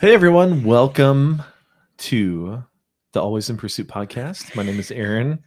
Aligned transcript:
Hey 0.00 0.12
everyone, 0.12 0.62
welcome 0.64 1.42
to 1.98 2.62
the 3.12 3.22
Always 3.22 3.48
in 3.48 3.56
Pursuit 3.56 3.88
podcast. 3.88 4.54
My 4.54 4.62
name 4.62 4.78
is 4.78 4.90
Aaron, 4.90 5.42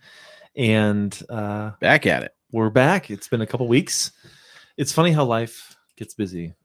and 0.55 1.17
uh, 1.29 1.71
Back 1.79 2.05
at 2.07 2.23
it. 2.23 2.31
we're 2.51 2.69
back. 2.71 3.11
It's 3.11 3.27
been 3.27 3.41
a 3.41 3.47
couple 3.47 3.67
weeks. 3.67 4.11
It's 4.77 4.91
funny 4.91 5.11
how 5.11 5.25
life 5.25 5.75
gets 5.97 6.15
busy 6.15 6.55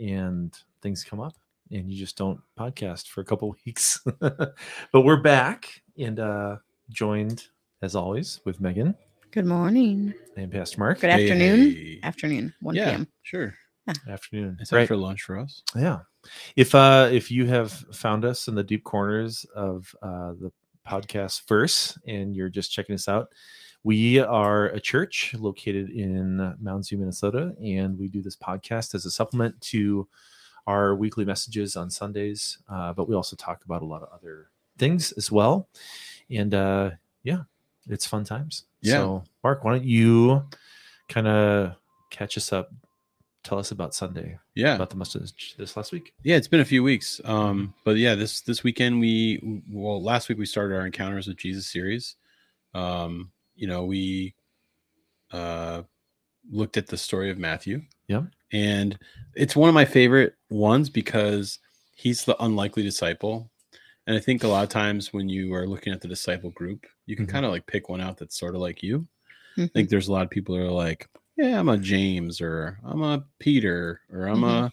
and 0.00 0.56
things 0.82 1.02
come 1.04 1.18
up, 1.20 1.34
and 1.70 1.90
you 1.90 1.98
just 1.98 2.16
don't 2.16 2.40
podcast 2.58 3.08
for 3.08 3.22
a 3.22 3.24
couple 3.24 3.54
weeks. 3.66 4.00
but 4.20 4.54
we're 4.94 5.20
back 5.20 5.82
and 5.98 6.20
uh, 6.20 6.56
joined, 6.90 7.46
as 7.82 7.96
always, 7.96 8.40
with 8.44 8.60
Megan 8.60 8.94
Good 9.32 9.46
morning. 9.46 10.14
and 10.36 10.52
Pastor 10.52 10.78
Mark. 10.78 11.00
Good 11.00 11.10
afternoon. 11.10 11.72
hey. 11.72 12.00
Afternoon. 12.04 12.54
1 12.60 12.74
yeah, 12.76 12.90
p.m. 12.90 13.08
sure. 13.22 13.54
Afternoon. 14.08 14.58
It's 14.60 14.70
Right. 14.72 14.86
for 14.86 14.96
lunch 14.96 15.22
for 15.22 15.38
us. 15.38 15.62
Yeah. 15.74 16.00
If 16.56 16.74
uh 16.74 17.08
if 17.12 17.30
you 17.30 17.46
have 17.46 17.72
found 17.72 18.24
us 18.24 18.48
in 18.48 18.54
the 18.54 18.62
deep 18.62 18.84
corners 18.84 19.46
of 19.54 19.94
uh 20.02 20.32
the 20.40 20.52
podcast 20.86 21.46
verse 21.48 21.96
and 22.06 22.34
you're 22.34 22.48
just 22.48 22.72
checking 22.72 22.94
us 22.94 23.08
out, 23.08 23.28
we 23.84 24.18
are 24.18 24.66
a 24.66 24.80
church 24.80 25.34
located 25.38 25.90
in 25.90 26.54
Mounds 26.60 26.88
View, 26.88 26.98
Minnesota, 26.98 27.54
and 27.62 27.98
we 27.98 28.08
do 28.08 28.22
this 28.22 28.36
podcast 28.36 28.94
as 28.94 29.06
a 29.06 29.10
supplement 29.10 29.60
to 29.60 30.08
our 30.66 30.94
weekly 30.94 31.24
messages 31.24 31.76
on 31.76 31.90
Sundays. 31.90 32.58
Uh, 32.68 32.92
but 32.92 33.08
we 33.08 33.14
also 33.14 33.34
talk 33.34 33.64
about 33.64 33.82
a 33.82 33.86
lot 33.86 34.02
of 34.02 34.08
other 34.12 34.48
things 34.78 35.12
as 35.12 35.30
well. 35.30 35.68
And 36.30 36.54
uh 36.54 36.90
yeah, 37.24 37.42
it's 37.88 38.06
fun 38.06 38.24
times. 38.24 38.64
Yeah. 38.80 38.98
So 38.98 39.24
Mark, 39.42 39.64
why 39.64 39.72
don't 39.72 39.84
you 39.84 40.44
kind 41.08 41.26
of 41.26 41.76
catch 42.10 42.36
us 42.36 42.52
up? 42.52 42.70
Tell 43.44 43.58
us 43.58 43.72
about 43.72 43.92
Sunday 43.94 44.38
Yeah, 44.54 44.76
about 44.76 44.90
the 44.90 44.96
message 44.96 45.54
this 45.58 45.76
last 45.76 45.90
week. 45.90 46.12
yeah. 46.22 46.36
It's 46.36 46.46
been 46.48 46.60
a 46.60 46.64
few 46.64 46.82
weeks. 46.84 47.20
Um, 47.24 47.74
but 47.84 47.96
yeah, 47.96 48.14
this 48.14 48.40
this 48.42 48.62
weekend 48.62 49.00
we 49.00 49.62
well 49.68 50.00
last 50.02 50.28
week 50.28 50.38
we 50.38 50.46
started 50.46 50.76
our 50.76 50.86
encounters 50.86 51.26
with 51.26 51.38
Jesus 51.38 51.66
series. 51.66 52.14
Um, 52.74 53.32
you 53.56 53.66
know 53.66 53.84
we 53.84 54.34
uh 55.32 55.82
looked 56.50 56.76
at 56.76 56.86
the 56.86 56.96
story 56.96 57.30
of 57.30 57.38
Matthew. 57.38 57.82
Yeah, 58.06 58.22
and 58.52 58.96
it's 59.34 59.56
one 59.56 59.68
of 59.68 59.74
my 59.74 59.84
favorite 59.86 60.34
ones 60.50 60.88
because 60.88 61.58
he's 61.96 62.24
the 62.24 62.40
unlikely 62.42 62.84
disciple. 62.84 63.50
And 64.06 64.16
I 64.16 64.20
think 64.20 64.42
a 64.44 64.48
lot 64.48 64.62
of 64.64 64.68
times 64.68 65.12
when 65.12 65.28
you 65.28 65.52
are 65.54 65.66
looking 65.66 65.92
at 65.92 66.00
the 66.00 66.08
disciple 66.08 66.50
group, 66.50 66.86
you 67.06 67.14
can 67.16 67.26
Mhm. 67.26 67.30
kind 67.30 67.44
of 67.46 67.50
like 67.52 67.66
pick 67.66 67.88
one 67.88 68.00
out 68.00 68.18
that's 68.18 68.36
sort 68.38 68.54
of 68.56 68.60
like 68.60 68.82
you. 68.82 69.06
I 69.56 69.60
Mhm. 69.62 69.72
think 69.72 69.88
there's 69.90 70.08
a 70.08 70.12
lot 70.12 70.24
of 70.24 70.30
people 70.30 70.56
that 70.56 70.62
are 70.64 70.70
like, 70.70 71.08
yeah, 71.42 71.58
I'm 71.58 71.68
a 71.68 71.76
James 71.76 72.40
or 72.40 72.78
I'm 72.84 73.02
a 73.02 73.24
Peter 73.38 74.00
or 74.12 74.26
I'm 74.26 74.36
mm-hmm. 74.36 74.44
a, 74.44 74.72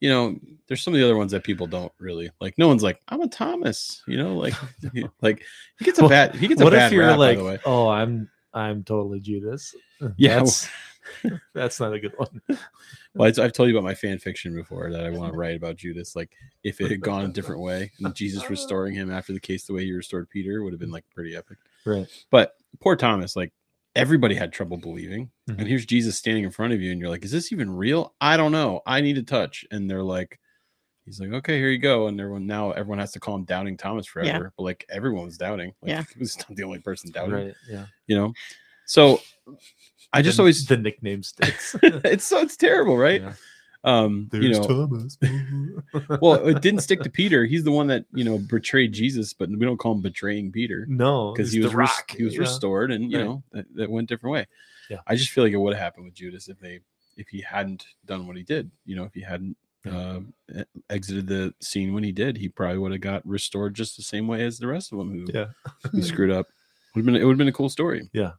you 0.00 0.08
know, 0.08 0.36
there's 0.66 0.82
some 0.82 0.94
of 0.94 0.98
the 0.98 1.04
other 1.04 1.16
ones 1.16 1.32
that 1.32 1.44
people 1.44 1.66
don't 1.66 1.92
really 1.98 2.30
like. 2.40 2.56
No 2.58 2.68
one's 2.68 2.82
like, 2.82 3.00
I'm 3.08 3.20
a 3.20 3.28
Thomas, 3.28 4.02
you 4.06 4.16
know, 4.16 4.36
like, 4.36 4.54
he- 4.92 5.06
like 5.22 5.42
he 5.78 5.84
gets 5.84 5.98
a 5.98 6.02
Well, 6.02 6.10
bad, 6.10 6.34
he 6.34 6.48
gets 6.48 6.60
a 6.60 6.64
what 6.64 6.72
bad 6.72 6.86
if 6.86 6.92
you're 6.92 7.06
rap, 7.06 7.18
like, 7.18 7.38
by 7.38 7.42
the 7.42 7.48
way. 7.48 7.58
oh, 7.64 7.88
I'm 7.88 8.28
I'm 8.52 8.82
totally 8.84 9.20
Judas? 9.20 9.74
Yeah, 10.16 10.36
that's, 10.38 10.68
that's 11.54 11.80
not 11.80 11.92
a 11.92 11.98
good 11.98 12.12
one. 12.16 12.40
Well, 13.14 13.28
I've 13.28 13.52
told 13.52 13.68
you 13.68 13.76
about 13.76 13.84
my 13.84 13.94
fan 13.94 14.18
fiction 14.18 14.54
before 14.54 14.92
that 14.92 15.04
I 15.04 15.10
want 15.10 15.32
to 15.32 15.38
write 15.38 15.56
about 15.56 15.74
Judas. 15.74 16.14
Like, 16.14 16.30
if 16.62 16.80
it 16.80 16.90
had 16.90 17.00
gone 17.00 17.24
a 17.24 17.28
different 17.28 17.62
way 17.62 17.90
and 17.98 18.14
Jesus 18.14 18.48
restoring 18.48 18.94
him 18.94 19.10
after 19.10 19.32
the 19.32 19.40
case 19.40 19.64
the 19.64 19.72
way 19.72 19.84
he 19.84 19.92
restored 19.92 20.30
Peter 20.30 20.62
would 20.62 20.72
have 20.72 20.78
been 20.78 20.92
like 20.92 21.04
pretty 21.12 21.34
epic. 21.34 21.58
Right. 21.84 22.06
But 22.30 22.54
poor 22.80 22.94
Thomas, 22.94 23.34
like 23.34 23.52
everybody 23.98 24.34
had 24.34 24.52
trouble 24.52 24.76
believing. 24.78 25.30
Mhm. 25.50 25.58
And 25.58 25.68
here's 25.68 25.84
Jesus 25.84 26.16
standing 26.16 26.44
in 26.44 26.50
front 26.50 26.72
of 26.72 26.80
you, 26.80 26.90
and 26.92 27.00
you're 27.00 27.10
like, 27.10 27.24
is 27.24 27.30
this 27.32 27.52
even 27.52 27.70
real? 27.70 28.14
I 28.20 28.36
don't 28.36 28.52
know. 28.52 28.80
I 28.86 29.00
need 29.00 29.18
a 29.18 29.22
touch. 29.22 29.64
And 29.70 29.90
they're 29.90 30.02
like, 30.02 30.38
he's 31.04 31.20
like, 31.20 31.32
okay, 31.32 31.58
here 31.58 31.70
you 31.70 31.78
go. 31.78 32.06
And 32.06 32.18
everyone 32.20 32.46
now 32.46 32.70
everyone 32.72 32.98
has 32.98 33.12
to 33.12 33.20
call 33.20 33.34
him 33.34 33.44
doubting 33.44 33.76
Thomas 33.76 34.06
forever. 34.06 34.52
But 34.56 34.62
like 34.62 34.86
everyone 34.88 35.24
was 35.24 35.36
doubting. 35.36 35.72
Like, 35.82 35.90
Yeah. 35.90 36.02
he 36.14 36.18
was 36.20 36.36
not 36.38 36.54
the 36.56 36.62
only 36.64 36.78
person 36.80 37.10
doubting, 37.10 37.34
Right. 37.34 37.54
Yeah. 37.68 37.86
you 38.06 38.16
know? 38.16 38.32
So 38.86 39.20
I 40.12 40.22
just 40.22 40.36
The- 40.36 40.42
always 40.42 40.64
the 40.66 40.76
nickname 40.76 41.22
sticks. 41.22 41.74
it's 41.82 42.24
so 42.24 42.38
it's 42.40 42.56
terrible, 42.56 42.96
right? 42.96 43.20
Yeah. 43.22 43.32
Um, 43.84 44.28
you 44.32 44.50
know, 44.50 44.62
Thomas. 44.66 45.16
well, 46.20 46.34
it 46.46 46.60
didn't 46.62 46.80
stick 46.80 47.00
to 47.02 47.10
Peter. 47.20 47.44
He's 47.46 47.64
the 47.64 47.70
one 47.70 47.86
that 47.88 48.04
you 48.12 48.24
know 48.24 48.38
betrayed 48.38 48.92
Jesus, 48.92 49.32
but 49.32 49.48
we 49.48 49.56
don't 49.64 49.76
call 49.78 49.92
him 49.92 50.02
betraying 50.02 50.50
Peter 50.52 50.84
no, 50.88 51.32
because 51.32 51.52
he 51.52 51.60
was 51.60 51.74
res- 51.74 52.02
he 52.16 52.24
was 52.24 52.34
yeah. 52.34 52.40
restored, 52.40 52.90
and 52.90 53.10
you 53.10 53.18
Right. 53.18 53.24
know 53.24 53.42
that, 53.52 53.66
that 53.76 53.90
went 53.90 54.08
different 54.08 54.32
way. 54.32 54.46
Yeah. 54.90 54.98
I 55.06 55.14
just 55.16 55.30
feel 55.30 55.44
like 55.44 55.52
it 55.52 55.58
would 55.58 55.74
have 55.74 55.82
happened 55.82 56.06
with 56.06 56.14
Judas 56.14 56.48
if 56.48 56.58
they 56.58 56.80
if 57.16 57.28
he 57.28 57.40
hadn't 57.40 57.84
done 58.06 58.26
what 58.26 58.36
he 58.36 58.42
did. 58.42 58.70
You 58.84 58.96
know, 58.96 59.04
if 59.04 59.14
he 59.14 59.20
hadn't 59.20 59.56
uh, 59.88 60.20
exited 60.90 61.26
the 61.28 61.54
scene 61.60 61.92
when 61.94 62.02
he 62.04 62.12
did, 62.12 62.36
he 62.36 62.48
probably 62.48 62.78
would 62.78 62.92
have 62.92 63.00
got 63.00 63.26
restored 63.26 63.74
just 63.74 63.96
the 63.96 64.02
same 64.02 64.26
way 64.26 64.44
as 64.44 64.58
the 64.58 64.66
rest 64.66 64.92
of 64.92 64.98
them 64.98 65.12
who, 65.12 65.26
Yeah. 65.32 65.46
who 65.92 66.02
screwed 66.02 66.30
up. 66.30 66.46
Would 66.94 67.00
have 67.00 67.06
been 67.06 67.16
it 67.16 67.24
would 67.24 67.32
have 67.32 67.38
been 67.38 67.48
a 67.48 67.52
cool 67.52 67.68
story. 67.68 68.08
Yeah. 68.12 68.32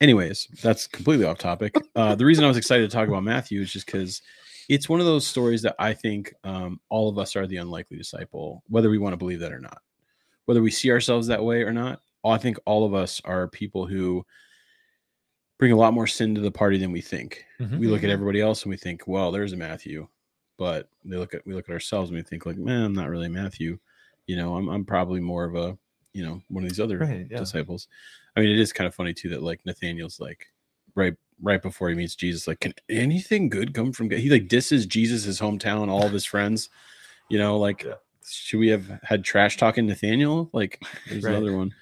Anyways, 0.00 0.48
that's 0.62 0.86
completely 0.86 1.26
off 1.26 1.38
topic. 1.38 1.74
Uh, 1.94 2.14
the 2.14 2.24
reason 2.24 2.44
I 2.44 2.48
was 2.48 2.56
excited 2.56 2.88
to 2.90 2.94
talk 2.96 3.08
about 3.08 3.22
Matthew 3.22 3.60
is 3.60 3.72
just 3.72 3.84
because 3.86 4.22
it's 4.68 4.88
one 4.88 5.00
of 5.00 5.06
those 5.06 5.26
stories 5.26 5.60
that 5.62 5.74
I 5.78 5.92
think 5.92 6.32
um, 6.44 6.80
all 6.88 7.08
of 7.08 7.18
us 7.18 7.36
are 7.36 7.46
the 7.46 7.58
unlikely 7.58 7.98
disciple, 7.98 8.62
whether 8.68 8.88
we 8.88 8.98
want 8.98 9.12
to 9.12 9.18
believe 9.18 9.40
that 9.40 9.52
or 9.52 9.58
not, 9.60 9.82
whether 10.46 10.62
we 10.62 10.70
see 10.70 10.90
ourselves 10.90 11.26
that 11.26 11.44
way 11.44 11.62
or 11.62 11.72
not. 11.72 12.00
I 12.24 12.38
think 12.38 12.58
all 12.66 12.84
of 12.86 12.94
us 12.94 13.20
are 13.24 13.48
people 13.48 13.86
who 13.86 14.24
bring 15.58 15.72
a 15.72 15.76
lot 15.76 15.92
more 15.92 16.06
sin 16.06 16.34
to 16.34 16.40
the 16.40 16.50
party 16.50 16.78
than 16.78 16.92
we 16.92 17.00
think. 17.02 17.44
Mhm. 17.60 17.78
We 17.78 17.86
look 17.86 18.02
at 18.02 18.08
Mhm. 18.08 18.12
everybody 18.14 18.40
else 18.40 18.62
and 18.62 18.70
we 18.70 18.76
think, 18.78 19.06
well, 19.06 19.30
there's 19.30 19.52
a 19.52 19.56
Matthew, 19.56 20.08
but 20.56 20.88
they 21.04 21.16
look 21.16 21.34
at 21.34 21.44
we 21.46 21.52
look 21.54 21.68
at 21.68 21.72
ourselves 21.72 22.10
and 22.10 22.16
we 22.16 22.22
think 22.22 22.46
like, 22.46 22.56
man, 22.56 22.82
I'm 22.84 22.92
not 22.94 23.10
really 23.10 23.28
Matthew. 23.28 23.78
You 24.26 24.36
know, 24.36 24.56
I'm 24.56 24.68
I'm 24.68 24.84
probably 24.86 25.20
more 25.20 25.44
of 25.44 25.54
a 25.56 25.78
you 26.12 26.24
know 26.24 26.42
one 26.48 26.64
of 26.64 26.70
these 26.70 26.80
other 26.80 26.98
Right. 26.98 27.26
Yeah. 27.30 27.38
disciples. 27.38 27.88
I 28.36 28.40
mean, 28.40 28.50
it 28.50 28.58
is 28.58 28.72
kind 28.72 28.86
of 28.88 28.94
funny 28.94 29.12
too 29.14 29.28
that 29.30 29.42
like 29.42 29.64
Nathaniel's 29.66 30.20
like 30.20 30.46
right 30.94 31.14
right 31.42 31.62
before 31.62 31.88
he 31.88 31.94
meets 31.94 32.14
Jesus, 32.14 32.46
like, 32.46 32.60
can 32.60 32.74
anything 32.90 33.48
good 33.48 33.72
come 33.72 33.92
from 33.92 34.08
God? 34.08 34.18
He 34.18 34.28
like 34.28 34.48
disses 34.48 34.84
Jesus, 34.86 35.24
his 35.24 35.40
hometown, 35.40 35.88
all 35.88 36.04
of 36.06 36.12
his 36.12 36.24
friends. 36.26 36.68
You 37.28 37.38
know, 37.38 37.58
like 37.58 37.84
Yeah. 37.84 37.94
should 38.28 38.58
we 38.60 38.68
have 38.68 39.00
had 39.02 39.24
trash 39.24 39.56
talking 39.56 39.86
Nathaniel? 39.86 40.50
Like 40.52 40.82
there's 41.08 41.24
Right. 41.24 41.34
another 41.34 41.56
one. 41.56 41.74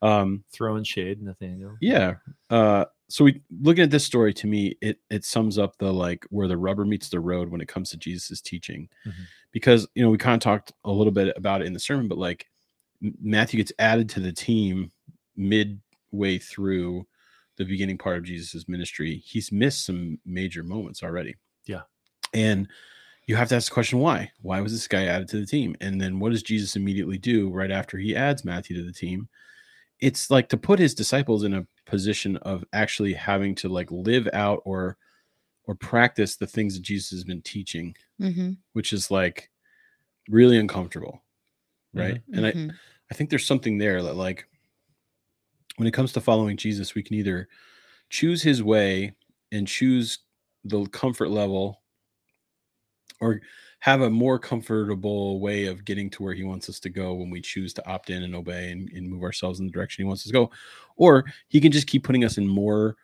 Um 0.00 0.44
Throwing 0.52 0.84
shade, 0.84 1.22
Nathaniel. 1.22 1.76
yeah. 1.80 2.14
Uh 2.50 2.86
so 3.08 3.24
we 3.24 3.42
looking 3.60 3.82
at 3.84 3.90
this 3.90 4.04
story 4.06 4.32
to 4.34 4.46
me, 4.46 4.76
it 4.80 4.98
it 5.10 5.24
sums 5.24 5.58
up 5.58 5.76
the 5.78 5.92
like 5.92 6.24
where 6.30 6.48
the 6.48 6.56
rubber 6.56 6.84
meets 6.86 7.08
the 7.10 7.20
road 7.20 7.50
when 7.50 7.60
it 7.60 7.68
comes 7.68 7.90
to 7.90 7.96
Jesus' 7.98 8.40
teaching. 8.40 8.88
Mhm. 9.06 9.12
Because 9.52 9.86
you 9.94 10.02
know, 10.02 10.08
we 10.10 10.16
kind 10.18 10.34
of 10.34 10.40
talked 10.40 10.72
a 10.84 10.90
little 10.90 11.12
bit 11.12 11.36
about 11.36 11.60
it 11.60 11.66
in 11.66 11.74
the 11.74 11.78
sermon, 11.80 12.08
but 12.08 12.16
like 12.18 12.46
Matthew 13.20 13.58
gets 13.58 13.72
added 13.78 14.08
to 14.10 14.20
the 14.20 14.32
team 14.32 14.90
midway 15.36 16.38
through 16.38 17.06
the 17.56 17.64
beginning 17.64 17.98
part 17.98 18.16
of 18.16 18.24
Jesus' 18.24 18.68
ministry. 18.68 19.16
He's 19.24 19.52
missed 19.52 19.84
some 19.84 20.18
major 20.24 20.62
moments 20.62 21.02
already. 21.02 21.34
Yeah. 21.66 21.82
And 22.32 22.68
you 23.26 23.36
have 23.36 23.48
to 23.50 23.56
ask 23.56 23.68
the 23.68 23.74
question 23.74 23.98
why? 23.98 24.30
Why 24.40 24.60
was 24.60 24.72
this 24.72 24.88
guy 24.88 25.04
added 25.06 25.28
to 25.28 25.38
the 25.40 25.46
team? 25.46 25.76
And 25.80 26.00
then 26.00 26.18
what 26.18 26.32
does 26.32 26.42
Jesus 26.42 26.76
immediately 26.76 27.18
do 27.18 27.50
right 27.50 27.70
after 27.70 27.98
he 27.98 28.16
adds 28.16 28.44
Matthew 28.44 28.76
to 28.76 28.84
the 28.84 28.92
team? 28.92 29.28
It's 30.00 30.30
like 30.30 30.48
to 30.48 30.56
put 30.56 30.78
his 30.78 30.94
disciples 30.94 31.44
in 31.44 31.54
a 31.54 31.66
position 31.86 32.36
of 32.38 32.64
actually 32.72 33.12
having 33.14 33.54
to 33.56 33.68
like 33.68 33.90
live 33.90 34.28
out 34.32 34.60
or 34.64 34.96
or 35.64 35.76
practice 35.76 36.34
the 36.34 36.46
things 36.46 36.74
that 36.74 36.82
Jesus 36.82 37.10
has 37.10 37.22
been 37.22 37.40
teaching, 37.42 37.94
Mhm. 38.20 38.56
which 38.72 38.92
is 38.92 39.12
like 39.12 39.48
really 40.28 40.58
uncomfortable. 40.58 41.22
Right. 41.94 42.20
And 42.32 42.46
I, 42.46 42.52
Mhm. 42.52 42.74
I 43.12 43.14
think 43.14 43.28
there's 43.28 43.44
something 43.44 43.76
there 43.76 44.02
that 44.02 44.16
like 44.16 44.48
when 45.76 45.86
it 45.86 45.92
comes 45.92 46.14
to 46.14 46.20
following 46.22 46.56
Jesus, 46.56 46.94
we 46.94 47.02
can 47.02 47.14
either 47.16 47.46
choose 48.08 48.42
his 48.42 48.62
way 48.62 49.14
and 49.52 49.68
choose 49.68 50.20
the 50.64 50.86
comfort 50.86 51.28
level 51.28 51.82
or 53.20 53.42
have 53.80 54.00
a 54.00 54.08
more 54.08 54.38
comfortable 54.38 55.40
way 55.40 55.66
of 55.66 55.84
getting 55.84 56.08
to 56.08 56.22
where 56.22 56.32
he 56.32 56.42
wants 56.42 56.70
us 56.70 56.80
to 56.80 56.88
go 56.88 57.12
when 57.12 57.28
we 57.28 57.42
choose 57.42 57.74
to 57.74 57.86
opt 57.86 58.08
in 58.08 58.22
and 58.22 58.34
obey 58.34 58.70
and, 58.70 58.88
and 58.92 59.06
move 59.10 59.22
ourselves 59.24 59.60
in 59.60 59.66
the 59.66 59.72
direction 59.72 60.02
he 60.02 60.08
wants 60.08 60.22
us 60.22 60.28
to 60.28 60.32
go. 60.32 60.50
Or 60.96 61.26
he 61.48 61.60
can 61.60 61.70
just 61.70 61.88
keep 61.88 62.04
putting 62.04 62.24
us 62.24 62.38
in 62.38 62.48
more 62.48 62.96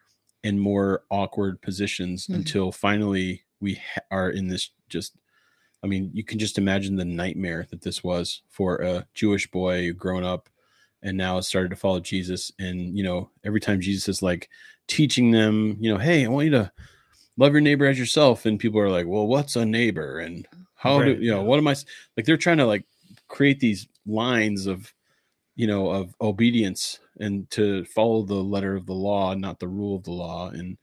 and 0.42 0.58
more 0.58 1.02
awkward 1.10 1.60
positions 1.60 2.28
Mhm. 2.28 2.36
until 2.36 2.72
finally 2.72 3.42
we 3.60 3.74
ha- 3.74 4.00
are 4.10 4.30
in 4.30 4.48
this 4.48 4.70
just 4.88 5.18
I 5.82 5.86
mean, 5.86 6.10
you 6.12 6.24
can 6.24 6.38
just 6.38 6.58
imagine 6.58 6.96
the 6.96 7.04
nightmare 7.04 7.66
that 7.70 7.82
this 7.82 8.02
was 8.02 8.42
for 8.48 8.76
a 8.76 9.06
Jewish 9.14 9.50
boy 9.50 9.92
grown 9.92 10.24
up 10.24 10.48
and 11.02 11.16
now 11.16 11.36
has 11.36 11.46
started 11.46 11.70
to 11.70 11.76
follow 11.76 12.00
Jesus. 12.00 12.50
And, 12.58 12.96
you 12.96 13.04
know, 13.04 13.30
every 13.44 13.60
time 13.60 13.80
Jesus 13.80 14.08
is 14.08 14.22
like 14.22 14.48
teaching 14.88 15.30
them, 15.30 15.76
you 15.78 15.92
know, 15.92 15.98
hey, 15.98 16.24
I 16.24 16.28
want 16.28 16.46
you 16.46 16.50
to 16.52 16.72
love 17.36 17.52
your 17.52 17.60
neighbor 17.60 17.86
as 17.86 17.98
yourself. 17.98 18.46
And 18.46 18.58
people 18.58 18.80
are 18.80 18.90
like, 18.90 19.06
well, 19.06 19.26
what's 19.26 19.54
a 19.54 19.64
neighbor? 19.64 20.18
And 20.18 20.46
how 20.74 20.98
Right, 20.98 21.16
do, 21.16 21.22
you 21.22 21.30
know, 21.30 21.38
yeah. 21.38 21.44
what 21.44 21.58
am 21.58 21.68
I 21.68 21.76
like? 22.16 22.26
They're 22.26 22.36
trying 22.36 22.58
to 22.58 22.66
like 22.66 22.84
create 23.28 23.60
these 23.60 23.86
lines 24.06 24.66
of, 24.66 24.92
you 25.54 25.66
know, 25.66 25.90
of 25.90 26.14
obedience 26.20 26.98
and 27.20 27.48
to 27.50 27.84
follow 27.84 28.22
the 28.22 28.34
letter 28.34 28.74
of 28.74 28.86
the 28.86 28.94
law, 28.94 29.34
not 29.34 29.60
the 29.60 29.68
rule 29.68 29.96
of 29.96 30.04
the 30.04 30.12
law. 30.12 30.50
And, 30.50 30.76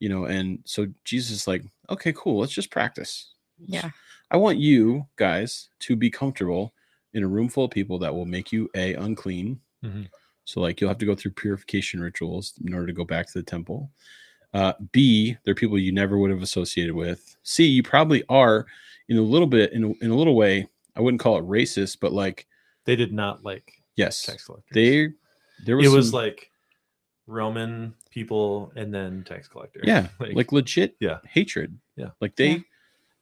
you 0.00 0.08
know, 0.08 0.24
and 0.24 0.60
so 0.64 0.86
Jesus 1.04 1.32
is 1.32 1.48
like, 1.48 1.64
okay, 1.90 2.12
cool. 2.16 2.38
Let's 2.40 2.52
just 2.52 2.70
practice 2.70 3.32
Yeah. 3.58 3.90
I 4.30 4.36
want 4.36 4.58
you 4.58 5.06
guys 5.16 5.68
to 5.80 5.96
be 5.96 6.10
comfortable 6.10 6.74
in 7.14 7.22
a 7.24 7.28
room 7.28 7.48
full 7.48 7.64
of 7.64 7.70
people 7.70 7.98
that 8.00 8.14
will 8.14 8.26
make 8.26 8.52
you 8.52 8.68
a 8.74 8.94
unclean. 8.94 9.60
Mhm. 9.84 10.08
So 10.44 10.60
like 10.60 10.80
you'll 10.80 10.88
have 10.90 10.98
to 10.98 11.06
go 11.06 11.14
through 11.14 11.32
purification 11.32 12.00
rituals 12.00 12.54
in 12.64 12.72
order 12.74 12.86
to 12.86 12.92
go 12.92 13.04
back 13.04 13.26
to 13.26 13.32
the 13.38 13.42
temple. 13.42 13.90
Uh, 14.54 14.72
B, 14.92 15.36
they're 15.44 15.54
people 15.54 15.78
you 15.78 15.92
never 15.92 16.16
would 16.18 16.30
have 16.30 16.42
associated 16.42 16.94
with. 16.94 17.36
C, 17.42 17.64
you 17.66 17.82
probably 17.82 18.22
are 18.28 18.66
in 19.08 19.18
a 19.18 19.22
little 19.22 19.46
bit 19.46 19.72
in 19.72 19.84
a, 19.84 19.88
in 20.04 20.10
a 20.10 20.14
little 20.14 20.34
way. 20.34 20.66
I 20.96 21.00
wouldn't 21.00 21.20
call 21.20 21.38
it 21.38 21.44
racist, 21.44 21.98
but 22.00 22.12
like 22.12 22.46
They 22.84 22.96
did 22.96 23.12
not 23.12 23.44
like 23.44 23.72
yes, 23.96 24.22
tax 24.22 24.44
collectors. 24.44 24.74
they 24.74 25.08
there 25.64 25.76
was 25.76 25.86
it 25.86 25.90
was 25.90 26.10
some- 26.10 26.20
like 26.20 26.50
Roman 27.26 27.94
people 28.10 28.72
and 28.74 28.92
then 28.92 29.22
tax 29.24 29.48
collector. 29.48 29.80
yeah 29.84 30.08
like, 30.20 30.50
legit 30.52 30.96
yeah. 31.00 31.18
hatred 31.24 31.78
Yeah. 31.96 32.10
like 32.20 32.36
they 32.36 32.50
Yeah. 32.52 32.58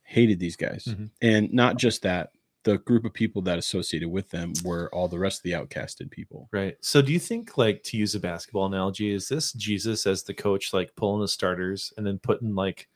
Hated 0.07 0.39
these 0.41 0.57
guys 0.57 0.85
Mhm. 0.87 1.11
and 1.21 1.53
not 1.53 1.77
just 1.79 2.03
that 2.03 2.31
the 2.65 2.79
group 2.79 3.05
of 3.05 3.13
people 3.13 3.43
that 3.43 3.59
associated 3.59 4.09
with 4.09 4.29
them 4.31 4.53
were 4.65 4.93
all 4.93 5.07
the 5.09 5.19
rest 5.19 5.39
of 5.39 5.43
the 5.45 5.53
outcasted 5.53 6.11
people 6.11 6.49
Right. 6.53 6.77
So 6.81 7.01
do 7.03 7.13
you 7.13 7.19
think 7.21 7.57
like 7.59 7.83
to 7.85 7.97
use 7.97 8.15
a 8.15 8.21
basketball 8.21 8.67
analogy, 8.67 9.13
is 9.13 9.29
this 9.29 9.53
Jesus 9.53 10.07
as 10.07 10.23
the 10.25 10.35
coach 10.35 10.73
like 10.73 10.95
pulling 10.97 11.21
the 11.21 11.29
starters 11.29 11.93
and 11.97 12.05
then 12.07 12.19
putting 12.19 12.55
like 12.55 12.89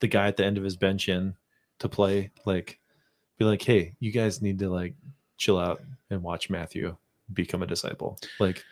the 0.00 0.08
guy 0.08 0.26
at 0.28 0.36
the 0.36 0.44
end 0.44 0.58
of 0.58 0.64
his 0.64 0.76
bench 0.76 1.08
in 1.08 1.34
to 1.78 1.88
play 1.88 2.30
like 2.44 2.78
be 3.38 3.44
like, 3.44 3.62
"Hey, 3.62 3.94
you 4.00 4.10
guys 4.12 4.42
need 4.42 4.58
to 4.58 4.68
like 4.68 4.94
chill 5.38 5.58
out 5.58 5.82
and 6.10 6.22
watch 6.22 6.50
Matthew 6.50 6.96
become 7.32 7.62
a 7.62 7.66
disciple." 7.66 8.18
Like 8.38 8.64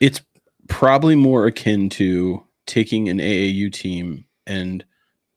it's 0.00 0.20
probably 0.68 1.14
more 1.16 1.46
akin 1.46 1.88
to 1.90 2.44
taking 2.66 3.08
an 3.08 3.18
aau 3.18 3.72
team 3.72 4.24
and 4.46 4.84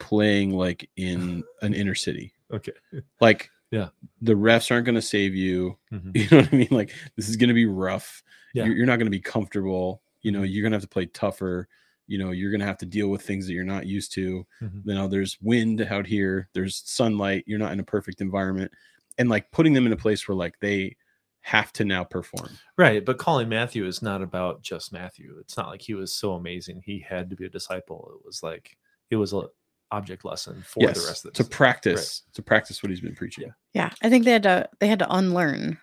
playing 0.09 0.51
like 0.51 0.89
in 0.97 1.43
an 1.61 1.73
inner 1.73 1.95
city 1.95 2.31
okay. 2.53 2.73
like 3.19 3.49
Yeah. 3.71 3.89
the 4.21 4.33
refs 4.33 4.69
aren't 4.71 4.85
going 4.85 4.95
to 4.95 5.01
save 5.01 5.33
you 5.35 5.77
Mhm. 5.91 6.11
you 6.15 6.27
know 6.29 6.37
what 6.43 6.53
i 6.53 6.55
mean 6.55 6.67
like 6.71 6.91
this 7.15 7.27
is 7.29 7.35
going 7.37 7.47
to 7.47 7.53
be 7.55 7.65
rough 7.65 8.21
Yeah. 8.53 8.65
you're, 8.65 8.75
you're 8.77 8.85
not 8.85 8.97
going 8.97 9.07
to 9.11 9.17
be 9.19 9.19
comfortable 9.35 10.01
you 10.21 10.31
know 10.31 10.43
you're 10.43 10.61
going 10.61 10.71
to 10.71 10.75
have 10.75 10.83
to 10.83 10.87
play 10.97 11.07
tougher 11.07 11.67
you 12.07 12.19
know 12.19 12.29
you're 12.31 12.51
going 12.51 12.59
to 12.61 12.67
have 12.67 12.77
to 12.77 12.85
deal 12.85 13.07
with 13.09 13.23
things 13.23 13.47
that 13.47 13.53
you're 13.53 13.63
not 13.75 13.87
used 13.87 14.11
to 14.13 14.45
Mhm. 14.61 14.81
you 14.85 14.93
know 14.93 15.07
there's 15.07 15.37
wind 15.41 15.81
out 15.81 16.05
here 16.05 16.49
there's 16.53 16.83
sunlight 16.85 17.43
you're 17.47 17.59
not 17.59 17.73
in 17.73 17.79
a 17.79 17.83
perfect 17.95 18.21
environment 18.21 18.71
and 19.17 19.27
like 19.29 19.49
putting 19.51 19.73
them 19.73 19.87
in 19.87 19.93
a 19.93 19.97
place 20.05 20.27
where 20.27 20.35
like 20.35 20.59
they 20.59 20.95
have 21.41 21.71
to 21.73 21.83
now 21.85 22.03
perform 22.03 22.49
Right, 22.77 23.05
but 23.05 23.17
calling 23.17 23.47
Matthew 23.49 23.85
is 23.85 24.01
not 24.01 24.21
about 24.21 24.61
just 24.61 24.91
Matthew. 24.91 25.37
It's 25.39 25.55
not 25.55 25.69
like 25.69 25.81
he 25.81 25.93
was 25.93 26.11
so 26.11 26.33
amazing 26.33 26.81
he 26.83 26.99
had 26.99 27.29
to 27.29 27.35
be 27.35 27.45
a 27.45 27.49
disciple. 27.49 28.11
It 28.15 28.25
was 28.25 28.41
like 28.43 28.75
it 29.11 29.15
was 29.15 29.31
a 29.31 29.43
object 29.91 30.25
lesson 30.25 30.63
for 30.65 30.81
yes 30.81 30.99
the 31.01 31.07
rest 31.07 31.25
of 31.25 31.31
the 31.33 31.37
to 31.37 31.43
the 31.43 31.49
practice 31.49 32.23
to 32.33 32.41
practice 32.41 32.81
what 32.81 32.89
he's 32.89 33.01
been 33.01 33.15
preaching 33.15 33.45
Yeah. 33.45 33.51
Yeah, 33.73 33.89
I 34.01 34.09
think 34.09 34.25
they 34.25 34.31
had 34.31 34.43
to 34.43 34.67
they 34.79 34.87
had 34.87 34.99
to 34.99 35.13
unlearn 35.13 35.77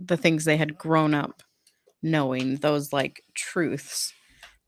the 0.00 0.16
things 0.16 0.44
they 0.44 0.56
had 0.56 0.76
grown 0.78 1.14
up 1.14 1.42
knowing, 2.02 2.56
those 2.56 2.92
like 2.92 3.22
truths 3.34 4.12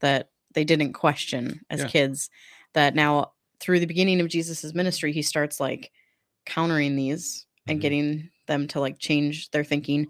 that 0.00 0.30
they 0.54 0.64
didn't 0.64 0.92
question 0.94 1.60
as 1.70 1.80
Yeah. 1.80 1.88
kids 1.88 2.30
that 2.74 2.94
now 2.94 3.32
through 3.60 3.80
the 3.80 3.86
beginning 3.86 4.20
of 4.20 4.28
Jesus's 4.28 4.74
ministry 4.74 5.12
he 5.12 5.22
starts 5.22 5.58
like 5.60 5.90
countering 6.44 6.96
these 6.96 7.46
and 7.66 7.78
Mhm. 7.78 7.82
getting 7.82 8.30
them 8.46 8.68
to 8.68 8.80
like 8.80 8.98
change 8.98 9.50
their 9.50 9.64
thinking. 9.64 10.06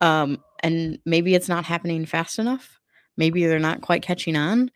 Um 0.00 0.42
and 0.62 0.98
maybe 1.04 1.34
it's 1.34 1.48
not 1.48 1.64
happening 1.64 2.06
fast 2.06 2.38
enough. 2.38 2.78
Maybe 3.16 3.44
they're 3.46 3.58
not 3.58 3.80
quite 3.80 4.02
catching 4.02 4.36
on. 4.36 4.70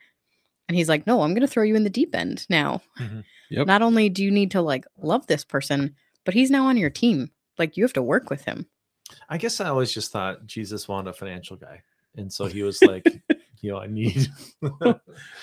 And 0.68 0.76
he's 0.76 0.88
like, 0.88 1.06
"No, 1.06 1.22
I'm 1.22 1.30
going 1.34 1.42
to 1.42 1.46
throw 1.46 1.62
you 1.62 1.76
in 1.76 1.84
the 1.84 1.90
deep 1.90 2.14
end 2.14 2.46
now." 2.50 2.82
Mhm. 2.98 3.24
Yep. 3.50 3.66
Not 3.66 3.82
only 3.82 4.08
do 4.08 4.24
you 4.24 4.30
need 4.30 4.50
to 4.52 4.60
like 4.62 4.84
love 4.98 5.26
this 5.28 5.44
person, 5.44 5.94
but 6.24 6.34
he's 6.34 6.50
now 6.50 6.66
on 6.66 6.76
your 6.76 6.90
team. 6.90 7.30
Like 7.58 7.76
you 7.76 7.84
have 7.84 7.92
to 7.94 8.02
work 8.02 8.28
with 8.30 8.44
him. 8.44 8.66
I 9.28 9.38
guess 9.38 9.60
I 9.60 9.68
always 9.68 9.92
just 9.92 10.10
thought 10.10 10.46
Jesus 10.46 10.88
wanted 10.88 11.10
a 11.10 11.12
financial 11.12 11.56
guy. 11.56 11.82
And 12.16 12.32
so 12.32 12.46
he 12.46 12.62
was 12.64 12.82
like, 12.82 13.04
you 13.60 13.70
know, 13.70 13.78
I 13.78 13.86
need 13.86 14.26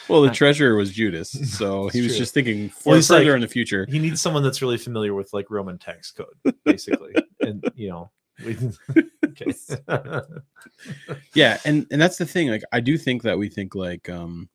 well 0.10 0.22
the 0.22 0.30
treasurer 0.32 0.76
was 0.76 0.92
judas 0.92 1.32
so 1.58 1.88
he 1.90 2.02
was 2.02 2.12
true. 2.12 2.18
just 2.20 2.34
thinking 2.34 2.64
Well, 2.64 2.70
for 2.70 2.96
he's 2.96 3.08
further 3.08 3.26
like- 3.32 3.36
in 3.36 3.42
the 3.42 3.48
future 3.48 3.86
he 3.90 3.98
needs 4.00 4.22
someone 4.22 4.44
that's 4.44 4.62
really 4.62 4.78
familiar 4.78 5.14
with 5.14 5.32
like 5.34 5.50
Roman 5.50 5.78
tax 5.80 6.12
code, 6.12 6.56
basically. 6.64 7.14
and 7.42 7.64
you 7.76 7.90
know, 7.90 8.12
okay. 9.26 9.52
yeah 11.34 11.58
and 11.66 11.86
and 11.92 12.02
that's 12.02 12.18
the 12.18 12.26
thing 12.26 12.50
like 12.50 12.64
i 12.72 12.80
do 12.80 12.98
think 12.98 13.24
that 13.24 13.38
we 13.38 13.50
think 13.50 13.76
like 13.76 14.10
um 14.10 14.50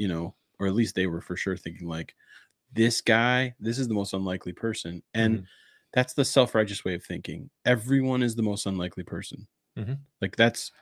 you 0.00 0.08
know 0.08 0.34
or 0.60 0.66
at 0.68 0.74
least 0.74 0.94
they 0.96 1.06
were 1.06 1.22
for 1.22 1.36
sure 1.36 1.56
thinking 1.58 1.88
like 1.88 2.16
this 2.72 3.00
guy 3.00 3.54
this 3.60 3.78
is 3.78 3.88
the 3.88 3.94
most 3.94 4.14
unlikely 4.14 4.52
person 4.52 5.02
and 5.14 5.40
Mhm. 5.40 5.46
that's 5.94 6.14
the 6.14 6.24
self-righteous 6.24 6.84
way 6.84 6.94
of 6.94 7.04
thinking 7.04 7.50
everyone 7.66 8.22
is 8.22 8.36
the 8.36 8.42
most 8.42 8.66
unlikely 8.66 9.04
person 9.04 9.48
Mhm. 9.78 9.98
like 10.22 10.36
that's 10.36 10.72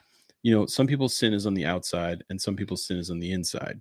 you 0.43 0.53
know 0.55 0.67
some 0.67 0.87
people's 0.87 1.17
sin 1.17 1.33
is 1.35 1.47
on 1.47 1.55
the 1.55 1.67
outside 1.67 2.25
and 2.31 2.41
some 2.41 2.57
people's 2.57 2.87
sin 2.87 2.99
is 2.99 3.11
on 3.11 3.21
the 3.21 3.33
inside 3.33 3.81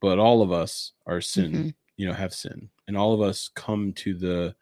but 0.00 0.18
all 0.18 0.42
of 0.42 0.52
us 0.52 0.92
are 1.06 1.20
sin 1.20 1.52
Mhm. 1.52 1.74
you 1.96 2.06
know 2.06 2.14
have 2.14 2.34
sin 2.34 2.70
and 2.88 2.96
all 2.96 3.14
of 3.14 3.20
us 3.20 3.50
come 3.54 3.92
to 3.94 4.14
the 4.14 4.54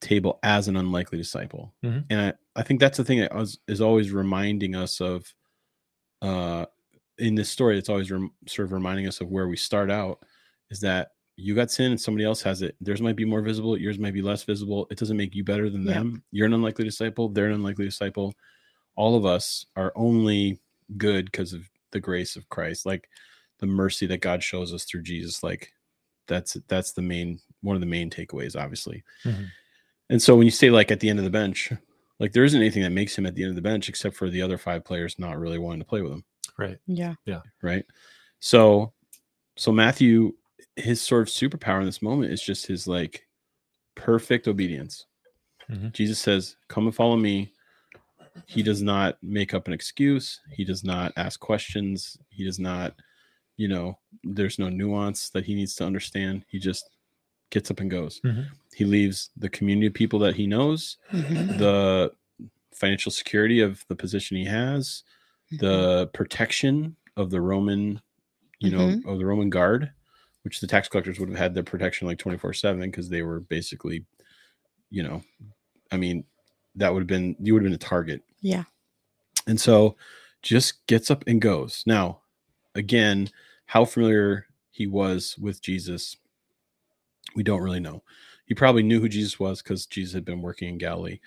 table 0.00 0.38
as 0.42 0.68
an 0.68 0.76
unlikely 0.76 1.18
disciple 1.18 1.74
Mhm. 1.84 2.04
and 2.10 2.20
I, 2.20 2.34
I 2.60 2.62
think 2.62 2.80
that's 2.80 2.98
the 2.98 3.04
thing 3.04 3.20
that 3.20 3.34
was, 3.34 3.58
is 3.68 3.80
always 3.80 4.12
reminding 4.12 4.74
us 4.76 5.00
of 5.00 5.34
uh 6.22 6.66
in 7.18 7.34
this 7.34 7.48
story 7.50 7.78
it's 7.78 7.88
always 7.88 8.10
rem- 8.10 8.32
sort 8.46 8.66
of 8.66 8.72
reminding 8.72 9.06
us 9.06 9.20
of 9.20 9.28
where 9.30 9.46
we 9.48 9.56
start 9.56 9.90
out 9.90 10.18
is 10.70 10.80
that 10.80 11.08
you 11.36 11.54
got 11.54 11.70
sin 11.70 11.90
and 11.90 12.00
somebody 12.00 12.24
else 12.24 12.40
has 12.42 12.62
it. 12.62 12.76
Theirs 12.80 13.02
might 13.02 13.16
be 13.16 13.24
more 13.24 13.40
visible 13.42 13.76
yours 13.76 13.98
might 13.98 14.14
be 14.14 14.22
less 14.22 14.44
visible. 14.44 14.86
It 14.90 14.98
doesn't 14.98 15.16
make 15.16 15.34
you 15.34 15.44
better 15.44 15.68
than 15.70 15.84
Yeah. 15.84 15.94
them. 15.94 16.22
You're 16.30 16.46
an 16.46 16.52
unlikely 16.54 16.84
disciple 16.84 17.28
they're 17.28 17.46
an 17.46 17.52
unlikely 17.54 17.84
disciple. 17.86 18.34
All 18.96 19.16
of 19.16 19.24
us 19.26 19.66
are 19.76 19.92
only 19.96 20.60
good 20.96 21.26
because 21.26 21.52
of 21.52 21.62
the 21.92 22.00
grace 22.00 22.36
of 22.36 22.48
christ 22.48 22.84
like 22.84 23.08
the 23.60 23.66
mercy 23.66 24.04
that 24.06 24.18
god 24.20 24.42
shows 24.42 24.74
us 24.74 24.84
through 24.84 25.00
jesus 25.02 25.42
like 25.44 25.72
that's 26.26 26.54
that's 26.68 26.92
the 26.92 27.00
main 27.02 27.38
one 27.62 27.74
of 27.76 27.80
the 27.80 27.86
main 27.86 28.10
takeaways 28.10 28.54
obviously. 28.60 29.02
Mhm. 29.24 29.46
and 30.10 30.20
so 30.22 30.34
when 30.36 30.44
you 30.44 30.50
say 30.50 30.70
like 30.70 30.90
at 30.90 31.00
the 31.00 31.08
end 31.08 31.18
of 31.20 31.24
the 31.24 31.30
bench 31.30 31.72
like 32.20 32.32
there 32.32 32.44
isn't 32.44 32.60
anything 32.60 32.82
that 32.82 32.90
makes 32.90 33.16
him 33.16 33.24
at 33.26 33.34
the 33.34 33.42
end 33.42 33.50
of 33.50 33.54
the 33.56 33.62
bench 33.62 33.88
except 33.88 34.14
for 34.16 34.28
the 34.28 34.42
other 34.42 34.58
five 34.58 34.84
players 34.84 35.18
not 35.18 35.38
really 35.38 35.58
wanting 35.58 35.80
to 35.80 35.86
play 35.86 36.02
with 36.02 36.12
him 36.12 36.24
right. 36.58 36.78
Yeah. 36.86 37.14
Yeah. 37.24 37.40
Right 37.62 37.84
so 38.40 38.92
so 39.56 39.72
matthew 39.72 40.32
his 40.76 41.00
sort 41.00 41.22
of 41.22 41.28
superpower 41.28 41.80
in 41.80 41.86
this 41.86 42.02
moment 42.02 42.32
is 42.32 42.42
just 42.42 42.66
his 42.66 42.86
like 42.86 43.26
perfect 43.94 44.48
obedience 44.48 45.06
Mhm. 45.70 45.92
jesus 45.92 46.18
says 46.18 46.56
come 46.68 46.84
and 46.86 46.94
follow 46.94 47.16
me 47.16 47.52
he 48.46 48.62
does 48.62 48.82
not 48.82 49.16
make 49.22 49.54
up 49.54 49.66
an 49.66 49.72
excuse 49.72 50.40
he 50.52 50.64
does 50.64 50.84
not 50.84 51.12
ask 51.16 51.40
questions 51.40 52.18
he 52.28 52.44
does 52.44 52.58
not 52.58 52.94
you 53.56 53.68
know 53.68 53.96
there's 54.24 54.58
no 54.58 54.68
nuance 54.68 55.30
that 55.30 55.44
he 55.46 55.54
needs 55.54 55.74
to 55.76 55.84
understand 55.86 56.44
he 56.48 56.58
just 56.58 56.90
gets 57.50 57.70
up 57.70 57.80
and 57.80 57.90
goes 57.90 58.20
Mhm. 58.24 58.46
he 58.74 58.84
leaves 58.84 59.30
the 59.38 59.48
community 59.48 59.86
of 59.86 59.94
people 59.94 60.18
that 60.18 60.34
he 60.34 60.46
knows 60.46 60.98
Mhm. 61.12 61.56
the 61.58 62.12
financial 62.74 63.12
security 63.12 63.60
of 63.60 63.84
the 63.88 63.94
position 63.96 64.36
he 64.36 64.44
has 64.44 65.04
the 65.60 66.06
protection 66.14 66.96
of 67.16 67.30
the 67.30 67.40
roman 67.40 68.00
you 68.60 68.70
know 68.70 68.78
Mhm. 68.88 69.04
of 69.06 69.18
the 69.18 69.26
roman 69.26 69.50
guard 69.50 69.90
which 70.42 70.60
the 70.60 70.66
tax 70.66 70.88
collectors 70.88 71.18
would 71.18 71.28
have 71.30 71.38
had 71.38 71.54
their 71.54 71.62
protection 71.62 72.06
like 72.06 72.18
24 72.18 72.52
7 72.52 72.80
because 72.82 73.08
they 73.08 73.22
were 73.22 73.40
basically 73.40 74.04
you 74.90 75.02
know 75.02 75.22
i 75.90 75.96
mean 75.96 76.24
that 76.76 76.92
would 76.92 77.00
have 77.00 77.06
been 77.08 77.36
you 77.40 77.52
would 77.54 77.62
have 77.62 77.66
been 77.70 77.74
a 77.74 77.78
target. 77.78 78.22
Yeah. 78.40 78.64
and 79.46 79.60
so 79.60 79.96
just 80.42 80.86
gets 80.86 81.10
up 81.10 81.24
and 81.26 81.40
goes. 81.40 81.82
Now 81.86 82.20
again 82.74 83.30
how 83.66 83.84
familiar 83.84 84.46
he 84.70 84.86
was 84.86 85.38
with 85.38 85.62
jesus 85.62 86.16
we 87.36 87.42
don't 87.42 87.62
really 87.62 87.80
know. 87.80 88.02
He 88.46 88.54
probably 88.54 88.82
knew 88.82 89.00
who 89.00 89.08
jesus 89.08 89.38
was 89.40 89.62
because 89.62 89.86
jesus 89.86 90.14
had 90.14 90.24
been 90.24 90.42
working 90.42 90.68
in 90.68 90.78
galilee 90.78 91.20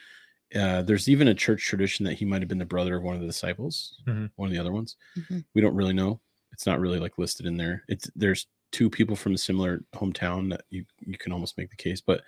uh, 0.56 0.82
there's 0.82 1.10
even 1.10 1.28
a 1.28 1.34
church 1.34 1.66
tradition 1.66 2.06
that 2.06 2.14
he 2.14 2.26
might 2.26 2.42
have 2.42 2.48
been 2.48 2.58
the 2.58 2.66
brother 2.66 2.96
of 2.98 3.04
one 3.04 3.16
of 3.16 3.22
the 3.22 3.28
disciples 3.28 4.02
Mhm. 4.08 4.32
one 4.36 4.48
of 4.48 4.54
the 4.54 4.60
other 4.60 4.72
ones 4.72 4.96
Mhm. 5.18 5.44
we 5.54 5.62
don't 5.62 5.76
really 5.76 5.94
know 5.94 6.20
it's 6.52 6.66
not 6.66 6.80
really 6.80 7.00
like 7.00 7.18
listed 7.18 7.46
in 7.46 7.58
there 7.58 7.84
it's 7.90 8.10
there's 8.16 8.48
two 8.72 8.90
people 8.90 9.16
from 9.16 9.34
a 9.34 9.38
similar 9.38 9.84
hometown 9.96 10.50
that 10.52 10.62
you 10.70 10.86
you 11.02 11.18
can 11.18 11.32
almost 11.32 11.58
make 11.58 11.70
the 11.70 11.76
case 11.76 12.00
but 12.02 12.22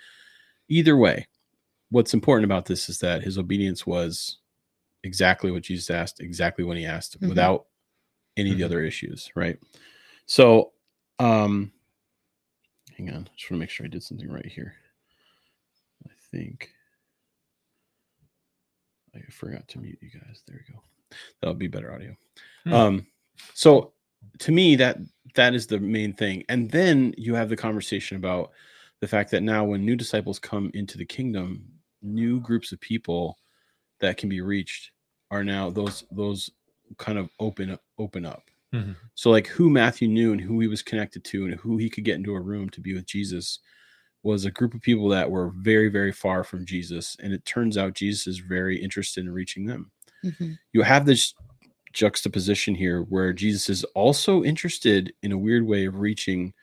either 0.67 0.95
way 0.97 1.27
what's 1.91 2.13
important 2.13 2.45
about 2.45 2.65
this 2.65 2.89
is 2.89 2.99
that 2.99 3.23
his 3.23 3.37
obedience 3.37 3.85
was 3.87 4.37
exactly 5.03 5.49
what 5.51 5.63
jesus 5.63 5.89
asked 5.89 6.19
exactly 6.19 6.63
when 6.65 6.77
he 6.77 6.85
asked 6.85 7.19
Mhm. 7.21 7.29
without 7.29 7.67
any 8.37 8.51
of 8.51 8.57
the 8.57 8.63
Mhm. 8.63 8.65
other 8.65 8.83
issues 8.83 9.31
right 9.35 9.57
so 10.25 10.73
um 11.19 11.71
hang 12.97 13.09
on 13.09 13.15
I 13.31 13.35
just 13.37 13.49
want 13.49 13.57
to 13.57 13.57
make 13.57 13.69
sure 13.69 13.85
i 13.85 13.89
did 13.89 14.03
something 14.03 14.29
right 14.29 14.45
here 14.45 14.75
i 16.05 16.11
think 16.31 16.73
i 19.15 19.19
forgot 19.31 19.67
to 19.67 19.79
mute 19.79 19.97
you 20.01 20.09
guys 20.09 20.43
there 20.47 20.63
we 20.67 20.73
go 20.73 20.81
that'll 21.41 21.55
be 21.55 21.67
better 21.67 21.93
audio 21.93 22.15
Hmm. 22.65 22.73
um 22.73 23.07
so 23.53 23.93
to 24.39 24.51
me 24.51 24.75
that 24.75 24.97
that 25.35 25.53
is 25.53 25.65
the 25.67 25.79
main 25.79 26.11
thing 26.13 26.43
and 26.49 26.69
then 26.69 27.13
you 27.17 27.35
have 27.35 27.47
the 27.49 27.55
conversation 27.55 28.17
about 28.17 28.51
the 28.99 29.07
fact 29.07 29.31
that 29.31 29.43
now 29.43 29.63
when 29.63 29.85
new 29.85 29.95
disciples 29.95 30.39
come 30.39 30.69
into 30.73 30.97
the 30.97 31.05
kingdom, 31.05 31.63
new 32.01 32.41
groups 32.41 32.73
of 32.73 32.81
people 32.81 33.37
that 34.01 34.17
can 34.17 34.27
be 34.27 34.41
reached 34.41 34.91
are 35.31 35.41
now 35.41 35.69
those 35.69 36.03
those 36.11 36.49
kind 36.97 37.17
of 37.17 37.29
open 37.39 37.77
open 37.97 38.25
up. 38.25 38.43
Mhm. 38.73 38.97
So 39.15 39.29
like 39.29 39.47
who 39.47 39.69
Matthew 39.69 40.09
knew 40.09 40.33
and 40.33 40.41
who 40.41 40.59
he 40.59 40.67
was 40.67 40.81
connected 40.81 41.23
to 41.25 41.45
and 41.45 41.55
who 41.55 41.77
he 41.77 41.89
could 41.89 42.03
get 42.03 42.17
into 42.17 42.35
a 42.35 42.41
room 42.41 42.69
to 42.71 42.81
be 42.81 42.93
with 42.93 43.05
Jesus 43.05 43.59
was 44.23 44.45
a 44.45 44.51
group 44.51 44.73
of 44.73 44.81
people 44.81 45.07
that 45.09 45.29
were 45.31 45.51
very 45.57 45.89
very 45.89 46.11
far 46.11 46.43
from 46.43 46.65
Jesus 46.65 47.15
and 47.21 47.33
it 47.33 47.45
turns 47.45 47.77
out 47.77 47.93
Jesus 47.93 48.27
is 48.27 48.39
very 48.39 48.81
interested 48.81 49.23
in 49.25 49.31
reaching 49.31 49.65
them. 49.65 49.91
Mhm. 50.23 50.57
You 50.73 50.81
have 50.83 51.05
this 51.05 51.33
juxtaposition 51.93 52.75
here 52.75 53.01
where 53.03 53.33
Jesus 53.33 53.69
is 53.69 53.83
also 53.95 54.43
interested 54.43 55.13
in 55.23 55.31
a 55.31 55.37
weird 55.37 55.65
way 55.65 55.85
of 55.85 55.99
reaching 55.99 56.53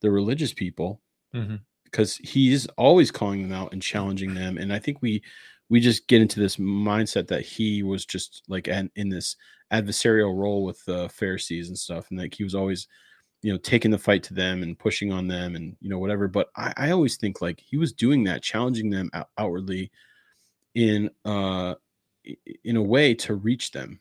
the 0.00 0.10
religious 0.10 0.52
people 0.52 1.00
Mhm. 1.34 1.60
because 1.84 2.16
he's 2.18 2.66
always 2.78 3.10
calling 3.10 3.42
them 3.42 3.52
out 3.52 3.72
and 3.72 3.82
challenging 3.82 4.34
them 4.34 4.58
and 4.58 4.72
i 4.72 4.78
think 4.78 5.02
we 5.02 5.22
we 5.68 5.80
just 5.80 6.08
get 6.08 6.20
into 6.22 6.40
this 6.40 6.56
mindset 6.56 7.28
that 7.28 7.42
he 7.42 7.82
was 7.82 8.04
just 8.06 8.42
like 8.48 8.66
an, 8.68 8.90
in 8.96 9.08
this 9.08 9.36
adversarial 9.72 10.36
role 10.36 10.64
with 10.64 10.84
the 10.86 11.08
pharisees 11.10 11.68
and 11.68 11.78
stuff 11.78 12.10
and 12.10 12.18
like 12.18 12.34
he 12.34 12.44
was 12.44 12.54
always 12.54 12.88
you 13.42 13.52
know 13.52 13.58
taking 13.58 13.90
the 13.90 13.98
fight 13.98 14.22
to 14.22 14.34
them 14.34 14.62
and 14.62 14.78
pushing 14.78 15.12
on 15.12 15.26
them 15.26 15.56
and 15.56 15.76
you 15.80 15.88
know 15.88 15.98
whatever 15.98 16.28
but 16.28 16.50
i, 16.56 16.72
I 16.76 16.90
always 16.90 17.16
think 17.16 17.40
like 17.40 17.60
he 17.60 17.76
was 17.76 17.92
doing 17.92 18.24
that 18.24 18.42
challenging 18.42 18.90
them 18.90 19.10
out- 19.14 19.30
outwardly 19.38 19.90
in 20.74 21.10
uh 21.24 21.74
in 22.64 22.76
a 22.76 22.82
way 22.82 23.14
to 23.14 23.34
reach 23.34 23.70
them 23.72 24.00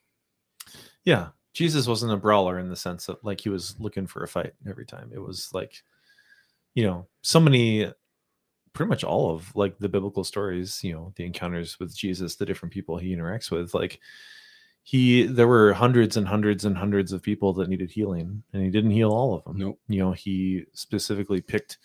Yeah. 1.05 1.29
Jesus 1.53 1.88
wasn't 1.88 2.13
a 2.13 2.17
brawler 2.17 2.60
in 2.60 2.69
the 2.69 2.75
sense 2.75 3.08
that 3.08 3.24
like 3.25 3.41
he 3.41 3.50
was 3.50 3.75
looking 3.79 4.05
for 4.08 4.24
a 4.24 4.27
fight 4.27 4.53
every 4.67 4.86
time. 4.86 5.10
It 5.13 5.19
was 5.19 5.50
like, 5.51 5.81
you 6.75 6.84
know, 6.84 7.08
so 7.24 7.39
many 7.39 7.91
pretty 8.74 8.88
much 8.88 9.03
all 9.03 9.31
of 9.31 9.53
like 9.55 9.77
the 9.79 9.89
biblical 9.89 10.24
stories, 10.24 10.79
you 10.84 10.93
know, 10.93 11.12
the 11.15 11.25
encounters 11.25 11.79
with 11.79 11.93
Jesus, 11.98 12.36
the 12.36 12.46
different 12.46 12.72
people 12.72 12.98
he 12.98 13.15
interacts 13.15 13.50
with, 13.50 13.74
like 13.74 14.00
he 14.91 15.24
there 15.24 15.48
were 15.48 15.72
hundreds 15.74 16.17
and 16.17 16.27
hundreds 16.27 16.65
and 16.65 16.75
hundreds 16.77 17.12
of 17.13 17.22
people 17.22 17.53
that 17.53 17.69
needed 17.69 17.91
healing 17.91 18.41
and 18.53 18.63
he 18.63 18.69
didn't 18.72 18.89
heal 19.00 19.12
all 19.12 19.36
of 19.36 19.43
them. 19.43 19.58
nope 19.58 19.79
You 19.88 20.00
know, 20.00 20.12
he 20.13 20.65
specifically 20.74 21.41
picked 21.41 21.77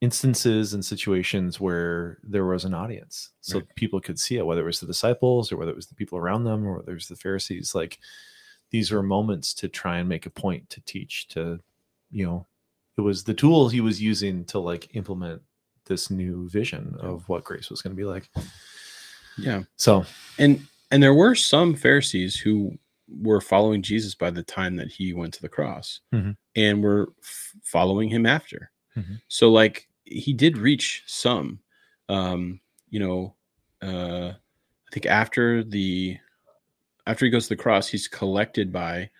instances 0.00 0.74
and 0.74 0.84
situations 0.84 1.58
where 1.60 2.18
there 2.22 2.44
was 2.44 2.64
an 2.66 2.74
audience 2.74 3.30
so 3.40 3.58
Right. 3.58 3.74
people 3.74 4.00
could 4.00 4.18
see 4.18 4.36
it 4.36 4.44
whether 4.44 4.60
it 4.60 4.66
was 4.66 4.80
the 4.80 4.86
disciples 4.86 5.50
or 5.50 5.56
whether 5.56 5.70
it 5.70 5.76
was 5.76 5.86
the 5.86 5.94
people 5.94 6.18
around 6.18 6.44
them 6.44 6.66
or 6.66 6.76
whether 6.78 6.90
it 6.92 6.94
was 7.02 7.08
the 7.08 7.16
pharisees 7.16 7.74
like 7.74 7.98
these 8.70 8.90
were 8.90 9.02
moments 9.02 9.54
to 9.54 9.68
try 9.68 9.98
and 9.98 10.08
make 10.08 10.26
a 10.26 10.30
point 10.30 10.68
to 10.68 10.80
teach 10.82 11.28
to 11.28 11.58
you 12.10 12.26
know 12.26 12.46
it 12.98 13.00
was 13.00 13.24
the 13.24 13.32
tool 13.32 13.68
he 13.68 13.80
was 13.80 14.02
using 14.02 14.44
to 14.46 14.58
like 14.58 14.94
implement 14.94 15.40
this 15.86 16.10
new 16.10 16.48
vision 16.50 16.96
Yeah. 17.00 17.08
of 17.10 17.28
what 17.30 17.44
grace 17.44 17.70
was 17.70 17.80
going 17.80 17.96
to 17.96 18.02
be 18.02 18.04
like 18.14 18.28
yeah 19.38 19.62
so 19.76 20.04
and 20.38 20.60
and 20.94 21.02
there 21.02 21.12
were 21.14 21.34
some 21.34 21.74
pharisees 21.74 22.36
who 22.36 22.72
were 23.20 23.40
following 23.40 23.82
jesus 23.82 24.14
by 24.14 24.30
the 24.30 24.42
time 24.42 24.76
that 24.76 24.88
he 24.90 25.12
went 25.12 25.34
to 25.34 25.42
the 25.42 25.48
cross 25.48 26.00
Mhm. 26.12 26.36
and 26.56 26.82
were 26.82 27.12
f- 27.22 27.52
following 27.62 28.08
him 28.08 28.24
after 28.26 28.70
Mhm. 28.96 29.20
so 29.28 29.50
like 29.50 29.88
he 30.04 30.32
did 30.32 30.56
reach 30.56 31.02
some 31.06 31.58
um 32.08 32.60
you 32.90 33.00
know 33.00 33.34
uh 33.82 34.32
i 34.32 34.90
think 34.92 35.06
after 35.06 35.62
the 35.64 36.16
after 37.06 37.24
he 37.26 37.30
goes 37.30 37.48
to 37.48 37.54
the 37.56 37.62
cross 37.62 37.88
he's 37.88 38.08
collected 38.08 38.72
by 38.72 39.10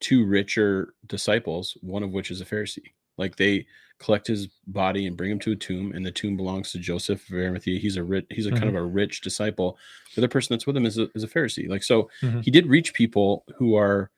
two 0.00 0.24
richer 0.26 0.94
disciples 1.06 1.76
one 1.80 2.02
of 2.02 2.10
which 2.12 2.30
is 2.30 2.40
a 2.40 2.44
pharisee 2.44 2.92
like 3.16 3.36
they 3.36 3.66
collect 3.98 4.26
his 4.26 4.48
body 4.66 5.06
and 5.06 5.16
bring 5.16 5.30
him 5.30 5.38
to 5.40 5.52
a 5.52 5.56
tomb 5.56 5.92
and 5.92 6.04
the 6.04 6.10
tomb 6.10 6.36
belongs 6.36 6.72
to 6.72 6.78
joseph 6.78 7.28
of 7.28 7.34
arimathea. 7.36 7.78
He's 7.78 7.96
a 7.96 8.04
rich 8.04 8.26
he's 8.30 8.46
a 8.46 8.52
kind 8.52 8.68
of 8.68 8.74
a 8.74 8.82
rich 8.84 9.20
disciple. 9.22 9.78
The 10.14 10.20
other 10.20 10.28
person 10.28 10.52
that's 10.54 10.66
with 10.66 10.76
him 10.76 10.86
is 10.86 10.98
a, 10.98 11.08
is 11.14 11.22
a 11.24 11.28
pharisee. 11.28 11.68
Like 11.68 11.82
so 11.84 12.10
Mhm. 12.22 12.42
he 12.44 12.50
did 12.50 12.66
reach 12.66 12.92
people 12.94 13.44
who 13.56 13.76
are 13.76 14.10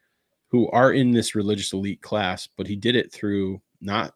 who 0.49 0.69
are 0.71 0.93
in 0.93 1.11
this 1.13 1.35
religious 1.35 1.73
elite 1.73 2.03
class 2.03 2.49
but 2.57 2.67
he 2.67 2.77
did 2.77 2.97
it 2.97 3.13
through 3.13 3.61
not 3.81 4.15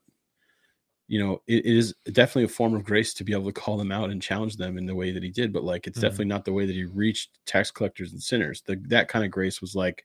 you 1.09 1.19
know 1.19 1.43
it, 1.47 1.67
it 1.67 1.77
is 1.77 1.95
definitely 2.13 2.45
a 2.45 2.49
form 2.49 2.75
of 2.75 2.85
grace 2.85 3.13
to 3.15 3.25
be 3.25 3.33
able 3.33 3.47
to 3.47 3.53
call 3.53 3.77
them 3.77 3.93
out 3.93 4.11
and 4.11 4.23
challenge 4.23 4.57
them 4.57 4.79
in 4.79 4.87
the 4.87 4.95
way 4.95 5.11
that 5.11 5.23
he 5.23 5.31
did 5.31 5.53
but 5.53 5.65
like 5.65 5.87
it's 5.87 5.99
Mhm. 5.99 6.03
definitely 6.03 6.27
not 6.27 6.45
the 6.45 6.53
way 6.53 6.67
that 6.67 6.75
he 6.77 6.85
reached 6.85 7.39
tax 7.47 7.71
collectors 7.71 8.13
and 8.13 8.23
sinners. 8.23 8.63
The, 8.63 8.77
that 8.89 9.09
kind 9.09 9.25
of 9.25 9.31
grace 9.31 9.61
was 9.61 9.75
like 9.75 10.05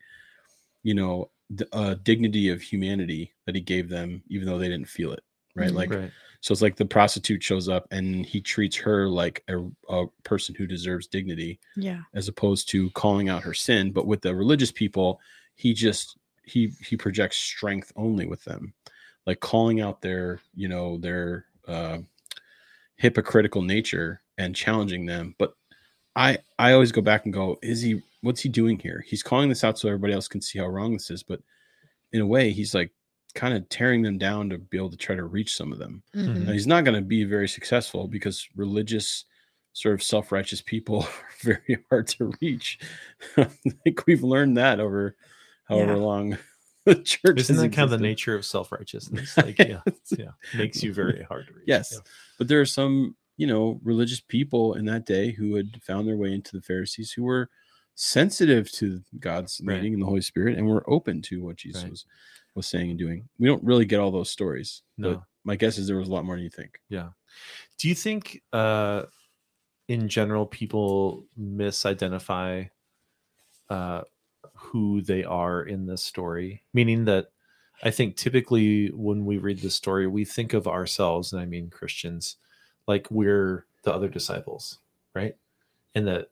you 0.83 0.93
know 0.95 1.29
the 1.51 1.67
uh, 1.75 1.95
dignity 2.03 2.49
of 2.49 2.61
humanity 2.61 3.31
that 3.45 3.55
he 3.55 3.61
gave 3.61 3.87
them 3.89 4.23
even 4.29 4.47
though 4.47 4.57
they 4.57 4.67
didn't 4.69 4.89
feel 4.89 5.11
it 5.13 5.23
right? 5.55 5.69
Mhm. 5.71 5.75
like 5.75 5.89
right. 5.91 6.11
so 6.41 6.51
it's 6.51 6.61
like 6.61 6.75
the 6.75 6.85
prostitute 6.85 7.41
shows 7.43 7.67
up 7.69 7.87
and 7.91 8.25
he 8.25 8.41
treats 8.41 8.75
her 8.77 9.07
like 9.07 9.43
a, 9.47 9.59
a 9.89 10.05
person 10.23 10.53
who 10.55 10.67
deserves 10.67 11.07
dignity 11.07 11.59
Yeah. 11.75 12.01
as 12.13 12.27
opposed 12.27 12.69
to 12.69 12.89
calling 12.91 13.29
out 13.29 13.43
her 13.43 13.53
sin. 13.53 13.91
But 13.91 14.05
with 14.07 14.21
the 14.21 14.35
religious 14.35 14.71
people 14.71 15.19
he 15.55 15.73
just 15.73 16.17
he 16.43 16.73
he 16.85 16.95
projects 16.97 17.37
strength 17.37 17.91
only 17.95 18.25
with 18.25 18.43
them. 18.43 18.73
Like 19.25 19.39
calling 19.39 19.81
out 19.81 20.01
their 20.01 20.39
you 20.55 20.67
know 20.67 20.97
their 20.97 21.45
uh 21.67 21.99
hypocritical 22.97 23.61
nature 23.61 24.21
and 24.37 24.55
challenging 24.55 25.05
them. 25.05 25.35
But 25.37 25.53
i 26.17 26.37
i 26.59 26.71
always 26.71 26.91
go 26.93 27.01
back 27.01 27.25
and 27.25 27.33
go 27.33 27.57
is 27.61 27.81
he 27.81 28.01
what's 28.21 28.41
he 28.41 28.49
doing 28.49 28.79
here? 28.79 29.03
He's 29.07 29.23
calling 29.23 29.49
this 29.49 29.63
out 29.63 29.77
so 29.77 29.87
everybody 29.87 30.13
else 30.13 30.27
can 30.27 30.41
see 30.41 30.59
how 30.59 30.67
wrong 30.67 30.93
this 30.93 31.09
is. 31.11 31.23
But 31.23 31.41
in 32.11 32.21
a 32.21 32.25
way 32.27 32.51
he's 32.51 32.73
like 32.73 32.91
kind 33.35 33.53
of 33.55 33.67
tearing 33.69 34.01
them 34.01 34.17
down 34.17 34.49
to 34.49 34.57
be 34.57 34.77
able 34.77 34.89
to 34.89 34.97
try 34.97 35.15
to 35.15 35.23
reach 35.25 35.55
some 35.55 35.71
of 35.73 35.79
them 35.79 36.03
Mhm. 36.15 36.45
now, 36.45 36.51
he's 36.53 36.67
not 36.67 36.85
going 36.85 36.95
to 36.95 37.05
be 37.07 37.23
very 37.25 37.47
successful 37.47 38.07
because 38.07 38.47
religious, 38.55 39.25
sort 39.73 39.93
of 39.95 40.01
self 40.03 40.31
righteous 40.31 40.61
people 40.61 41.03
are 41.03 41.25
very 41.43 41.77
hard 41.89 42.07
to 42.09 42.31
reach. 42.41 42.79
I 43.37 43.45
think 43.83 44.05
we've 44.07 44.23
learned 44.23 44.57
that 44.57 44.79
over 44.79 45.15
however 45.65 45.93
Yeah. 45.93 45.97
long 45.97 46.37
the 46.85 46.95
church 46.95 47.39
isn't 47.41 47.55
has 47.55 47.63
that 47.63 47.71
kind 47.73 47.91
of 47.91 47.99
the 47.99 48.03
nature 48.07 48.35
of 48.35 48.45
self-righteousness 48.45 49.37
like 49.37 49.59
yeah 49.59 49.81
yeah 50.17 50.31
makes 50.53 50.83
you 50.83 50.93
very 50.93 51.23
hard 51.23 51.47
to 51.47 51.53
reach 51.53 51.63
Yes. 51.67 51.91
Yeah. 51.93 51.99
But 52.37 52.47
there 52.47 52.61
are 52.61 52.65
some, 52.65 53.15
you 53.37 53.47
know, 53.47 53.79
religious 53.83 54.21
people 54.21 54.75
in 54.75 54.85
that 54.85 55.05
day 55.05 55.31
who 55.31 55.55
had 55.55 55.81
found 55.83 56.07
their 56.07 56.17
way 56.17 56.33
into 56.33 56.55
the 56.55 56.61
Pharisees 56.61 57.11
who 57.11 57.23
were 57.23 57.49
sensitive 57.95 58.71
to 58.73 59.01
God's 59.19 59.61
Right. 59.63 59.75
leading 59.77 59.93
and 59.93 60.01
the 60.01 60.05
Holy 60.07 60.21
Spirit 60.21 60.57
and 60.57 60.67
were 60.67 60.89
open 60.89 61.21
to 61.23 61.43
what 61.43 61.55
Jesus 61.57 61.83
Right. 61.83 61.91
was 61.91 62.05
was 62.55 62.65
saying 62.67 62.89
and 62.89 62.99
doing. 62.99 63.27
We 63.37 63.47
don't 63.47 63.63
really 63.63 63.85
get 63.85 63.99
all 63.99 64.11
those 64.11 64.31
stories. 64.31 64.81
But 64.97 65.11
No. 65.11 65.25
my 65.43 65.55
guess 65.55 65.77
is 65.77 65.87
there 65.87 65.97
was 65.97 66.07
a 66.07 66.11
lot 66.11 66.25
more 66.25 66.35
than 66.35 66.43
you 66.43 66.49
think. 66.49 66.79
Yeah. 66.89 67.09
Do 67.77 67.87
you 67.89 67.95
think, 67.95 68.41
uh, 68.53 69.03
in 69.87 70.07
general, 70.07 70.45
people 70.47 71.25
misidentify 71.39 72.69
uh, 73.69 74.01
who 74.53 75.01
they 75.01 75.23
are 75.23 75.63
in 75.63 75.85
this 75.85 76.01
story? 76.03 76.63
Meaning 76.73 77.05
that 77.05 77.31
I 77.83 77.91
think 77.91 78.15
typically 78.15 78.87
when 78.91 79.25
we 79.25 79.37
read 79.37 79.59
the 79.59 79.69
story, 79.69 80.07
we 80.07 80.23
think 80.23 80.53
of 80.53 80.65
ourselves, 80.67 81.33
and 81.33 81.41
I 81.41 81.45
mean 81.45 81.69
Christians, 81.69 82.37
like 82.87 83.11
we're 83.11 83.65
the 83.83 83.93
other 83.93 84.07
disciples, 84.07 84.79
right? 85.13 85.35
And 85.93 86.07
that 86.07 86.29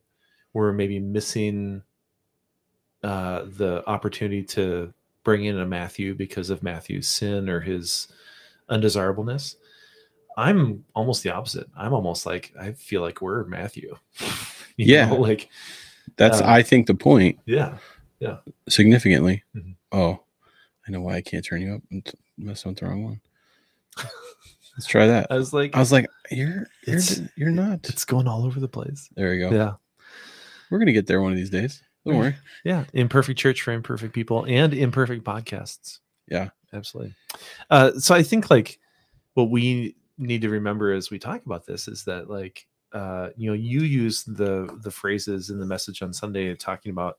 we're 0.54 0.72
maybe 0.72 1.00
missing 1.00 1.84
uh, 3.04 3.44
the 3.46 3.84
opportunity 3.88 4.44
to 4.44 4.94
bring 5.24 5.46
in 5.46 5.60
a 5.60 5.66
Matthew 5.66 6.14
because 6.16 6.50
of 6.50 6.64
Matthew's 6.64 7.08
sin 7.08 7.50
or 7.50 7.60
his 7.62 8.08
undesirableness. 8.70 9.56
I'm 10.36 10.84
almost 10.96 11.22
the 11.24 11.32
opposite. 11.34 11.68
I'm 11.78 11.94
almost 11.94 12.26
like 12.26 12.54
I 12.60 12.72
feel 12.74 13.02
like 13.02 13.22
we're 13.22 13.44
Matthew. 13.46 13.96
Yeah. 14.76 15.10
know, 15.10 15.18
like 15.18 15.50
That's 16.18 16.42
Uh, 16.42 16.48
I 16.48 16.64
think 16.64 16.88
the 16.88 16.96
point. 16.96 17.38
yeah, 17.46 17.78
yeah, 18.20 18.38
significantly. 18.68 19.44
Mhm. 19.56 19.76
Oh, 19.92 20.24
I 20.88 20.92
know 20.92 21.02
why 21.02 21.14
I 21.18 21.22
can't 21.22 21.46
turn 21.46 21.62
you 21.62 21.76
up. 21.76 21.82
I'm 21.92 22.02
t- 22.02 22.14
messing 22.40 22.72
with 22.72 22.80
the 22.80 22.88
wrong 22.88 23.04
one. 23.04 23.22
Let's 24.76 24.88
try 24.88 25.06
that. 25.06 25.28
I 25.32 25.36
was 25.38 25.54
like, 25.54 25.76
I 25.76 25.80
was 25.80 25.92
like, 25.92 26.08
you're 26.32 26.66
you're 26.88 26.96
It's- 26.98 27.22
you're 27.36 27.52
not. 27.52 27.88
it's 27.88 28.04
going 28.04 28.28
all 28.28 28.46
over 28.48 28.60
the 28.60 28.68
place. 28.68 29.08
There 29.16 29.30
we 29.30 29.38
go. 29.38 29.52
Yeah, 29.52 29.74
We're 30.72 30.80
gonna 30.80 30.92
get 30.92 31.06
there 31.06 31.22
one 31.22 31.32
of 31.32 31.38
these 31.38 31.52
days. 31.52 31.84
Don't 32.06 32.18
worry. 32.18 32.36
yeah. 32.64 32.86
Imperfect 32.94 33.40
church 33.40 33.62
for 33.62 33.72
imperfect 33.72 34.14
people 34.14 34.46
and 34.46 34.74
imperfect 34.74 35.24
podcasts. 35.24 36.00
Yeah. 36.30 36.50
absolutely. 36.74 37.14
Uh, 37.70 37.92
so 37.94 38.14
I 38.16 38.24
think 38.24 38.50
like 38.50 38.80
what 39.36 39.50
we 39.50 39.96
need 40.18 40.42
to 40.42 40.50
remember 40.50 40.92
as 40.94 41.10
we 41.10 41.20
talk 41.20 41.46
about 41.46 41.66
this 41.66 41.88
is 41.88 42.04
that 42.06 42.30
like 42.30 42.68
uh, 42.94 43.30
you 43.36 43.50
know 43.50 43.54
you 43.56 43.82
use 43.82 44.24
the 44.24 44.70
the 44.84 44.92
phrases 44.92 45.50
in 45.50 45.60
the 45.60 45.66
message 45.66 46.02
on 46.04 46.14
Sunday 46.14 46.54
talking 46.56 46.92
about 46.92 47.18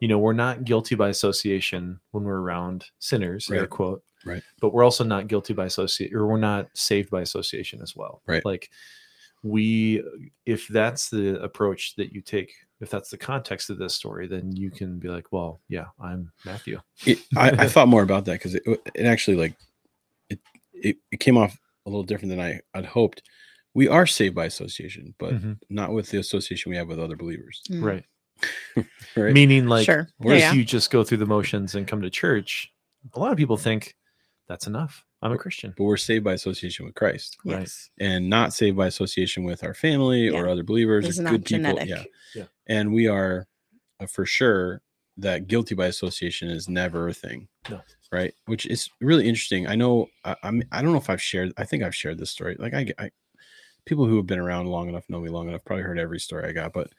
you 0.00 0.08
know 0.08 0.18
we're 0.18 0.32
not 0.32 0.64
guilty 0.64 0.94
by 0.96 1.08
association 1.10 2.00
when 2.10 2.24
we're 2.24 2.40
around 2.40 2.86
sinners 2.98 3.48
air 3.50 3.60
Right. 3.60 3.70
quote 3.70 4.02
Right. 4.24 4.42
but 4.60 4.72
we're 4.74 4.82
also 4.84 5.04
not 5.04 5.28
guilty 5.28 5.54
by 5.54 5.66
associate 5.66 6.12
or 6.12 6.26
we're 6.26 6.38
not 6.38 6.68
saved 6.74 7.08
by 7.10 7.20
association 7.22 7.80
as 7.82 7.94
well 7.96 8.20
Right. 8.26 8.44
like 8.44 8.70
we 9.42 10.02
if 10.46 10.68
that's 10.68 11.08
the 11.10 11.40
approach 11.42 11.94
that 11.96 12.12
you 12.12 12.20
take 12.20 12.52
if 12.80 12.90
that's 12.90 13.10
the 13.10 13.16
context 13.18 13.70
of 13.70 13.78
this 13.78 13.94
story 13.94 14.26
then 14.26 14.54
you 14.56 14.70
can 14.70 14.98
be 14.98 15.08
like 15.08 15.26
well 15.32 15.60
yeah 15.68 15.86
i'm 16.00 16.30
matthew 16.44 16.80
It, 17.06 17.18
I, 17.36 17.50
I 17.50 17.68
thought 17.74 17.88
more 17.88 18.02
about 18.02 18.24
that 18.26 18.32
because 18.34 18.54
it, 18.54 18.62
it 18.94 19.04
actually 19.06 19.36
like 19.36 19.54
it, 20.28 20.38
it 20.72 20.96
it 21.12 21.20
came 21.20 21.36
off 21.36 21.58
a 21.86 21.90
little 21.90 22.02
different 22.04 22.30
than 22.30 22.40
I 22.40 22.60
I'd 22.74 22.84
hoped. 22.84 23.22
We 23.72 23.88
are 23.88 24.06
saved 24.06 24.34
by 24.34 24.44
association, 24.46 25.14
but 25.18 25.32
Mhm. 25.34 25.58
not 25.70 25.92
with 25.92 26.10
the 26.10 26.18
association 26.18 26.70
we 26.70 26.76
have 26.76 26.88
with 26.88 26.98
other 27.00 27.16
believers. 27.16 27.62
Mm. 27.70 27.82
Right. 27.82 28.04
Right. 29.16 29.32
Meaning, 29.32 29.66
like, 29.66 29.84
sure. 29.86 30.08
Or 30.20 30.34
Yeah, 30.34 30.50
if 30.50 30.56
you 30.56 30.64
just 30.64 30.90
go 30.90 31.02
through 31.04 31.18
the 31.18 31.26
motions 31.26 31.74
and 31.74 31.86
come 31.88 32.02
to 32.02 32.10
church, 32.10 32.70
a 33.14 33.18
lot 33.18 33.32
of 33.32 33.38
people 33.38 33.56
think 33.56 33.94
that's 34.48 34.66
enough. 34.66 35.04
I'm 35.22 35.32
a 35.32 35.38
Christian. 35.38 35.74
but 35.76 35.84
we're 35.84 35.96
saved 35.98 36.24
by 36.24 36.32
association 36.32 36.86
with 36.86 36.94
Christ 36.94 37.36
yeah. 37.44 37.56
right. 37.56 37.70
And 38.00 38.30
not 38.30 38.54
saved 38.54 38.76
by 38.76 38.86
association 38.86 39.44
with 39.44 39.62
our 39.64 39.74
family 39.74 40.28
or 40.30 40.48
other 40.48 40.62
believers 40.62 41.06
It's 41.06 41.18
or 41.18 41.22
not 41.24 41.30
good 41.32 41.44
people. 41.44 41.58
genetic. 41.58 41.88
Yeah. 41.88 42.04
Yeah. 42.34 42.44
And 42.68 42.92
we 42.92 43.06
are 43.06 43.46
uh, 44.00 44.06
for 44.06 44.24
sure 44.24 44.80
that 45.18 45.46
guilty 45.46 45.74
by 45.74 45.86
association 45.86 46.48
is 46.48 46.68
never 46.68 47.08
a 47.08 47.12
thing. 47.12 47.48
No. 47.68 47.80
Right. 48.10 48.32
Which 48.46 48.64
is 48.66 48.88
really 49.00 49.28
interesting. 49.28 49.66
I 49.68 49.74
know 49.74 50.06
I, 50.24 50.34
I'm 50.42 50.62
I 50.72 50.80
don't 50.82 50.92
know 50.92 50.98
if 50.98 51.10
I've 51.10 51.22
shared 51.22 51.52
I 51.58 51.64
think 51.64 51.82
I've 51.82 51.94
shared 51.94 52.18
this 52.18 52.30
story. 52.30 52.56
Like 52.58 52.72
I, 52.74 52.86
I 52.98 53.10
people 53.84 54.06
who 54.06 54.16
have 54.16 54.26
been 54.26 54.38
around 54.38 54.66
long 54.66 54.88
enough 54.88 55.08
know 55.10 55.20
me 55.20 55.28
long 55.28 55.48
enough 55.48 55.64
probably 55.64 55.82
heard 55.84 55.98
every 55.98 56.18
story 56.18 56.48
I 56.48 56.52
got, 56.52 56.72
but 56.72 56.90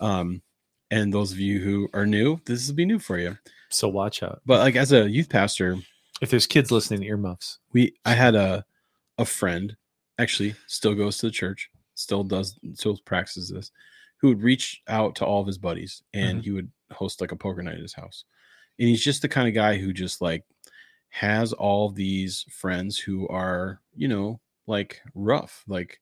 um 0.00 0.42
and 0.90 1.12
those 1.12 1.32
of 1.32 1.40
you 1.40 1.58
who 1.58 1.88
are 1.92 2.06
new, 2.06 2.38
this 2.46 2.68
will 2.68 2.74
be 2.76 2.84
new 2.84 2.98
for 3.00 3.18
you. 3.18 3.36
So 3.70 3.88
watch 3.88 4.22
out. 4.22 4.42
But 4.46 4.60
like 4.60 4.76
as 4.76 4.92
a 4.92 5.08
youth 5.10 5.28
pastor, 5.28 5.76
If 6.20 6.30
there's 6.30 6.46
kids 6.46 6.70
listening, 6.70 7.02
earmuffs. 7.02 7.58
we 7.72 7.94
I 8.04 8.14
had 8.14 8.34
a 8.34 8.64
a 9.18 9.24
friend 9.24 9.76
actually 10.18 10.54
still 10.66 10.94
goes 10.94 11.18
to 11.18 11.26
the 11.26 11.32
church, 11.32 11.70
still 11.94 12.24
does 12.24 12.58
still 12.74 12.96
practices 13.04 13.50
this, 13.50 13.70
who 14.18 14.28
would 14.28 14.42
reach 14.42 14.82
out 14.88 15.16
to 15.16 15.24
all 15.26 15.40
of 15.40 15.46
his 15.46 15.58
buddies 15.58 16.02
and 16.14 16.40
Mhm. 16.40 16.44
he 16.44 16.50
would 16.50 16.70
host 16.92 17.20
like 17.20 17.32
a 17.32 17.36
poker 17.36 17.62
night 17.62 17.74
at 17.74 17.80
his 17.80 17.94
house. 17.94 18.24
And 18.78 18.88
he's 18.88 19.02
just 19.04 19.22
the 19.22 19.28
kind 19.28 19.48
of 19.48 19.54
guy 19.54 19.78
who 19.78 19.92
just 19.92 20.20
like 20.20 20.44
has 21.10 21.52
all 21.52 21.90
these 21.90 22.44
friends 22.50 22.98
who 22.98 23.28
are, 23.28 23.80
you 23.96 24.08
know, 24.08 24.40
like 24.66 25.02
rough, 25.14 25.64
like, 25.68 26.00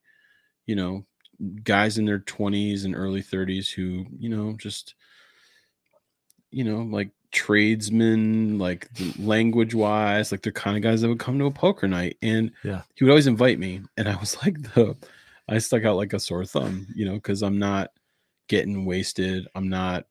you 0.67 0.77
know, 0.77 1.07
guys 1.65 1.99
in 1.99 2.07
their 2.07 2.21
20s 2.21 2.85
and 2.85 2.97
early 2.97 3.23
30s 3.23 3.71
who, 3.71 4.07
you 4.19 4.29
know, 4.31 4.55
just 4.55 4.95
you 6.51 6.65
know, 6.65 6.79
like 6.83 7.11
tradesmen, 7.33 8.59
like 8.59 8.89
language 9.19 9.75
wise, 9.75 10.31
like 10.33 10.43
the 10.43 10.53
kind 10.53 10.77
of 10.77 10.83
guys 10.83 11.01
that 11.01 11.09
would 11.09 11.19
come 11.19 11.39
to 11.39 11.47
a 11.47 11.51
poker 11.51 11.89
night. 11.89 12.17
And 12.23 12.53
Yeah. 12.65 12.83
he 12.95 13.05
would 13.05 13.11
always 13.11 13.27
invite 13.27 13.59
me. 13.59 13.81
And 13.97 14.09
I 14.09 14.17
was 14.17 14.37
like 14.43 14.61
the 14.75 14.97
I 15.49 15.59
stuck 15.59 15.85
out 15.85 15.97
like 15.97 16.13
a 16.13 16.21
sore 16.21 16.45
thumb, 16.45 16.87
you 16.95 17.05
know, 17.05 17.15
because 17.15 17.43
I'm 17.43 17.59
not 17.59 17.91
getting 18.49 18.85
wasted. 18.85 19.49
I'm 19.55 19.69
not, 19.69 20.07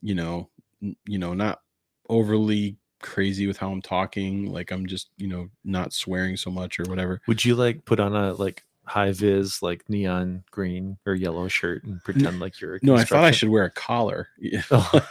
you 0.00 0.14
know, 0.14 0.48
n- 0.82 0.96
you 1.06 1.18
know, 1.18 1.34
not 1.34 1.60
overly 2.08 2.76
crazy 3.02 3.46
with 3.46 3.56
how 3.56 3.70
I'm 3.72 3.82
talking. 3.82 4.50
Like 4.52 4.70
I'm 4.70 4.86
just, 4.86 5.10
you 5.16 5.26
know, 5.28 5.48
not 5.64 5.92
swearing 5.92 6.36
so 6.36 6.50
much 6.50 6.78
or 6.78 6.84
whatever. 6.84 7.20
Would 7.26 7.44
you 7.44 7.54
like 7.56 7.84
put 7.84 7.98
on 8.00 8.14
a 8.14 8.32
like 8.34 8.64
high 8.90 9.12
vis, 9.12 9.62
like 9.62 9.88
neon 9.88 10.42
green 10.50 10.98
or 11.06 11.14
yellow 11.14 11.46
shirt 11.46 11.84
and 11.84 12.02
pretend 12.02 12.40
like 12.40 12.60
you're 12.60 12.74
a 12.74 12.78
No, 12.82 12.96
I 12.96 13.04
thought 13.04 13.22
I 13.22 13.30
should 13.30 13.48
wear 13.48 13.64
a 13.64 13.70
collar. 13.70 14.28
Oh. 14.72 15.00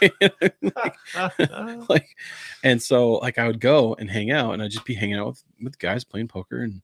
Like- 0.62 0.96
like 1.88 2.08
and 2.62 2.80
so 2.82 3.12
like 3.14 3.38
i 3.38 3.46
would 3.46 3.60
go 3.60 3.94
and 3.94 4.10
hang 4.10 4.30
out 4.30 4.52
and 4.52 4.62
i'd 4.62 4.70
just 4.70 4.84
be 4.84 4.94
hanging 4.94 5.16
out 5.16 5.26
with, 5.28 5.44
with 5.62 5.78
guys 5.78 6.04
playing 6.04 6.28
poker 6.28 6.62
and 6.62 6.80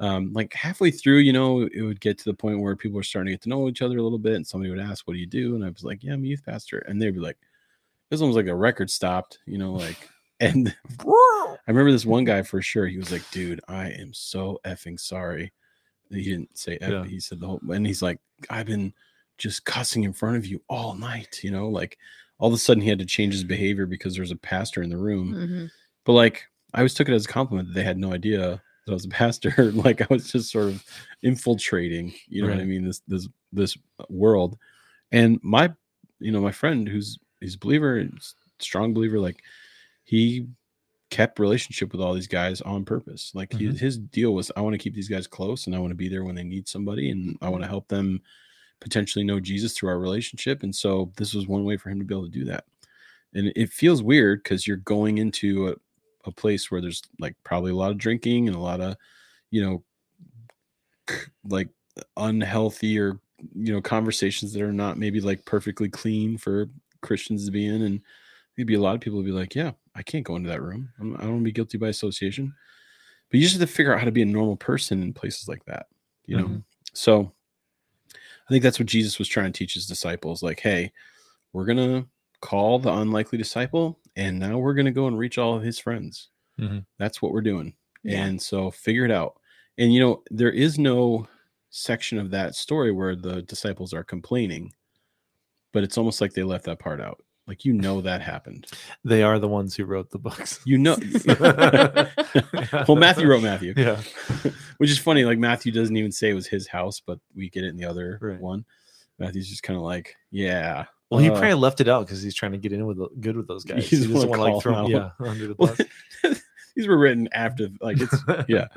um 0.00 0.32
like 0.32 0.52
halfway 0.54 0.90
through 0.90 1.18
you 1.18 1.32
know 1.32 1.68
it 1.72 1.82
would 1.82 2.00
get 2.00 2.18
to 2.18 2.24
the 2.24 2.34
point 2.34 2.60
where 2.60 2.76
people 2.76 2.96
were 2.96 3.02
starting 3.02 3.26
to 3.26 3.32
get 3.32 3.42
to 3.42 3.48
know 3.48 3.68
each 3.68 3.82
other 3.82 3.98
a 3.98 4.02
little 4.02 4.18
bit 4.18 4.34
and 4.34 4.46
somebody 4.46 4.70
would 4.70 4.80
ask 4.80 5.06
what 5.06 5.14
do 5.14 5.20
you 5.20 5.26
do 5.26 5.54
and 5.54 5.64
i 5.64 5.68
was 5.68 5.84
like 5.84 6.02
yeah 6.02 6.12
i'm 6.12 6.24
a 6.24 6.26
youth 6.26 6.44
pastor 6.44 6.78
and 6.78 7.00
they'd 7.00 7.14
be 7.14 7.20
like 7.20 7.38
this 8.10 8.20
one 8.20 8.28
was 8.30 8.36
like 8.36 8.46
a 8.46 8.54
record 8.54 8.90
stopped 8.90 9.38
you 9.46 9.58
know 9.58 9.72
like 9.72 10.08
and 10.40 10.74
i 11.04 11.56
remember 11.66 11.92
this 11.92 12.06
one 12.06 12.24
guy 12.24 12.42
for 12.42 12.62
sure 12.62 12.86
he 12.86 12.96
was 12.98 13.12
like 13.12 13.28
dude 13.30 13.60
i 13.68 13.88
am 13.90 14.12
so 14.14 14.58
effing 14.64 14.98
sorry 14.98 15.52
he 16.10 16.22
didn't 16.24 16.56
say 16.56 16.78
F, 16.80 16.90
Yeah. 16.90 17.04
he 17.04 17.20
said 17.20 17.40
the 17.40 17.46
whole 17.46 17.60
and 17.70 17.86
he's 17.86 18.02
like 18.02 18.18
i've 18.50 18.66
been 18.66 18.92
just 19.38 19.64
cussing 19.64 20.04
in 20.04 20.12
front 20.12 20.36
of 20.36 20.46
you 20.46 20.60
all 20.68 20.94
night 20.94 21.40
you 21.42 21.50
know 21.50 21.68
like 21.68 21.98
all 22.38 22.48
of 22.48 22.54
a 22.54 22.58
sudden 22.58 22.82
he 22.82 22.88
had 22.88 22.98
to 23.00 23.04
change 23.06 23.32
his 23.34 23.44
behavior 23.44 23.86
because 23.86 24.14
there's 24.14 24.30
a 24.30 24.36
pastor 24.36 24.82
in 24.82 24.90
the 24.90 24.96
room 24.96 25.34
Mhm. 25.34 25.70
but 26.04 26.12
like 26.14 26.44
i 26.74 26.78
always 26.78 26.94
took 26.94 27.08
it 27.08 27.14
as 27.14 27.24
a 27.24 27.28
compliment 27.28 27.68
that 27.68 27.74
they 27.74 27.84
had 27.84 27.98
no 27.98 28.12
idea 28.12 28.62
that 28.86 28.92
i 28.92 28.94
was 28.94 29.04
a 29.04 29.08
pastor 29.08 29.52
like 29.74 30.00
i 30.02 30.06
was 30.10 30.30
just 30.32 30.50
sort 30.50 30.66
of 30.68 30.84
infiltrating 31.22 32.12
you 32.28 32.42
know 32.42 32.48
what 32.48 32.58
i 32.60 32.64
mean 32.64 32.84
this 32.84 33.00
this 33.06 33.28
this 33.52 33.76
world 34.08 34.56
and 35.12 35.38
my 35.42 35.72
you 36.20 36.32
know 36.32 36.40
my 36.40 36.52
friend 36.52 36.88
who's 36.88 37.18
he's 37.40 37.54
a 37.54 37.58
believer 37.58 38.06
strong 38.58 38.92
believer 38.94 39.18
like 39.20 39.42
he 40.04 40.46
kept 41.10 41.38
relationship 41.38 41.90
with 41.92 42.00
all 42.02 42.12
these 42.14 42.26
guys 42.26 42.60
on 42.62 42.84
purpose. 42.84 43.32
Like 43.34 43.52
he, 43.52 43.66
Mhm. 43.68 43.78
his 43.78 43.96
deal 43.98 44.34
was 44.34 44.50
i 44.56 44.60
want 44.60 44.74
to 44.74 44.78
keep 44.78 44.94
these 44.94 45.08
guys 45.08 45.26
close 45.26 45.66
and 45.66 45.74
i 45.74 45.78
want 45.78 45.90
to 45.90 45.94
be 45.96 46.08
there 46.08 46.22
when 46.24 46.34
they 46.34 46.44
need 46.44 46.68
somebody 46.68 47.10
and 47.10 47.38
i 47.40 47.48
want 47.48 47.62
to 47.62 47.68
help 47.68 47.88
them 47.88 48.20
potentially 48.80 49.24
know 49.24 49.40
jesus 49.40 49.72
through 49.76 49.88
our 49.88 49.98
relationship. 49.98 50.62
And 50.62 50.74
so 50.74 51.10
this 51.16 51.34
was 51.34 51.46
one 51.48 51.64
way 51.64 51.76
for 51.76 51.88
him 51.90 51.98
to 51.98 52.04
be 52.04 52.14
able 52.14 52.24
to 52.26 52.30
do 52.30 52.44
that. 52.44 52.64
And 53.34 53.52
it 53.56 53.72
feels 53.72 54.02
weird 54.02 54.42
because 54.42 54.66
you're 54.66 54.76
going 54.76 55.18
into 55.18 55.68
a, 55.68 55.74
a 56.26 56.30
place 56.32 56.70
where 56.70 56.80
there's 56.80 57.02
like 57.18 57.34
probably 57.42 57.72
a 57.72 57.76
lot 57.76 57.90
of 57.90 57.98
drinking 57.98 58.46
and 58.46 58.56
a 58.56 58.60
lot 58.60 58.80
of 58.80 58.96
you 59.50 59.62
know 59.62 59.84
like 61.44 61.68
unhealthy 62.16 62.98
or 62.98 63.18
you 63.54 63.72
know 63.72 63.80
conversations 63.80 64.52
that 64.52 64.62
are 64.62 64.72
not 64.72 64.98
maybe 64.98 65.20
like 65.20 65.44
perfectly 65.44 65.88
clean 65.88 66.36
for 66.36 66.68
christians 67.00 67.46
to 67.46 67.50
be 67.50 67.66
in. 67.66 67.82
And 67.82 68.00
maybe 68.56 68.74
a 68.74 68.80
lot 68.80 68.94
of 68.94 69.00
people 69.00 69.16
would 69.18 69.26
be 69.26 69.32
like 69.32 69.54
yeah 69.54 69.72
i 69.98 70.02
can't 70.02 70.24
go 70.24 70.36
into 70.36 70.48
that 70.48 70.62
room. 70.62 70.88
I'm, 71.00 71.14
i 71.16 71.20
don't 71.20 71.30
want 71.30 71.40
to 71.40 71.44
be 71.44 71.52
guilty 71.52 71.76
by 71.78 71.88
association. 71.88 72.54
But 73.30 73.38
you 73.40 73.42
just 73.46 73.58
have 73.60 73.68
to 73.68 73.74
figure 73.74 73.92
out 73.92 73.98
how 73.98 74.06
to 74.06 74.12
be 74.12 74.22
a 74.22 74.26
normal 74.26 74.56
person 74.56 75.02
in 75.02 75.12
places 75.12 75.48
like 75.48 75.64
that 75.66 75.86
you 76.26 76.36
know? 76.38 76.46
Mhm. 76.46 76.62
so 76.92 77.32
i 78.14 78.48
think 78.50 78.62
that's 78.62 78.78
what 78.78 78.86
jesus 78.88 79.18
was 79.18 79.28
trying 79.28 79.52
to 79.52 79.58
teach 79.58 79.74
his 79.74 79.86
disciples 79.86 80.42
like 80.42 80.60
hey 80.60 80.92
we're 81.52 81.64
gonna 81.66 82.06
call 82.40 82.78
the 82.78 82.92
unlikely 82.92 83.36
disciple 83.38 83.98
and 84.16 84.38
now 84.38 84.56
we're 84.58 84.74
gonna 84.74 84.90
go 84.92 85.06
and 85.08 85.18
reach 85.18 85.38
all 85.38 85.56
of 85.56 85.62
his 85.62 85.78
friends. 85.78 86.28
Mhm. 86.60 86.84
that's 86.98 87.20
what 87.22 87.32
we're 87.32 87.40
doing. 87.40 87.74
Yeah. 88.04 88.24
and 88.24 88.40
so 88.40 88.70
figure 88.70 89.04
it 89.04 89.10
out. 89.10 89.40
And 89.78 89.92
you 89.92 90.00
know 90.00 90.22
there 90.30 90.50
is 90.52 90.78
no 90.78 91.26
section 91.70 92.18
of 92.18 92.30
that 92.30 92.54
story 92.54 92.90
where 92.92 93.14
the 93.16 93.42
disciples 93.42 93.92
are 93.92 94.02
complaining 94.04 94.72
but 95.72 95.82
it's 95.84 95.98
almost 95.98 96.20
like 96.20 96.32
they 96.32 96.42
left 96.42 96.64
that 96.64 96.78
part 96.78 97.00
out 97.00 97.22
like 97.48 97.64
you 97.64 97.72
know 97.72 98.00
that 98.02 98.20
happened 98.20 98.66
They 99.04 99.22
are 99.24 99.38
the 99.40 99.48
ones 99.48 99.74
who 99.74 99.84
wrote 99.86 100.10
the 100.10 100.18
books. 100.18 100.60
you 100.64 100.78
know 100.78 100.96
well 102.86 102.96
matthew 102.96 103.26
wrote 103.26 103.42
matthew 103.42 103.74
Yeah. 103.76 104.00
which 104.78 104.90
is 104.90 104.98
funny 104.98 105.24
like 105.24 105.38
matthew 105.38 105.72
doesn't 105.72 105.96
even 105.96 106.12
say 106.12 106.30
it 106.30 106.34
was 106.34 106.46
his 106.46 106.66
house 106.68 107.00
but 107.00 107.18
we 107.34 107.48
get 107.50 107.64
it 107.64 107.68
in 107.68 107.76
the 107.76 107.84
other 107.86 108.18
Right. 108.20 108.40
one 108.40 108.64
matthew's 109.18 109.48
just 109.48 109.62
kind 109.62 109.76
of 109.76 109.82
like 109.82 110.14
yeah 110.30 110.84
Well, 111.10 111.20
he 111.20 111.28
uh, 111.30 111.32
probably 111.38 111.54
left 111.54 111.80
it 111.80 111.88
out 111.88 112.06
because 112.06 112.22
he's 112.22 112.34
trying 112.34 112.52
to 112.52 112.58
get 112.58 112.72
in 112.72 112.86
with 112.86 112.98
the, 112.98 113.08
good 113.20 113.36
with 113.36 113.48
those 113.48 113.64
guys. 113.64 113.86
He 113.90 113.96
just 113.96 114.26
wanna 114.28 114.42
like 114.42 114.62
throw 114.62 114.86
yeah 114.88 115.10
under 115.20 115.46
the 115.48 115.54
bus. 115.54 115.80
these 116.76 116.86
were 116.86 116.98
written 116.98 117.28
after 117.32 117.68
like 117.80 117.96
it's 118.00 118.16
yeah. 118.48 118.68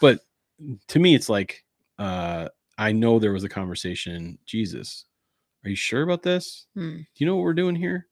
but 0.00 0.20
to 0.88 0.98
me 0.98 1.14
it's 1.14 1.28
like 1.28 1.64
uh 1.98 2.48
i 2.76 2.92
know 2.92 3.18
there 3.18 3.32
was 3.32 3.44
a 3.44 3.48
conversation 3.48 4.38
jesus 4.44 5.04
are 5.64 5.70
you 5.70 5.76
sure 5.76 6.02
about 6.02 6.22
this 6.22 6.66
Hmm. 6.74 6.96
do 6.96 7.04
you 7.16 7.26
know 7.26 7.36
what 7.36 7.42
we're 7.44 7.54
doing 7.54 7.76
here 7.76 8.06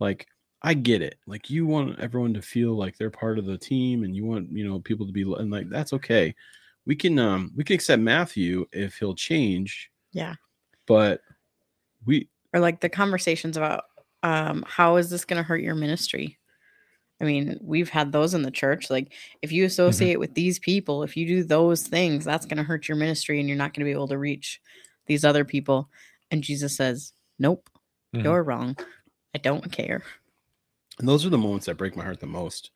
like 0.00 0.26
i 0.62 0.74
get 0.74 1.02
it 1.02 1.16
like 1.26 1.50
you 1.50 1.66
want 1.66 1.98
everyone 2.00 2.34
to 2.34 2.42
feel 2.42 2.76
like 2.76 2.96
they're 2.96 3.10
part 3.10 3.38
of 3.38 3.46
the 3.46 3.58
team 3.58 4.04
and 4.04 4.14
you 4.14 4.24
want 4.24 4.50
you 4.50 4.66
know 4.66 4.80
people 4.80 5.06
to 5.06 5.12
be 5.12 5.22
and 5.22 5.50
like 5.50 5.68
that's 5.68 5.92
okay 5.92 6.34
we 6.86 6.94
can 6.96 7.18
um 7.18 7.52
we 7.56 7.64
can 7.64 7.74
accept 7.74 8.02
matthew 8.02 8.66
if 8.72 8.96
he'll 8.98 9.14
change 9.14 9.90
Yeah. 10.12 10.34
but 10.86 11.20
we 12.04 12.28
Or 12.52 12.60
like 12.60 12.80
the 12.80 12.88
conversations 12.88 13.56
about 13.56 13.84
um, 14.24 14.64
how 14.68 14.96
is 14.96 15.10
this 15.10 15.24
going 15.24 15.38
to 15.38 15.42
hurt 15.42 15.62
your 15.62 15.74
ministry? 15.74 16.38
I 17.20 17.24
mean, 17.24 17.58
we've 17.60 17.88
had 17.88 18.12
those 18.12 18.34
in 18.34 18.42
the 18.42 18.50
church. 18.52 18.88
Like, 18.90 19.12
if 19.42 19.50
you 19.50 19.64
associate 19.64 20.18
with 20.20 20.34
these 20.34 20.58
people, 20.60 21.02
if 21.02 21.16
you 21.16 21.26
do 21.26 21.44
those 21.44 21.82
things, 21.82 22.24
that's 22.24 22.46
going 22.46 22.58
to 22.58 22.62
hurt 22.62 22.88
your 22.88 22.96
ministry 22.96 23.40
and 23.40 23.48
you're 23.48 23.58
not 23.58 23.74
going 23.74 23.80
to 23.80 23.88
be 23.88 23.92
able 23.92 24.08
to 24.08 24.18
reach 24.18 24.60
these 25.06 25.24
other 25.24 25.44
people. 25.44 25.88
And 26.32 26.42
Jesus 26.42 26.76
says, 26.76 27.12
Nope, 27.38 27.68
Mhm. 28.14 28.24
you're 28.24 28.42
wrong. 28.42 28.76
I 29.34 29.38
don't 29.38 29.70
care. 29.70 30.02
And 30.98 31.06
those 31.08 31.24
are 31.24 31.30
the 31.30 31.38
moments 31.38 31.66
that 31.66 31.76
break 31.76 31.94
my 31.96 32.04
heart 32.04 32.20
the 32.20 32.26
most, 32.26 32.70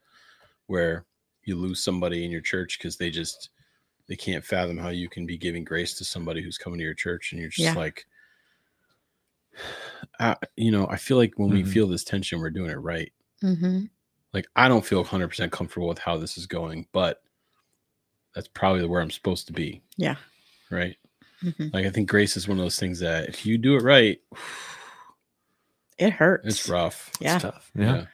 where 0.66 1.06
you 1.44 1.56
lose 1.56 1.82
somebody 1.82 2.24
in 2.24 2.30
your 2.30 2.40
church 2.40 2.78
because 2.78 2.96
they 2.96 3.10
just 3.10 3.50
they 4.08 4.16
can't 4.16 4.44
fathom 4.44 4.78
how 4.78 4.90
you 4.90 5.08
can 5.08 5.26
be 5.26 5.36
giving 5.36 5.64
grace 5.64 5.94
to 5.98 6.04
somebody 6.04 6.40
who's 6.42 6.58
coming 6.58 6.78
to 6.78 6.84
your 6.84 6.94
church, 6.94 7.32
and 7.32 7.40
you're 7.40 7.50
just 7.50 7.74
Yeah. 7.74 7.74
like, 7.74 8.06
I, 10.20 10.36
you 10.56 10.70
know, 10.70 10.86
I 10.88 10.96
feel 10.96 11.16
like 11.16 11.34
when 11.36 11.50
we 11.50 11.62
Mhm. 11.62 11.68
feel 11.72 11.86
this 11.88 12.04
tension, 12.04 12.38
we're 12.40 12.50
doing 12.50 12.70
it 12.70 12.74
right. 12.76 13.12
Mm-hmm. 13.42 13.86
Like 14.32 14.46
I 14.54 14.68
don't 14.68 14.84
feel 14.84 15.00
100 15.00 15.28
percent 15.28 15.50
comfortable 15.52 15.88
with 15.88 15.98
how 15.98 16.16
this 16.18 16.36
is 16.38 16.46
going, 16.46 16.86
but 16.92 17.22
that's 18.34 18.48
probably 18.48 18.84
where 18.86 19.00
I'm 19.00 19.10
supposed 19.10 19.46
to 19.46 19.52
be. 19.52 19.82
Yeah. 19.96 20.16
Right. 20.70 20.96
Hmm 21.40 21.68
Like 21.72 21.86
I 21.86 21.90
think 21.90 22.08
grace 22.08 22.36
is 22.36 22.46
one 22.48 22.58
of 22.58 22.64
those 22.64 22.78
things 22.78 23.00
that 23.00 23.28
if 23.28 23.44
you 23.46 23.58
do 23.58 23.76
it 23.76 23.82
right, 23.82 24.18
It 25.98 26.12
hurts. 26.12 26.46
it's 26.46 26.68
rough. 26.68 27.10
Yeah. 27.20 27.36
It's 27.36 27.42
tough. 27.42 27.70
Yeah. 27.74 28.04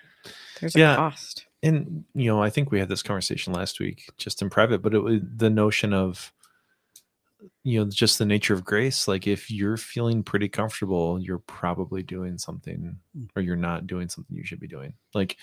There's 0.61 0.77
a 0.77 0.79
Yeah. 0.79 0.97
cost. 0.97 1.47
and 1.65 2.05
you 2.15 2.27
know, 2.27 2.41
I 2.43 2.49
think 2.51 2.71
we 2.71 2.79
had 2.79 2.89
this 2.89 3.03
conversation 3.03 3.53
last 3.53 3.81
week 3.81 4.09
just 4.19 4.41
in 4.41 4.51
private, 4.51 4.83
but 4.83 4.95
it 4.95 5.01
was 5.01 5.21
the 5.37 5.51
notion 5.51 5.93
of 5.93 6.33
you 7.65 7.81
know 7.85 7.91
just 7.91 8.19
the 8.21 8.25
nature 8.25 8.55
of 8.55 8.65
grace 8.65 9.09
like 9.09 9.27
if 9.27 9.51
you're 9.51 9.77
feeling 9.77 10.23
pretty 10.23 10.49
comfortable 10.49 11.19
you're 11.21 11.41
probably 11.41 12.01
doing 12.01 12.39
something 12.39 12.97
Mm. 13.19 13.29
or 13.35 13.43
you're 13.43 13.57
not 13.57 13.89
doing 13.89 14.09
something 14.09 14.37
you 14.37 14.45
should 14.45 14.61
be 14.61 14.69
doing 14.69 14.95
like 15.13 15.37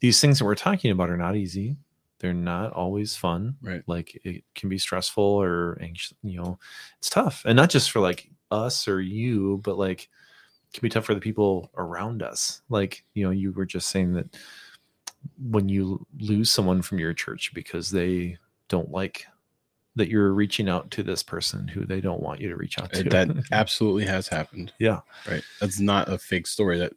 these 0.00 0.20
things 0.20 0.38
that 0.38 0.44
we're 0.44 0.54
talking 0.54 0.90
about 0.90 1.08
are 1.08 1.16
not 1.16 1.34
easy 1.34 1.78
they're 2.18 2.32
not 2.32 2.72
always 2.72 3.14
fun 3.16 3.56
Right. 3.62 3.82
like 3.86 4.18
it 4.24 4.42
can 4.54 4.68
be 4.68 4.78
stressful 4.78 5.22
or 5.22 5.78
anxious 5.80 6.14
you 6.22 6.40
know 6.40 6.58
it's 6.98 7.10
tough 7.10 7.42
and 7.44 7.56
not 7.56 7.70
just 7.70 7.90
for 7.90 8.00
like 8.00 8.30
us 8.50 8.88
or 8.88 9.00
you 9.00 9.60
but 9.64 9.76
like 9.78 10.02
it 10.02 10.74
can 10.74 10.82
be 10.82 10.88
tough 10.88 11.04
for 11.04 11.14
the 11.14 11.20
people 11.20 11.70
around 11.76 12.22
us 12.22 12.62
like 12.68 13.04
you 13.14 13.24
know 13.24 13.30
you 13.30 13.52
were 13.52 13.66
just 13.66 13.88
saying 13.90 14.12
that 14.14 14.26
when 15.50 15.68
you 15.68 16.06
lose 16.20 16.50
someone 16.50 16.82
from 16.82 16.98
your 16.98 17.12
church 17.12 17.52
because 17.54 17.90
they 17.90 18.36
don't 18.68 18.90
like 18.90 19.26
that 19.96 20.08
you're 20.08 20.32
reaching 20.32 20.68
out 20.68 20.90
to 20.90 21.02
this 21.02 21.22
person 21.22 21.66
who 21.66 21.84
they 21.84 22.00
don't 22.00 22.20
want 22.22 22.40
you 22.40 22.48
to 22.48 22.56
reach 22.56 22.78
out 22.78 22.94
eh, 22.94 23.02
to 23.02 23.08
that 23.08 23.28
absolutely 23.52 24.04
has 24.04 24.28
happened. 24.28 24.72
yeah 24.78 25.00
Right. 25.28 25.42
That's 25.60 25.80
not 25.80 26.08
a 26.12 26.18
fake 26.18 26.46
story. 26.46 26.78
That 26.78 26.92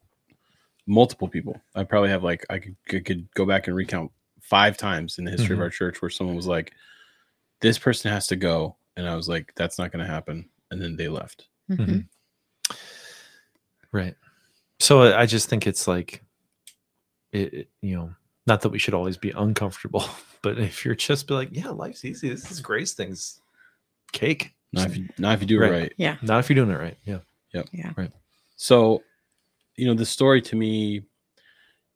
multiple 0.86 1.28
people. 1.30 1.60
I 1.76 1.84
probably 1.86 2.10
have 2.10 2.24
like 2.24 2.46
I 2.50 2.60
could, 2.60 2.76
could, 2.88 3.06
could 3.06 3.34
go 3.36 3.46
back 3.46 3.68
and 3.68 3.76
recount 3.76 4.12
five 4.50 4.78
times 4.78 5.18
in 5.18 5.26
the 5.26 5.32
history 5.32 5.50
Mhm. 5.56 5.60
of 5.60 5.62
our 5.62 5.70
church 5.70 6.02
where 6.02 6.10
someone 6.10 6.36
was 6.36 6.48
like, 6.48 6.74
"This 7.62 7.78
person 7.78 8.12
has 8.12 8.28
to 8.28 8.36
go," 8.36 8.78
and 8.98 9.08
I 9.08 9.16
was 9.16 9.30
like, 9.30 9.54
"That's 9.56 9.78
not 9.78 9.92
going 9.92 10.04
to 10.06 10.12
happen," 10.12 10.50
and 10.72 10.82
then 10.82 10.96
they 10.96 11.08
left. 11.08 11.48
Mhm. 11.70 12.08
right 13.92 14.16
so 14.80 15.02
i 15.02 15.22
I 15.22 15.26
just 15.26 15.50
think 15.50 15.66
it's 15.68 15.88
like 15.88 16.24
it, 17.32 17.54
it- 17.54 17.70
you 17.82 17.96
know 17.96 18.14
not 18.48 18.62
that 18.62 18.70
we 18.70 18.80
should 18.80 18.94
always 18.94 19.18
be 19.18 19.32
uncomfortable 19.32 20.04
but 20.42 20.58
if 20.60 20.84
you're 20.86 20.96
just 20.96 21.28
be 21.28 21.34
like 21.34 21.50
yeah 21.52 21.70
life's 21.70 22.06
easy 22.06 22.30
this 22.30 22.50
is 22.52 22.60
grace 22.60 22.94
things 22.94 23.42
cake 24.12 24.54
Not 24.74 24.88
if 24.90 24.98
you, 24.98 25.10
not 25.18 25.34
if 25.36 25.42
you 25.42 25.48
do 25.48 25.58
it 25.62 25.70
Right. 25.70 25.82
right. 25.82 25.94
Yeah. 25.98 26.18
not 26.22 26.40
if 26.40 26.50
you're 26.50 26.56
doing 26.56 26.72
it 26.76 26.80
right 26.80 26.98
yeah 27.06 27.20
Yep. 27.52 27.70
Yeah. 27.72 27.94
Right. 27.98 28.12
So, 28.58 29.02
you 29.76 29.88
know, 29.88 29.96
the 29.96 30.06
story 30.06 30.40
to 30.44 30.56
me, 30.56 31.02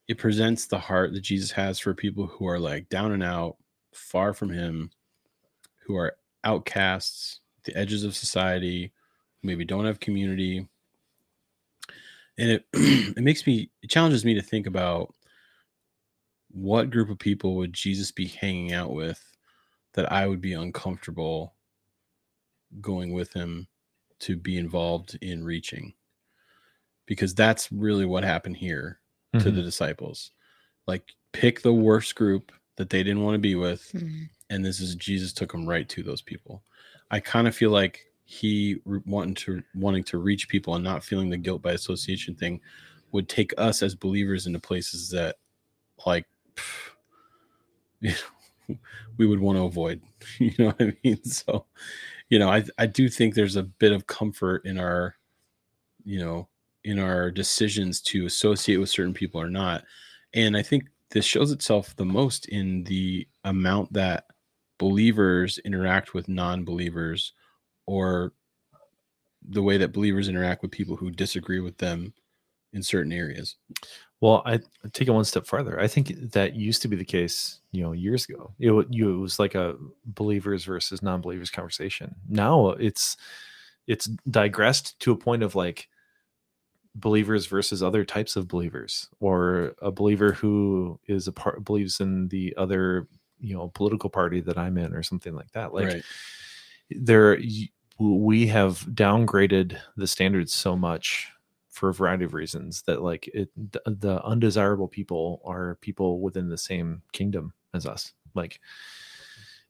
it 0.07 0.17
presents 0.17 0.65
the 0.65 0.79
heart 0.79 1.13
that 1.13 1.21
Jesus 1.21 1.51
has 1.51 1.79
for 1.79 1.93
people 1.93 2.27
who 2.27 2.47
are 2.47 2.59
like 2.59 2.89
down 2.89 3.11
and 3.11 3.23
out, 3.23 3.57
far 3.93 4.33
from 4.33 4.49
Him, 4.49 4.91
who 5.85 5.95
are 5.95 6.15
outcasts, 6.43 7.39
the 7.63 7.75
edges 7.77 8.03
of 8.03 8.15
society, 8.15 8.91
maybe 9.41 9.65
don't 9.65 9.85
have 9.85 9.99
community. 9.99 10.67
And 12.37 12.49
it 12.49 12.65
it 12.73 13.23
makes 13.23 13.45
me 13.47 13.69
it 13.81 13.89
challenges 13.89 14.25
me 14.25 14.33
to 14.33 14.41
think 14.41 14.67
about 14.67 15.13
what 16.51 16.91
group 16.91 17.09
of 17.09 17.17
people 17.17 17.55
would 17.55 17.73
Jesus 17.73 18.11
be 18.11 18.27
hanging 18.27 18.73
out 18.73 18.91
with 18.91 19.21
that 19.93 20.11
I 20.11 20.27
would 20.27 20.41
be 20.41 20.53
uncomfortable 20.53 21.55
going 22.81 23.11
with 23.13 23.33
him 23.33 23.67
to 24.19 24.35
be 24.35 24.57
involved 24.57 25.17
in 25.21 25.43
reaching 25.43 25.93
because 27.05 27.35
that's 27.35 27.71
really 27.71 28.05
what 28.05 28.23
happened 28.23 28.57
here 28.57 28.99
to 29.39 29.51
Mhm. 29.51 29.55
the 29.55 29.63
disciples. 29.63 30.31
Like 30.87 31.13
pick 31.31 31.61
the 31.61 31.73
worst 31.73 32.15
group 32.15 32.51
that 32.77 32.89
they 32.89 33.03
didn't 33.03 33.23
want 33.23 33.35
to 33.35 33.39
be 33.39 33.55
with, 33.55 33.91
Mhm. 33.93 34.29
and 34.49 34.65
this 34.65 34.79
is 34.79 34.95
Jesus 34.95 35.33
took 35.33 35.51
them 35.51 35.67
right 35.67 35.87
to 35.89 36.03
those 36.03 36.21
people. 36.21 36.63
I 37.11 37.19
kind 37.19 37.47
of 37.47 37.55
feel 37.55 37.71
like 37.71 38.01
he 38.25 38.77
re- 38.85 39.01
wanting 39.05 39.35
to 39.35 39.63
wanting 39.75 40.03
to 40.05 40.17
reach 40.17 40.47
people 40.49 40.75
and 40.75 40.83
not 40.83 41.03
feeling 41.03 41.29
the 41.29 41.37
guilt 41.37 41.61
by 41.61 41.73
association 41.73 42.35
thing 42.35 42.61
would 43.11 43.29
take 43.29 43.53
us 43.57 43.83
as 43.83 43.95
believers 43.95 44.47
into 44.47 44.59
places 44.59 45.09
that 45.09 45.37
like 46.05 46.25
you 48.01 48.11
know, 48.69 48.77
we 49.17 49.25
would 49.27 49.39
want 49.39 49.57
to 49.57 49.63
avoid. 49.63 50.01
You 50.39 50.51
know 50.57 50.65
what 50.67 50.81
I 50.81 50.97
mean? 51.03 51.23
So, 51.25 51.65
you 52.29 52.39
know, 52.39 52.49
I 52.49 52.63
I 52.77 52.85
do 52.87 53.09
think 53.09 53.35
there's 53.35 53.55
a 53.57 53.63
bit 53.63 53.91
of 53.91 54.07
comfort 54.07 54.65
in 54.65 54.77
our, 54.79 55.15
you 56.05 56.19
know, 56.19 56.47
in 56.83 56.99
our 56.99 57.31
decisions 57.31 58.01
to 58.01 58.25
associate 58.25 58.77
with 58.77 58.89
certain 58.89 59.13
people 59.13 59.39
or 59.39 59.49
not. 59.49 59.83
And 60.33 60.57
I 60.57 60.61
think 60.61 60.85
this 61.11 61.25
shows 61.25 61.51
itself 61.51 61.95
the 61.95 62.05
most 62.05 62.47
in 62.49 62.83
the 62.85 63.27
amount 63.43 63.93
that 63.93 64.25
believers 64.77 65.59
interact 65.59 66.13
with 66.13 66.27
non-believers 66.27 67.33
or 67.85 68.33
the 69.47 69.61
way 69.61 69.77
that 69.77 69.93
believers 69.93 70.27
interact 70.27 70.61
with 70.61 70.71
people 70.71 70.95
who 70.95 71.11
disagree 71.11 71.59
with 71.59 71.77
them 71.77 72.13
in 72.73 72.81
certain 72.81 73.11
areas. 73.11 73.55
Well, 74.21 74.41
I 74.45 74.59
take 74.93 75.07
it 75.07 75.11
one 75.11 75.25
step 75.25 75.45
farther. 75.45 75.79
I 75.79 75.87
think 75.87 76.31
that 76.31 76.55
used 76.55 76.81
to 76.83 76.87
be 76.87 76.95
the 76.95 77.03
case, 77.03 77.59
you 77.71 77.83
know, 77.83 77.91
years 77.91 78.25
ago. 78.25 78.53
It, 78.57 78.71
it 78.71 79.03
was 79.03 79.37
like 79.37 79.53
a 79.53 79.75
believers 80.05 80.63
versus 80.63 81.03
non-believers 81.03 81.51
conversation. 81.51 82.15
Now 82.29 82.69
it's 82.69 83.17
it's 83.85 84.05
digressed 84.29 84.97
to 85.01 85.11
a 85.11 85.17
point 85.17 85.43
of 85.43 85.55
like 85.55 85.89
believers 86.95 87.47
versus 87.47 87.81
other 87.81 88.05
types 88.05 88.35
of 88.35 88.47
believers, 88.47 89.09
or 89.19 89.73
a 89.81 89.91
believer 89.91 90.33
who 90.33 90.99
is 91.07 91.27
a 91.27 91.31
part 91.31 91.63
believes 91.65 91.99
in 91.99 92.27
the 92.27 92.53
other, 92.57 93.07
you 93.39 93.55
know, 93.55 93.69
political 93.73 94.09
party 94.09 94.41
that 94.41 94.57
I'm 94.57 94.77
in, 94.77 94.93
or 94.93 95.03
something 95.03 95.35
like 95.35 95.51
that. 95.51 95.73
Like 95.73 95.87
right. 95.87 96.03
there 96.89 97.37
we 97.99 98.47
have 98.47 98.79
downgraded 98.93 99.77
the 99.97 100.07
standards 100.07 100.53
so 100.53 100.75
much 100.75 101.31
for 101.69 101.89
a 101.89 101.93
variety 101.93 102.23
of 102.23 102.33
reasons 102.33 102.83
that 102.83 103.01
like 103.01 103.27
it 103.33 103.49
th- 103.71 103.99
the 103.99 104.23
undesirable 104.23 104.87
people 104.87 105.41
are 105.43 105.75
people 105.81 106.19
within 106.19 106.49
the 106.49 106.57
same 106.57 107.01
kingdom 107.13 107.53
as 107.73 107.85
us 107.85 108.13
like 108.35 108.59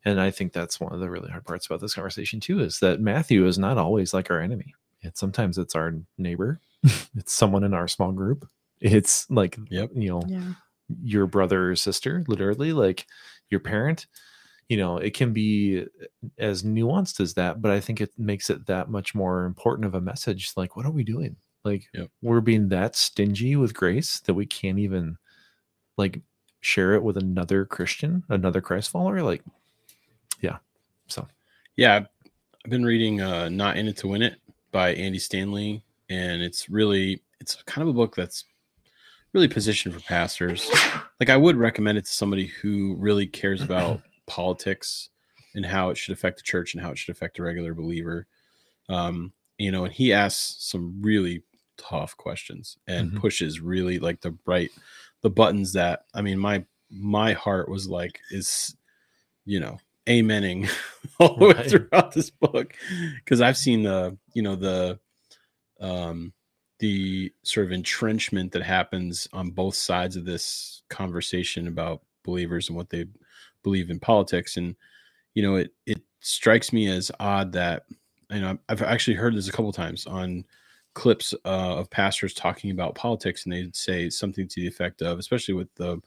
and 0.03 0.19
i 0.19 0.29
think 0.29 0.51
that's 0.51 0.79
one 0.79 0.93
of 0.93 0.99
the 0.99 1.09
really 1.09 1.29
hard 1.29 1.45
parts 1.45 1.65
about 1.65 1.79
this 1.79 1.93
conversation 1.93 2.39
too 2.39 2.59
is 2.59 2.79
that 2.79 2.99
matthew 2.99 3.47
is 3.47 3.57
not 3.57 3.77
always 3.77 4.13
like 4.13 4.29
our 4.29 4.41
enemy 4.41 4.73
it's 5.01 5.19
sometimes 5.19 5.57
it's 5.57 5.75
our 5.75 5.95
neighbor 6.17 6.59
it's 7.17 7.34
someone 7.34 7.63
in 7.63 7.74
our 7.74 7.88
small 7.88 8.12
group 8.12 8.48
it's 8.82 9.30
like 9.30 9.58
Yep. 9.69 9.91
you 9.96 10.10
know 10.10 10.22
Yeah. 10.28 10.54
your 11.02 11.26
brother 11.26 11.72
or 11.72 11.76
sister, 11.78 12.24
literally, 12.28 12.74
like 12.74 13.06
your 13.50 13.62
parent. 13.62 14.08
You 14.69 14.76
know, 14.78 14.98
it 14.98 15.13
can 15.13 15.32
be 15.34 15.86
as 16.38 16.63
nuanced 16.63 17.19
as 17.22 17.34
that, 17.36 17.62
but 17.62 17.72
I 17.72 17.80
think 17.80 18.02
it 18.02 18.12
makes 18.17 18.50
it 18.50 18.65
that 18.65 18.89
much 18.89 19.13
more 19.15 19.46
important 19.46 19.86
of 19.86 19.96
a 19.96 20.02
message. 20.02 20.52
Like, 20.58 20.76
what 20.76 20.86
are 20.86 20.91
we 20.91 21.04
doing? 21.04 21.36
Like, 21.63 21.88
Yep. 21.93 22.10
we're 22.22 22.41
being 22.41 22.67
that 22.69 22.96
stingy 22.98 23.56
with 23.56 23.74
grace 23.74 24.19
that 24.22 24.34
we 24.34 24.46
can't 24.46 24.80
even 24.80 25.17
like 25.98 26.19
share 26.60 26.93
it 26.96 27.04
with 27.04 27.15
another 27.17 27.65
Christian, 27.65 28.24
another 28.30 28.60
Christ 28.62 28.89
follower. 28.89 29.22
Like, 29.24 29.43
yeah. 30.41 30.58
So, 31.08 31.26
Yeah, 31.78 32.06
I've 32.65 32.72
been 32.72 32.84
reading 32.86 33.22
uh 33.22 33.48
Not 33.48 33.78
in 33.78 33.88
It 33.88 33.96
to 33.98 34.08
Win 34.10 34.22
It 34.22 34.36
by 34.72 34.93
Andy 34.96 35.19
Stanley, 35.19 35.84
and 36.13 36.41
it's 36.41 36.69
really 36.69 37.21
it's 37.39 37.56
kind 37.65 37.82
of 37.88 37.93
a 37.93 37.97
book 37.97 38.15
that's 38.15 38.45
really 39.34 39.47
positioned 39.47 39.93
for 39.95 40.02
pastors. 40.02 40.69
Like 41.19 41.30
I 41.30 41.38
would 41.38 41.56
recommend 41.58 41.97
it 41.97 42.06
to 42.06 42.12
somebody 42.12 42.47
who 42.47 42.95
really 42.99 43.26
cares 43.26 43.62
about 43.62 44.02
politics 44.28 45.10
and 45.56 45.65
how 45.65 45.89
it 45.89 45.97
should 45.97 46.13
affect 46.13 46.38
the 46.38 46.43
church 46.43 46.73
and 46.73 46.84
how 46.84 46.91
it 46.91 46.97
should 46.97 47.15
affect 47.15 47.39
a 47.39 47.43
regular 47.43 47.73
believer. 47.73 48.28
Um, 48.89 49.34
you 49.58 49.71
know, 49.71 49.86
and 49.86 49.93
he 49.93 50.13
asks 50.13 50.56
some 50.60 51.02
really 51.02 51.43
tough 51.78 52.15
questions 52.17 52.78
and 52.88 53.12
Mhm. 53.12 53.19
pushes 53.19 53.60
really 53.60 53.97
like 53.99 54.21
the 54.21 54.36
right 54.45 54.69
the 55.21 55.30
buttons 55.30 55.73
that 55.73 56.06
I 56.13 56.21
mean 56.21 56.38
my 56.38 56.63
my 56.91 57.34
heart 57.34 57.69
was 57.69 57.88
like 57.88 58.19
is 58.30 58.76
you 59.45 59.60
know 59.60 59.80
amening 60.06 60.69
all 61.19 61.36
the 61.38 61.47
way 61.47 61.67
throughout 61.69 62.12
this 62.12 62.30
book 62.30 62.76
because 63.15 63.41
I've 63.41 63.58
seen 63.58 63.84
the 63.84 64.17
you 64.34 64.41
know 64.43 64.56
the 64.56 64.99
um 65.84 66.34
the 66.80 67.32
sort 67.43 67.65
of 67.67 67.72
entrenchment 67.72 68.52
that 68.54 68.63
happens 68.63 69.28
on 69.34 69.52
both 69.52 69.76
sides 69.76 70.17
of 70.17 70.26
this 70.26 70.84
conversation 70.89 71.67
about 71.67 72.02
believers 72.26 72.69
and 72.69 72.78
what 72.78 72.89
they 72.89 73.06
believe 73.63 73.89
in 73.89 74.00
politics. 74.00 74.58
And 74.58 74.76
you 75.36 75.43
know 75.43 75.56
it 75.58 75.72
it 75.86 76.02
strikes 76.22 76.74
me 76.74 76.88
as 76.89 77.12
odd 77.19 77.52
that 77.54 77.84
you 78.32 78.41
know 78.41 78.58
I've 78.69 78.82
actually 78.82 79.15
heard 79.15 79.36
this 79.36 79.50
a 79.50 79.52
couple 79.52 79.72
times 79.72 80.06
on 80.08 80.46
clips 80.96 81.34
uh, 81.46 81.78
of 81.78 81.89
pastors 81.89 82.34
talking 82.36 82.72
about 82.72 82.96
politics 82.96 83.46
and 83.46 83.54
they'd 83.54 83.76
say 83.76 84.10
something 84.10 84.48
to 84.48 84.62
the 84.62 84.67
effect 84.67 85.02
of 85.02 85.19
especially 85.19 85.56
with 85.56 85.74
the 85.76 86.00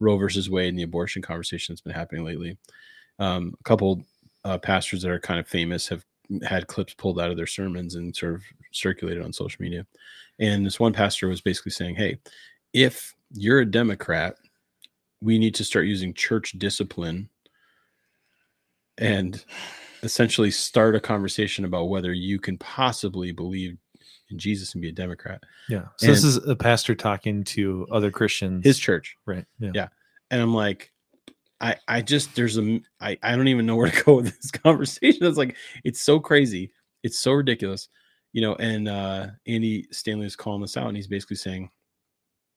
Roe 0.00 0.16
versus 0.16 0.50
Wade 0.50 0.70
and 0.70 0.78
the 0.78 0.82
abortion 0.82 1.22
conversation 1.22 1.72
that's 1.72 1.80
been 1.80 1.92
happening 1.92 2.24
lately 2.24 2.58
um, 3.20 3.54
a 3.60 3.62
couple 3.62 4.02
uh, 4.44 4.58
pastors 4.58 5.02
that 5.02 5.12
are 5.12 5.20
kind 5.20 5.38
of 5.38 5.46
famous 5.46 5.88
have 5.88 6.04
had 6.46 6.66
clips 6.66 6.94
pulled 6.94 7.20
out 7.20 7.30
of 7.30 7.36
their 7.36 7.46
sermons 7.46 7.94
and 7.94 8.14
sort 8.14 8.34
of 8.34 8.42
circulated 8.72 9.22
on 9.22 9.32
social 9.32 9.62
media. 9.62 9.86
And 10.38 10.64
this 10.64 10.80
one 10.80 10.92
pastor 10.92 11.28
was 11.28 11.40
basically 11.40 11.72
saying, 11.72 11.96
Hey, 11.96 12.18
if 12.72 13.14
you're 13.32 13.60
a 13.60 13.66
Democrat, 13.66 14.36
we 15.20 15.38
need 15.38 15.54
to 15.56 15.64
start 15.64 15.86
using 15.86 16.14
church 16.14 16.52
discipline 16.58 17.28
and 18.98 19.44
essentially 20.02 20.50
start 20.50 20.96
a 20.96 21.00
conversation 21.00 21.64
about 21.64 21.88
whether 21.88 22.12
you 22.12 22.38
can 22.38 22.58
possibly 22.58 23.32
believe 23.32 23.76
in 24.30 24.38
Jesus 24.38 24.74
and 24.74 24.82
be 24.82 24.88
a 24.88 24.92
Democrat. 24.92 25.42
yeah. 25.68 25.84
So 25.96 26.06
this 26.06 26.24
is 26.24 26.36
a 26.48 26.56
pastor 26.56 26.94
talking 26.94 27.44
to 27.44 27.86
other 27.90 28.10
Christians. 28.10 28.64
His 28.64 28.78
church. 28.78 29.16
right. 29.26 29.44
Yeah. 29.58 29.70
Yeah. 29.74 29.88
and 30.30 30.40
I'm 30.40 30.54
like, 30.54 30.91
I 31.62 31.76
I 31.88 32.02
just 32.02 32.34
there's 32.34 32.58
a 32.58 32.80
I 33.00 33.16
I 33.22 33.36
don't 33.36 33.48
even 33.48 33.66
know 33.66 33.76
where 33.76 33.90
to 33.90 34.02
go 34.04 34.16
with 34.16 34.36
this 34.36 34.50
conversation. 34.50 35.24
It's 35.24 35.38
like 35.38 35.56
it's 35.84 36.02
so 36.02 36.20
crazy, 36.20 36.72
it's 37.02 37.18
so 37.18 37.32
ridiculous, 37.32 37.88
you 38.32 38.42
know. 38.42 38.54
And 38.56 38.88
uh 38.88 39.28
Andy 39.46 39.86
Stanley 39.92 40.26
is 40.26 40.36
calling 40.36 40.60
this 40.60 40.76
out, 40.76 40.88
and 40.88 40.96
he's 40.96 41.06
basically 41.08 41.36
saying, 41.36 41.70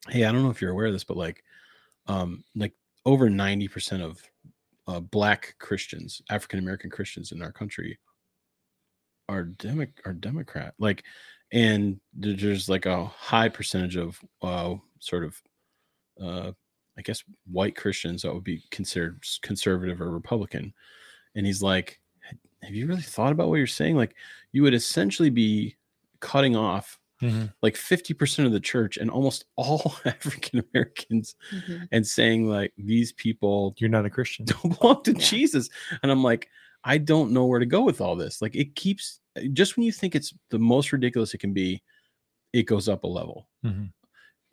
"Hey, 0.10 0.26
I 0.26 0.32
don't 0.32 0.44
know 0.44 0.50
if 0.50 0.62
you're 0.62 0.72
aware 0.72 0.88
of 0.88 0.94
this, 0.94 1.04
but 1.04 1.18
like, 1.18 1.44
um, 2.08 2.44
like 2.56 2.74
over 3.06 3.30
ninety 3.30 3.68
percent 3.68 4.02
of 4.04 4.22
uh, 4.88 5.00
Black 5.00 5.56
Christians, 5.60 6.22
African 6.30 6.60
American 6.60 6.90
Christians 6.90 7.32
in 7.32 7.42
our 7.42 7.52
country, 7.52 8.00
are 9.30 9.44
Demo- 9.44 9.88
are 10.06 10.14
Democrat. 10.14 10.74
Like, 10.80 11.04
and 11.52 12.00
there's 12.14 12.70
like 12.70 12.86
a 12.86 13.06
high 13.06 13.50
percentage 13.50 13.98
of 13.98 14.20
uh, 14.42 14.76
sort 15.00 15.24
of, 15.24 15.42
uh, 16.22 16.52
I 16.98 17.02
guess, 17.02 17.24
white 17.46 17.76
Christians 17.76 18.22
that 18.22 18.34
would 18.34 18.44
be 18.44 18.64
considered 18.72 19.24
conservative 19.42 20.00
or 20.02 20.10
Republican. 20.12 20.74
And 21.36 21.46
he's 21.46 21.62
like, 21.62 22.00
"Have 22.64 22.74
you 22.74 22.88
really 22.88 23.02
thought 23.02 23.32
about 23.34 23.50
what 23.50 23.56
you're 23.56 23.68
saying? 23.68 23.96
Like, 23.98 24.16
you 24.52 24.64
would 24.64 24.74
essentially 24.74 25.30
be 25.30 25.76
cutting 26.22 26.56
off 26.56 26.98
Mhm. 27.22 27.54
like 27.62 27.76
50% 27.78 28.46
of 28.46 28.52
the 28.54 28.60
church 28.60 28.98
and 28.98 29.10
almost 29.10 29.46
all 29.56 29.96
African 30.06 30.64
Americans 30.74 31.36
Mhm. 31.52 31.88
and 31.92 32.06
saying 32.08 32.48
like 32.48 32.74
these 32.78 33.14
people 33.14 33.74
You're 33.78 33.90
not 33.90 34.06
a 34.06 34.10
Christian. 34.10 34.46
don't 34.64 34.80
belong 34.80 35.04
to 35.04 35.12
Yeah. 35.14 35.20
Jesus. 35.20 35.70
And 36.04 36.12
I'm 36.12 36.24
like, 36.24 36.50
I 36.84 36.98
don't 36.98 37.32
know 37.32 37.46
where 37.46 37.60
to 37.60 37.66
go 37.66 37.84
with 37.84 38.00
all 38.02 38.16
this. 38.16 38.42
Like 38.42 38.56
it 38.56 38.76
keeps 38.76 39.20
just 39.54 39.76
when 39.78 39.86
you 39.86 39.92
think 39.92 40.14
it's 40.16 40.34
the 40.50 40.60
most 40.60 40.92
ridiculous 40.92 41.34
it 41.34 41.40
can 41.40 41.54
be, 41.54 41.84
it 42.54 42.64
goes 42.64 42.88
up 42.90 43.04
a 43.04 43.08
level. 43.08 43.50
Mhm. 43.66 43.92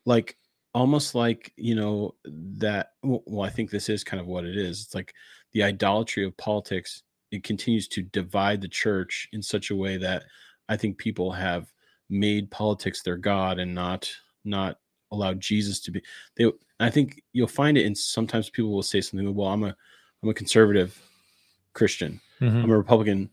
Like 0.05 0.37
almost 0.75 1.15
like, 1.15 1.53
you 1.57 1.75
know, 1.75 2.15
that 2.25 2.93
well, 3.03 3.23
well, 3.27 3.47
I 3.47 3.51
think 3.51 3.71
this 3.71 3.89
is 3.89 4.05
kind 4.05 4.21
of 4.21 4.27
what 4.27 4.45
it 4.45 4.57
is. 4.57 4.83
It's 4.83 4.95
like 4.95 5.15
the 5.53 5.63
idolatry 5.63 6.25
of 6.25 6.37
politics, 6.37 7.03
it 7.31 7.45
continues 7.45 7.89
to 7.89 8.03
divide 8.03 8.61
the 8.61 8.69
church 8.69 9.29
in 9.33 9.43
such 9.43 9.71
a 9.71 9.77
way 9.77 9.97
that 9.99 10.25
I 10.69 10.77
think 10.77 10.99
people 10.99 11.33
have 11.33 11.73
made 12.09 12.51
politics 12.51 13.03
their 13.03 13.17
god 13.17 13.59
and 13.59 13.75
not 13.75 14.11
not 14.45 14.79
allowed 15.13 15.41
Jesus 15.41 15.81
to 15.81 15.91
be 15.91 16.03
they 16.37 16.51
I 16.81 16.91
think 16.91 17.23
you'll 17.33 17.47
find 17.49 17.79
it 17.79 17.87
and 17.87 17.97
sometimes 17.97 18.51
people 18.51 18.71
will 18.71 18.83
say 18.83 19.01
something 19.01 19.27
like, 19.27 19.37
well 19.37 19.49
I'm 19.49 19.65
a 19.65 19.75
I'm 20.23 20.29
a 20.29 20.35
conservative 20.35 21.01
Christian. 21.75 22.21
Mhm. 22.41 22.65
I'm 22.65 22.71
a 22.71 22.77
Republican 22.77 23.31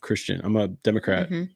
Christian. 0.00 0.40
I'm 0.44 0.56
a 0.56 0.68
Democrat 0.68 1.28
Mhm. 1.30 1.50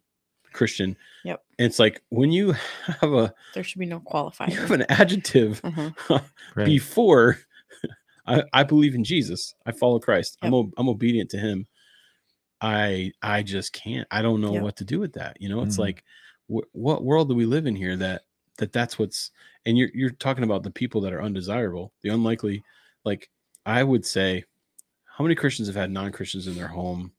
Christian. 0.52 0.96
Yep. 1.24 1.42
And 1.58 1.66
it's 1.66 1.78
like 1.78 2.02
when 2.10 2.30
you 2.32 2.52
have 2.86 3.12
a 3.12 3.34
There 3.54 3.62
should 3.64 3.78
be 3.78 3.86
no 3.86 4.00
qualifier. 4.00 4.48
you 4.52 4.56
have 4.60 4.70
an 4.70 4.86
adjective 4.88 5.60
Uh-huh. 5.64 6.20
Before 6.56 7.38
I, 8.26 8.42
I 8.52 8.62
believe 8.64 8.94
in 8.94 9.04
Jesus. 9.04 9.54
I 9.66 9.72
follow 9.72 9.98
Christ. 9.98 10.36
I'm 10.42 10.52
Yep. 10.52 10.64
o- 10.66 10.72
I'm 10.78 10.88
obedient 10.88 11.30
to 11.30 11.38
him. 11.38 11.66
I 12.60 13.12
I 13.22 13.42
just 13.42 13.72
can't. 13.72 14.06
I 14.10 14.22
don't 14.22 14.40
know 14.40 14.54
Yep. 14.54 14.62
what 14.62 14.76
to 14.76 14.84
do 14.84 14.98
with 14.98 15.12
that. 15.14 15.36
You 15.40 15.48
know, 15.48 15.62
it's 15.62 15.76
Mhm. 15.76 15.80
like 15.80 16.04
wh- 16.48 16.74
what 16.74 17.04
world 17.04 17.28
do 17.28 17.34
we 17.34 17.46
live 17.46 17.66
in 17.66 17.76
here 17.76 17.96
that 17.96 18.22
that 18.58 18.72
that's 18.72 18.98
what's 18.98 19.30
and 19.64 19.78
you're 19.78 19.90
you're 19.94 20.10
talking 20.10 20.44
about 20.44 20.62
the 20.64 20.70
people 20.70 21.00
that 21.02 21.12
are 21.12 21.22
undesirable, 21.22 21.92
the 22.02 22.08
unlikely 22.08 22.64
like 23.04 23.30
I 23.64 23.84
would 23.84 24.04
say 24.04 24.44
how 25.04 25.24
many 25.24 25.34
Christians 25.36 25.68
have 25.68 25.76
had 25.76 25.90
non-Christians 25.90 26.46
in 26.46 26.54
their 26.56 26.68
home 26.68 27.12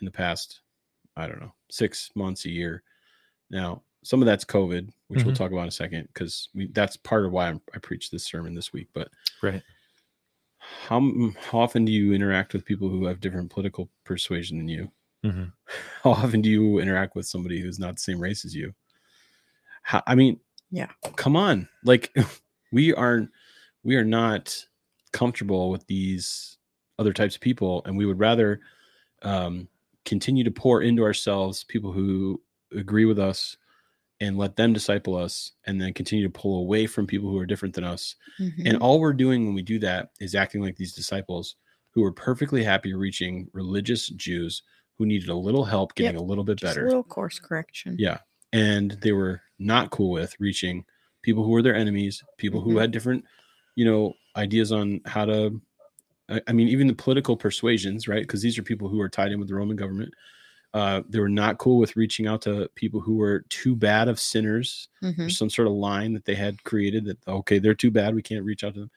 in 0.00 0.04
the 0.04 0.10
past 0.10 0.60
I 1.18 1.26
don't 1.26 1.40
know, 1.40 1.52
6 1.70 2.10
months 2.14 2.44
a 2.44 2.50
year. 2.50 2.82
Now, 3.50 3.82
some 4.04 4.22
of 4.22 4.26
that's 4.26 4.44
COVID, 4.44 4.90
which 5.08 5.24
we'll 5.24 5.34
Mhm. 5.34 5.36
talk 5.38 5.50
about 5.50 5.62
in 5.62 5.68
a 5.68 5.72
second 5.72 6.08
because 6.14 6.48
that's 6.72 6.96
part 6.96 7.26
of 7.26 7.32
why 7.32 7.48
I'm, 7.48 7.60
I 7.74 7.78
preached 7.78 8.12
this 8.12 8.24
sermon 8.24 8.54
this 8.54 8.72
week, 8.72 8.88
but 8.92 9.10
Right. 9.42 9.62
how, 10.58 11.00
how 11.40 11.58
often 11.58 11.84
do 11.84 11.92
you 11.92 12.12
interact 12.12 12.52
with 12.52 12.64
people 12.64 12.88
who 12.88 13.04
have 13.06 13.20
different 13.20 13.50
political 13.50 13.90
persuasion 14.04 14.58
than 14.58 14.68
you? 14.68 14.92
Mhm. 15.24 15.52
How 16.04 16.12
often 16.12 16.40
do 16.40 16.48
you 16.48 16.78
interact 16.78 17.16
with 17.16 17.26
somebody 17.26 17.60
who's 17.60 17.78
not 17.80 17.96
the 17.96 18.00
same 18.00 18.20
race 18.20 18.44
as 18.44 18.54
you? 18.54 18.72
How, 19.82 20.02
I 20.06 20.14
mean, 20.14 20.38
Yeah. 20.70 20.92
come 21.16 21.34
on, 21.36 21.68
like 21.82 22.14
we 22.72 22.94
are, 22.94 23.28
we 23.82 23.96
are 23.96 24.04
not 24.04 24.64
comfortable 25.12 25.70
with 25.70 25.86
these 25.88 26.58
other 27.00 27.12
types 27.12 27.34
of 27.34 27.40
people, 27.40 27.82
and 27.84 27.96
we 27.96 28.06
would 28.06 28.18
rather 28.20 28.60
um, 29.22 29.68
continue 30.08 30.42
to 30.44 30.50
pour 30.50 30.82
into 30.82 31.02
ourselves 31.04 31.64
people 31.64 31.92
who 31.92 32.40
agree 32.72 33.04
with 33.04 33.18
us 33.18 33.56
and 34.20 34.36
let 34.36 34.56
them 34.56 34.72
disciple 34.72 35.14
us, 35.16 35.52
and 35.66 35.80
then 35.80 35.92
continue 35.94 36.26
to 36.26 36.32
pull 36.40 36.58
away 36.60 36.86
from 36.88 37.06
people 37.06 37.30
who 37.30 37.38
are 37.38 37.46
different 37.46 37.74
than 37.74 37.84
us 37.84 38.16
Mhm. 38.40 38.66
and 38.66 38.76
all 38.78 38.98
we're 39.00 39.12
doing 39.12 39.44
when 39.44 39.54
we 39.54 39.62
do 39.62 39.78
that 39.78 40.10
is 40.18 40.34
acting 40.34 40.60
like 40.60 40.76
these 40.76 40.92
disciples 40.94 41.54
who 41.92 42.02
were 42.02 42.12
perfectly 42.12 42.64
happy 42.64 42.94
reaching 42.94 43.48
religious 43.52 44.08
Jews 44.08 44.62
who 44.96 45.06
needed 45.06 45.28
a 45.28 45.34
little 45.34 45.64
help 45.64 45.94
getting 45.94 46.14
Yep, 46.14 46.22
a 46.22 46.24
little 46.30 46.42
bit 46.44 46.58
Just 46.58 46.74
better. 46.74 46.84
a 46.84 46.88
little 46.88 47.04
course 47.04 47.38
correction. 47.38 47.94
Yeah. 47.98 48.18
And 48.52 48.92
they 49.02 49.12
were 49.12 49.40
not 49.58 49.90
cool 49.90 50.10
with 50.10 50.34
reaching 50.40 50.84
people 51.22 51.44
who 51.44 51.50
were 51.50 51.62
their 51.62 51.76
enemies, 51.76 52.22
people 52.38 52.60
who 52.60 52.74
Mhm. 52.74 52.80
had 52.80 52.90
different, 52.90 53.24
you 53.76 53.84
know, 53.84 54.14
ideas 54.36 54.72
on 54.72 55.00
how 55.04 55.24
to 55.26 55.60
I 56.28 56.40
I 56.48 56.52
mean, 56.52 56.68
even 56.68 56.86
the 56.86 56.94
political 56.94 57.36
persuasions, 57.36 58.08
right? 58.08 58.22
Because 58.22 58.42
these 58.42 58.58
are 58.58 58.62
people 58.62 58.88
who 58.88 59.00
are 59.00 59.08
tied 59.08 59.32
in 59.32 59.38
with 59.38 59.48
the 59.48 59.54
Roman 59.54 59.76
government. 59.76 60.12
Uh, 60.74 61.00
they 61.08 61.18
were 61.18 61.30
not 61.30 61.56
cool 61.56 61.78
with 61.78 61.96
reaching 61.96 62.26
out 62.26 62.42
to 62.42 62.68
people 62.74 63.00
who 63.00 63.16
were 63.16 63.40
too 63.48 63.74
bad 63.74 64.06
of 64.06 64.20
sinners 64.20 64.88
Mhm. 65.02 65.16
there's 65.16 65.38
some 65.38 65.48
sort 65.48 65.66
of 65.66 65.72
line 65.72 66.12
that 66.12 66.26
they 66.26 66.34
had 66.34 66.62
created 66.62 67.06
that 67.06 67.16
okay 67.26 67.58
they're 67.58 67.72
too 67.74 67.90
bad 67.90 68.14
we 68.14 68.20
can't 68.20 68.44
reach 68.44 68.62
out 68.64 68.74
to 68.74 68.80
them 68.80 68.90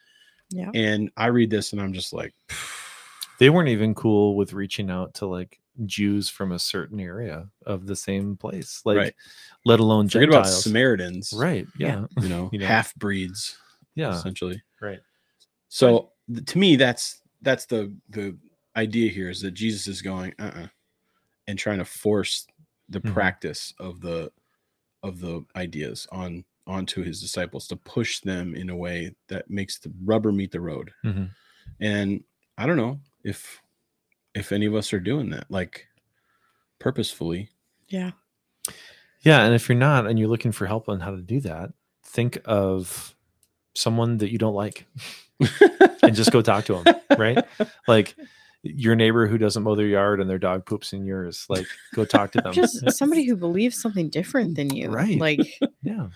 Yeah. 0.50 0.70
and 0.74 1.10
i 1.16 1.26
read 1.28 1.48
this 1.48 1.72
and 1.72 1.80
i'm 1.80 1.94
just 1.94 2.12
like 2.12 2.34
They 3.38 3.48
weren't 3.48 3.70
even 3.70 3.94
cool 3.94 4.36
with 4.36 4.52
reaching 4.52 4.90
out 4.90 5.14
to 5.14 5.26
like 5.26 5.60
Jews 5.86 6.28
from 6.28 6.52
a 6.52 6.58
certain 6.58 7.00
area 7.00 7.48
of 7.64 7.86
the 7.86 7.96
same 7.96 8.36
place, 8.36 8.82
like 8.84 8.98
Right. 8.98 9.14
let 9.64 9.80
alone 9.80 10.10
forget 10.10 10.28
about 10.28 10.46
samaritans 10.48 11.32
Right. 11.34 11.66
Yeah. 11.78 12.04
Yeah. 12.18 12.22
you 12.22 12.28
know, 12.28 12.50
You 12.52 12.58
know. 12.58 12.66
half 12.66 12.94
breeds 12.96 13.56
Yeah. 13.94 14.14
essentially 14.14 14.62
Right. 14.78 15.00
so 15.68 16.12
th- 16.32 16.44
to 16.44 16.58
me 16.58 16.76
that's 16.76 17.21
that's 17.42 17.66
the 17.66 17.94
the 18.10 18.36
idea 18.76 19.10
here 19.10 19.28
is 19.28 19.40
that 19.42 19.52
jesus 19.52 19.86
is 19.86 20.00
going 20.02 20.32
uh-uh 20.38 20.66
and 21.48 21.58
trying 21.58 21.78
to 21.78 21.84
force 21.84 22.46
the 22.88 23.00
Mhm. 23.00 23.12
practice 23.12 23.74
of 23.78 24.00
the 24.00 24.30
of 25.02 25.20
the 25.20 25.44
ideas 25.56 26.06
on 26.12 26.44
onto 26.66 27.02
his 27.02 27.20
disciples 27.20 27.66
to 27.68 27.76
push 27.76 28.20
them 28.20 28.54
in 28.54 28.70
a 28.70 28.76
way 28.76 29.14
that 29.28 29.50
makes 29.50 29.78
the 29.78 29.92
rubber 30.04 30.30
meet 30.32 30.52
the 30.52 30.60
road 30.60 30.92
Mhm. 31.04 31.30
and 31.80 32.22
i 32.56 32.66
don't 32.66 32.76
know 32.76 33.00
if 33.24 33.60
if 34.34 34.52
any 34.52 34.66
of 34.66 34.74
us 34.74 34.92
are 34.92 35.00
doing 35.00 35.30
that 35.30 35.50
like 35.50 35.86
purposefully 36.78 37.48
Yeah. 37.88 38.12
Yeah, 39.20 39.44
and 39.44 39.54
if 39.54 39.68
you're 39.68 39.78
not 39.78 40.06
and 40.06 40.18
you're 40.18 40.28
looking 40.28 40.50
for 40.52 40.66
help 40.66 40.88
on 40.88 40.98
how 40.98 41.10
to 41.12 41.20
do 41.22 41.38
that, 41.40 41.72
think 42.02 42.40
of 42.44 43.14
someone 43.74 44.16
that 44.18 44.32
you 44.32 44.38
don't 44.38 44.54
like 44.54 44.86
and 46.02 46.14
just 46.14 46.32
go 46.32 46.42
talk 46.42 46.64
to 46.66 46.82
them, 46.82 46.96
right? 47.18 47.44
Like 47.86 48.14
your 48.62 48.94
neighbor 48.94 49.26
who 49.26 49.38
doesn't 49.38 49.62
mow 49.62 49.74
their 49.74 49.86
yard 49.86 50.20
and 50.20 50.30
their 50.30 50.38
dog 50.38 50.64
poops 50.64 50.92
in 50.92 51.04
yours, 51.04 51.46
like 51.48 51.66
go 51.94 52.04
talk 52.04 52.32
to 52.32 52.40
them. 52.40 52.52
Just 52.52 52.90
somebody 52.92 53.24
who 53.24 53.36
believes 53.36 53.80
something 53.80 54.08
different 54.08 54.54
than 54.54 54.74
you. 54.74 54.88
Right. 54.88 55.18
Like, 55.18 55.40
yeah. 55.82 56.08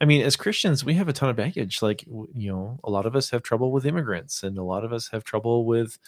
I 0.00 0.04
mean, 0.04 0.22
as 0.22 0.36
Christians, 0.36 0.84
we 0.84 0.94
have 0.94 1.08
a 1.08 1.12
ton 1.12 1.28
of 1.28 1.36
baggage. 1.36 1.82
Like, 1.82 2.04
you 2.06 2.50
know, 2.52 2.78
a 2.84 2.90
lot 2.90 3.04
of 3.04 3.16
us 3.16 3.30
have 3.30 3.42
trouble 3.42 3.72
with 3.72 3.84
immigrants, 3.84 4.42
and 4.42 4.56
a 4.56 4.62
lot 4.62 4.84
of 4.84 4.92
us 4.92 5.08
have 5.08 5.24
trouble 5.24 5.66
with 5.66 5.98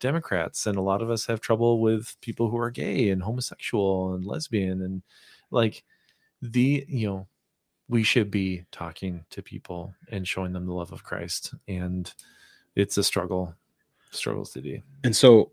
Democrats, 0.00 0.66
and 0.66 0.76
a 0.76 0.82
lot 0.82 1.02
of 1.02 1.10
us 1.10 1.26
have 1.26 1.40
trouble 1.40 1.80
with 1.80 2.16
people 2.20 2.50
who 2.50 2.58
are 2.58 2.70
gay 2.70 3.10
and 3.10 3.22
homosexual 3.22 4.12
and 4.12 4.24
lesbian. 4.24 4.82
And 4.82 5.02
like, 5.50 5.84
the, 6.42 6.84
you 6.88 7.06
know, 7.06 7.28
we 7.88 8.02
should 8.02 8.30
be 8.30 8.64
talking 8.70 9.24
to 9.30 9.42
people 9.42 9.94
and 10.10 10.26
showing 10.28 10.52
them 10.52 10.66
the 10.66 10.72
love 10.74 10.92
of 10.92 11.02
Christ. 11.04 11.54
And 11.68 12.12
it's 12.76 12.98
a 12.98 13.02
struggle, 13.04 13.54
struggles 14.10 14.52
to 14.52 14.60
do. 14.60 14.80
and 15.04 15.14
so 15.16 15.50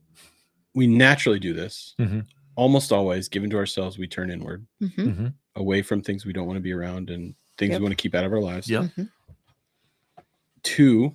we 0.74 0.88
naturally 0.88 1.40
do 1.40 1.54
this 1.54 1.96
Mhm. 2.00 2.26
almost 2.56 2.92
always 2.92 3.30
given 3.30 3.50
to 3.50 3.58
ourselves 3.58 3.98
we 3.98 4.08
turn 4.08 4.30
inward 4.30 4.66
mhm, 4.82 4.94
Mm-hmm. 4.96 5.28
away 5.56 5.82
from 5.82 6.02
things 6.02 6.26
we 6.26 6.34
don't 6.34 6.48
want 6.48 6.58
to 6.58 6.62
be 6.62 6.74
around 6.74 7.10
and 7.10 7.34
things 7.58 7.72
Yep. 7.72 7.80
we 7.80 7.84
want 7.84 7.92
to 7.98 8.02
keep 8.02 8.14
out 8.16 8.24
of 8.26 8.32
our 8.34 8.42
lives 8.42 8.70
Yep. 8.70 8.84
mhm. 8.98 9.10
two 10.64 11.14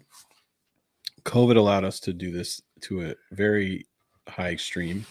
covid 1.24 1.56
allowed 1.56 1.84
us 1.84 2.00
to 2.00 2.12
do 2.12 2.30
this 2.30 2.60
to 2.82 3.02
a 3.10 3.14
very 3.32 3.86
high 4.28 4.50
extreme 4.50 5.04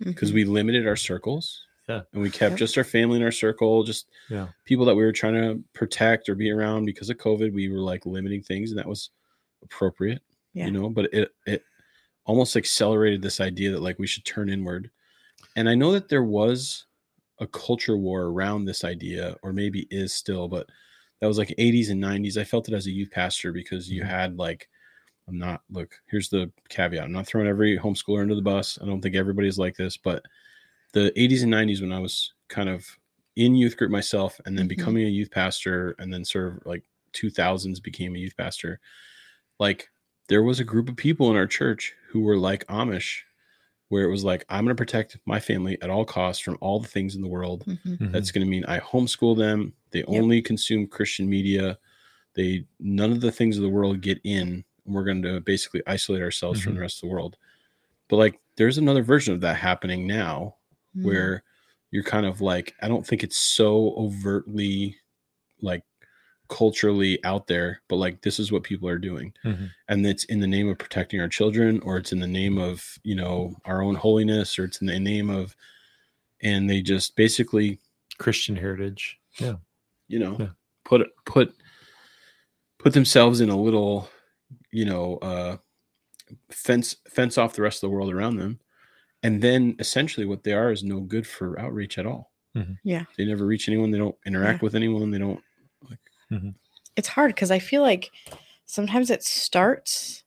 because 0.00 0.30
Mhm. 0.30 0.34
we 0.34 0.44
limited 0.44 0.86
our 0.86 0.96
circles 0.96 1.64
Yeah. 1.92 2.02
and 2.12 2.22
we 2.22 2.30
kept 2.30 2.52
Yep. 2.52 2.58
just 2.58 2.78
our 2.78 2.84
family 2.84 3.16
in 3.18 3.22
our 3.22 3.32
circle 3.32 3.82
just 3.84 4.08
Yeah. 4.30 4.48
people 4.64 4.84
that 4.86 4.94
we 4.94 5.02
were 5.04 5.12
trying 5.12 5.34
to 5.34 5.62
protect 5.74 6.28
or 6.28 6.34
be 6.34 6.50
around 6.50 6.84
because 6.86 7.10
of 7.10 7.18
covid 7.18 7.52
we 7.52 7.68
were 7.68 7.78
like 7.80 8.06
limiting 8.06 8.42
things 8.42 8.70
and 8.70 8.78
that 8.78 8.86
was 8.88 9.10
appropriate 9.62 10.22
Yeah. 10.54 10.66
you 10.66 10.72
know 10.72 10.88
but 10.88 11.12
it 11.12 11.30
it 11.46 11.64
almost 12.24 12.56
accelerated 12.56 13.20
this 13.22 13.40
idea 13.40 13.70
that 13.72 13.82
like 13.82 13.98
we 13.98 14.06
should 14.06 14.24
turn 14.24 14.48
inward 14.48 14.90
and 15.56 15.68
i 15.68 15.74
know 15.74 15.92
that 15.92 16.08
there 16.08 16.24
was 16.24 16.86
a 17.40 17.46
culture 17.46 17.96
war 17.96 18.22
around 18.26 18.64
this 18.64 18.84
idea 18.84 19.36
or 19.42 19.52
maybe 19.52 19.86
is 19.90 20.12
still 20.12 20.46
but 20.48 20.68
that 21.20 21.26
was 21.26 21.38
like 21.38 21.54
80s 21.58 21.90
and 21.90 22.00
90s 22.02 22.36
i 22.36 22.44
felt 22.44 22.68
it 22.68 22.74
as 22.74 22.86
a 22.86 22.90
youth 22.92 23.10
pastor 23.10 23.52
because 23.52 23.90
you 23.90 24.02
Mhm. 24.02 24.06
had 24.08 24.36
like 24.38 24.68
I'm 25.28 25.38
not 25.38 25.62
look, 25.70 25.94
here's 26.10 26.28
the 26.28 26.50
caveat. 26.68 27.04
I'm 27.04 27.12
not 27.12 27.28
throwing 27.28 27.46
every 27.46 27.78
homeschooler 27.78 28.22
under 28.22 28.34
the 28.34 28.42
bus. 28.42 28.76
I 28.82 28.86
don't 28.86 29.00
think 29.00 29.14
everybody's 29.14 29.56
like 29.56 29.76
this, 29.76 29.96
but 29.96 30.26
the 30.92 31.12
80s 31.20 31.42
and 31.42 31.50
90s 31.52 31.80
when 31.82 31.92
I 31.92 31.98
was 32.00 32.32
kind 32.48 32.68
of 32.68 32.86
in 33.36 33.54
youth 33.54 33.76
group 33.76 33.90
myself 33.90 34.40
and 34.46 34.58
then 34.58 34.66
Mhm. 34.66 34.68
becoming 34.68 35.06
a 35.06 35.10
youth 35.10 35.30
pastor 35.30 35.94
and 35.98 36.12
then 36.12 36.24
sort 36.24 36.48
of 36.56 36.66
like 36.66 36.84
2000s 37.12 37.80
became 37.80 38.14
a 38.14 38.18
youth 38.18 38.36
pastor 38.36 38.80
like 39.58 39.90
there 40.28 40.42
was 40.42 40.60
a 40.60 40.64
group 40.64 40.88
of 40.88 40.96
people 40.96 41.30
in 41.30 41.36
our 41.36 41.46
church 41.46 41.94
who 42.08 42.20
were 42.20 42.36
like 42.36 42.66
amish 42.68 43.20
where 43.88 44.04
it 44.04 44.10
was 44.10 44.24
like 44.24 44.44
i'm 44.48 44.64
going 44.64 44.74
to 44.76 44.80
protect 44.80 45.18
my 45.26 45.40
family 45.40 45.80
at 45.82 45.90
all 45.90 46.04
costs 46.04 46.42
from 46.42 46.58
all 46.60 46.80
the 46.80 46.88
things 46.88 47.14
in 47.16 47.22
the 47.22 47.28
world 47.28 47.64
Mhm. 47.66 47.78
Mhm. 47.98 48.12
that's 48.12 48.30
going 48.30 48.44
to 48.44 48.50
mean 48.50 48.64
i 48.66 48.78
homeschool 48.80 49.36
them 49.36 49.74
they 49.90 50.02
only 50.04 50.40
consume 50.42 50.86
christian 50.86 51.28
media 51.28 51.78
they 52.34 52.64
none 52.80 53.12
of 53.12 53.20
the 53.20 53.32
things 53.32 53.56
of 53.56 53.62
the 53.62 53.68
world 53.68 54.00
get 54.02 54.20
in 54.24 54.64
and 54.86 54.94
we're 54.94 55.04
going 55.04 55.22
to 55.22 55.40
basically 55.40 55.82
isolate 55.86 56.22
ourselves 56.22 56.60
from 56.60 56.72
Mhm. 56.72 56.76
the 56.76 56.80
rest 56.82 56.98
of 56.98 57.08
the 57.08 57.14
world 57.14 57.36
but 58.08 58.16
like 58.16 58.40
there's 58.56 58.78
another 58.78 59.02
version 59.02 59.34
of 59.34 59.40
that 59.42 59.56
happening 59.56 60.06
now 60.06 60.56
Mm. 60.96 61.04
where 61.04 61.42
you're 61.90 62.02
kind 62.04 62.26
of 62.26 62.40
like 62.40 62.74
i 62.82 62.88
don't 62.88 63.06
think 63.06 63.22
it's 63.22 63.38
so 63.38 63.94
overtly 63.96 64.96
like 65.62 65.82
culturally 66.48 67.22
out 67.24 67.46
there 67.46 67.80
but 67.88 67.96
like 67.96 68.20
this 68.20 68.38
is 68.38 68.52
what 68.52 68.62
people 68.62 68.86
are 68.88 68.98
doing 68.98 69.32
Mhm. 69.44 69.70
and 69.88 70.04
it's 70.06 70.24
in 70.24 70.38
the 70.40 70.46
name 70.46 70.68
of 70.68 70.76
protecting 70.78 71.18
our 71.20 71.28
children 71.28 71.80
or 71.80 71.96
it's 71.96 72.12
in 72.12 72.20
the 72.20 72.26
name 72.26 72.58
of 72.58 72.98
you 73.04 73.14
know 73.14 73.56
our 73.64 73.80
own 73.82 73.94
holiness 73.94 74.58
or 74.58 74.64
it's 74.64 74.80
in 74.82 74.86
the 74.86 74.98
name 74.98 75.30
of 75.30 75.56
and 76.42 76.68
they 76.68 76.82
just 76.82 77.14
basically 77.16 77.78
Christian 78.18 78.56
heritage. 78.56 79.18
Yeah. 79.38 79.54
you 80.08 80.18
know 80.18 80.36
Yeah. 80.38 80.48
put 80.84 81.08
put 81.24 81.54
put 82.78 82.92
themselves 82.92 83.40
in 83.40 83.48
a 83.48 83.56
little 83.56 84.10
you 84.70 84.84
know 84.84 85.16
uh 85.22 85.56
fence 86.50 86.96
fence 87.08 87.38
off 87.38 87.54
the 87.54 87.62
rest 87.62 87.82
of 87.82 87.88
the 87.88 87.94
world 87.94 88.12
around 88.12 88.36
them 88.36 88.58
and 89.22 89.40
then 89.42 89.76
essentially 89.78 90.26
what 90.26 90.42
they 90.42 90.52
are 90.52 90.72
is 90.72 90.82
no 90.82 91.00
good 91.00 91.26
for 91.26 91.58
outreach 91.60 91.98
at 91.98 92.06
all 92.06 92.30
Mhm. 92.56 92.78
Yeah. 92.84 93.04
they 93.16 93.24
never 93.24 93.46
reach 93.46 93.68
anyone 93.68 93.90
they 93.90 93.98
don't 93.98 94.16
interact 94.26 94.62
with 94.62 94.74
anyone 94.74 95.10
they 95.10 95.18
don't 95.18 95.42
it's 96.96 97.08
hard 97.08 97.34
because 97.34 97.50
I 97.50 97.58
feel 97.58 97.82
like 97.82 98.10
sometimes 98.66 99.10
it 99.10 99.22
starts 99.22 100.24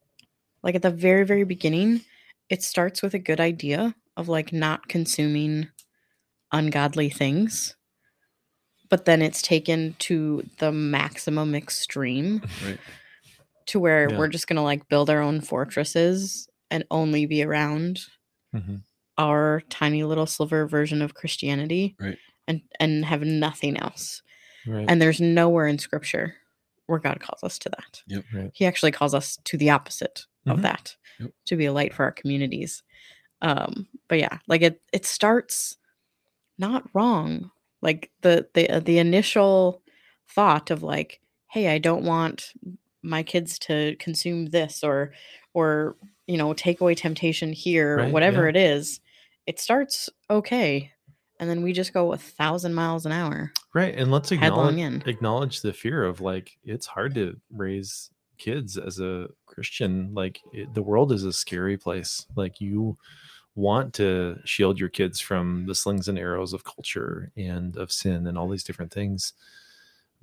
like 0.64 0.76
at 0.76 0.82
the 0.82 0.90
very, 0.92 1.24
very 1.26 1.44
beginning, 1.44 2.02
it 2.50 2.64
starts 2.64 3.02
with 3.04 3.14
a 3.14 3.20
good 3.20 3.40
idea 3.40 3.96
of 4.18 4.28
like 4.30 4.52
not 4.54 4.88
consuming 4.88 5.70
ungodly 6.52 7.10
things. 7.10 7.76
But 8.90 9.06
then 9.06 9.22
it's 9.22 9.42
taken 9.42 9.96
to 10.00 10.44
the 10.60 10.72
maximum 10.72 11.54
extreme 11.56 12.42
right 12.66 12.80
to 13.68 13.80
where 13.80 14.10
Yeah. 14.10 14.18
we're 14.18 14.28
just 14.28 14.48
going 14.48 14.58
to 14.58 14.62
like 14.64 14.88
build 14.90 15.10
our 15.10 15.22
own 15.22 15.42
fortresses 15.42 16.48
and 16.72 16.84
only 16.92 17.26
be 17.26 17.44
around 17.44 18.00
Mhm. 18.56 18.82
our 19.18 19.62
tiny 19.70 20.04
little 20.04 20.26
sliver 20.26 20.68
version 20.68 21.02
of 21.02 21.14
Christianity 21.14 21.96
Right. 22.00 22.18
and 22.48 22.62
and 22.80 23.06
have 23.06 23.22
nothing 23.24 23.78
else. 23.78 24.22
Right. 24.68 24.86
And 24.90 25.02
there's 25.02 25.22
nowhere 25.22 25.68
in 25.68 25.78
scripture 25.80 26.36
where 26.88 27.00
God 27.00 27.20
calls 27.20 27.44
us 27.44 27.58
to 27.60 27.70
that. 27.70 28.24
right. 28.34 28.52
He 28.54 28.66
actually 28.66 28.92
calls 28.92 29.14
us 29.14 29.38
to 29.46 29.58
the 29.58 29.70
opposite 29.72 30.26
of 30.46 30.60
Mhm. 30.60 30.62
that, 30.64 30.96
Yep. 31.20 31.32
to 31.46 31.56
be 31.56 31.66
a 31.66 31.74
light 31.74 31.94
for 31.94 32.04
our 32.04 32.12
communities. 32.12 32.84
Um, 33.42 33.88
but 34.08 34.20
yeah, 34.20 34.40
like 34.48 34.62
it 34.62 34.82
it 34.94 35.06
starts 35.06 35.78
not 36.58 36.90
wrong. 36.94 37.52
Like 37.82 38.12
the 38.22 38.48
the 38.54 38.70
uh, 38.70 38.80
the 38.80 38.98
initial 39.00 39.82
thought 40.28 40.72
of 40.72 40.84
like, 40.84 41.22
hey, 41.52 41.70
I 41.70 41.78
don't 41.78 42.04
want 42.06 42.54
my 43.02 43.24
kids 43.24 43.60
to 43.60 43.96
consume 44.00 44.48
this 44.48 44.84
or 44.84 45.14
or 45.54 45.96
you 46.28 46.38
know 46.38 46.54
take 46.54 46.82
away 46.82 46.96
temptation 46.96 47.54
here 47.54 47.98
Right, 47.98 48.12
whatever 48.12 48.44
yeah. 48.44 48.50
it 48.50 48.56
is. 48.56 49.00
It 49.46 49.60
starts 49.60 50.10
okay, 50.30 50.92
and 51.40 51.50
then 51.50 51.62
we 51.62 51.74
just 51.74 51.94
go 51.94 52.14
a 52.14 52.18
thousand 52.18 52.74
miles 52.74 53.06
an 53.06 53.12
hour. 53.12 53.52
Right. 53.74 53.94
And 53.96 54.12
let's 54.12 54.32
acknowledge 54.32 55.06
acknowledge 55.06 55.62
the 55.62 55.74
fear 55.74 56.04
of 56.04 56.22
like 56.22 56.58
it's 56.64 56.88
hard 56.88 57.14
to 57.16 57.40
raise 57.52 58.10
kids 58.38 58.78
as 58.78 59.00
a 59.00 59.28
Christian. 59.46 60.14
Like 60.14 60.42
it, 60.54 60.74
the 60.74 60.82
world 60.82 61.12
is 61.12 61.24
a 61.24 61.34
scary 61.34 61.78
place. 61.78 62.26
Like 62.36 62.62
you 62.62 62.98
want 63.54 63.94
to 63.96 64.38
shield 64.44 64.80
your 64.80 64.90
kids 64.90 65.20
from 65.20 65.66
the 65.66 65.76
slings 65.76 66.08
and 66.08 66.20
arrows 66.20 66.54
of 66.54 66.64
culture 66.64 67.32
and 67.38 67.78
of 67.78 67.92
sin 67.92 68.28
and 68.28 68.38
all 68.38 68.50
these 68.50 68.64
different 68.64 68.92
things. 68.92 69.34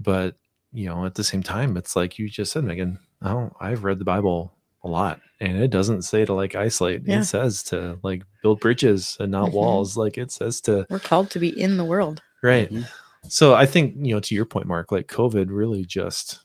But 0.01 0.37
you 0.73 0.87
know, 0.87 1.05
at 1.05 1.15
the 1.15 1.25
same 1.25 1.43
time, 1.43 1.77
it's 1.77 1.95
like 1.95 2.19
you 2.19 2.29
just 2.29 2.53
said, 2.53 2.65
Megan. 2.65 2.99
Oh, 3.21 3.53
I've 3.61 3.85
read 3.85 3.99
the 3.99 4.05
Bible 4.05 4.55
a 4.85 4.89
lot, 4.89 5.21
and 5.41 5.57
it 5.59 5.69
doesn't 5.71 6.03
say 6.03 6.25
to 6.25 6.33
like 6.35 6.55
isolate. 6.55 7.03
Yeah. 7.07 7.21
It 7.21 7.25
says 7.25 7.63
to 7.65 7.99
like 8.03 8.23
build 8.43 8.61
bridges 8.61 9.17
and 9.21 9.31
not 9.31 9.51
Mhm. 9.51 9.53
walls. 9.55 9.97
Like 9.97 10.19
it 10.19 10.31
says 10.33 10.61
to 10.63 10.87
We're 10.91 10.99
called 10.99 11.31
to 11.31 11.39
be 11.39 11.49
in 11.49 11.77
the 11.77 11.85
world. 11.85 12.21
right. 12.43 12.71
Mhm. 12.71 12.89
So 13.29 13.55
I 13.55 13.67
think 13.67 13.95
you 13.99 14.15
know 14.15 14.21
to 14.21 14.35
your 14.35 14.45
point, 14.45 14.67
Mark, 14.67 14.91
like 14.91 15.07
COVID 15.07 15.47
really 15.51 15.85
just 15.85 16.41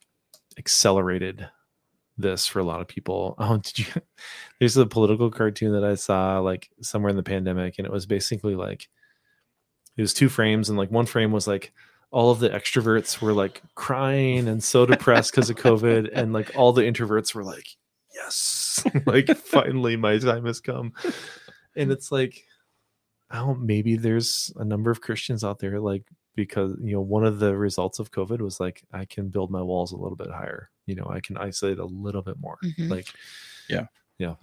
accelerated 0.57 1.47
this 2.17 2.47
for 2.47 2.59
a 2.59 2.63
lot 2.63 2.81
of 2.81 2.87
people. 2.87 3.35
Oh, 3.39 3.57
did 3.57 3.79
you? 3.79 3.85
There's 4.59 4.77
a 4.77 4.85
political 4.85 5.29
cartoon 5.31 5.73
that 5.73 5.83
I 5.83 5.95
saw 5.95 6.39
like 6.39 6.69
somewhere 6.81 7.09
in 7.09 7.15
the 7.15 7.23
pandemic, 7.23 7.75
and 7.77 7.85
it 7.85 7.91
was 7.93 8.05
basically 8.05 8.55
like 8.55 8.87
it 9.95 10.01
was 10.01 10.13
two 10.13 10.29
frames, 10.29 10.69
and 10.69 10.77
like 10.77 10.91
one 10.91 11.05
frame 11.07 11.31
was 11.31 11.47
like 11.47 11.73
all 12.11 12.31
of 12.31 12.39
the 12.39 12.49
extroverts 12.49 13.19
were 13.21 13.33
like 13.33 13.61
crying 13.75 14.47
and 14.47 14.63
so 14.63 14.85
depressed 14.93 15.31
because 15.31 15.49
of 15.49 15.55
COVID, 15.57 16.09
and 16.13 16.33
like 16.33 16.51
all 16.55 16.71
the 16.73 16.83
introverts 16.83 17.33
were 17.33 17.43
like, 17.43 17.67
yes, 18.17 18.83
like 19.05 19.27
finally 19.37 19.95
my 19.95 20.17
time 20.17 20.45
has 20.45 20.59
come. 20.59 20.93
And 21.75 21.91
it's 21.91 22.11
like, 22.11 22.43
oh, 23.31 23.53
maybe 23.55 23.95
there's 23.95 24.51
a 24.57 24.65
number 24.65 24.91
of 24.91 25.01
Christians 25.01 25.43
out 25.43 25.59
there 25.59 25.79
like 25.79 26.03
because 26.35 26.75
you 26.81 26.93
know 26.93 27.01
one 27.01 27.25
of 27.25 27.39
the 27.39 27.55
results 27.57 27.99
of 27.99 28.11
COVID 28.11 28.41
was 28.41 28.59
like 28.59 28.83
I 28.93 29.05
can 29.05 29.29
build 29.29 29.49
my 29.51 29.61
walls 29.61 29.91
a 29.91 29.97
little 29.97 30.15
bit 30.17 30.29
higher. 30.29 30.69
You 30.85 30.95
know, 30.95 31.07
I 31.09 31.19
can 31.19 31.37
isolate 31.37 31.79
a 31.79 31.85
little 31.85 32.21
bit 32.21 32.39
more. 32.39 32.57
Mhm. 32.63 32.89
Like, 32.89 33.07
Yeah. 33.69 33.87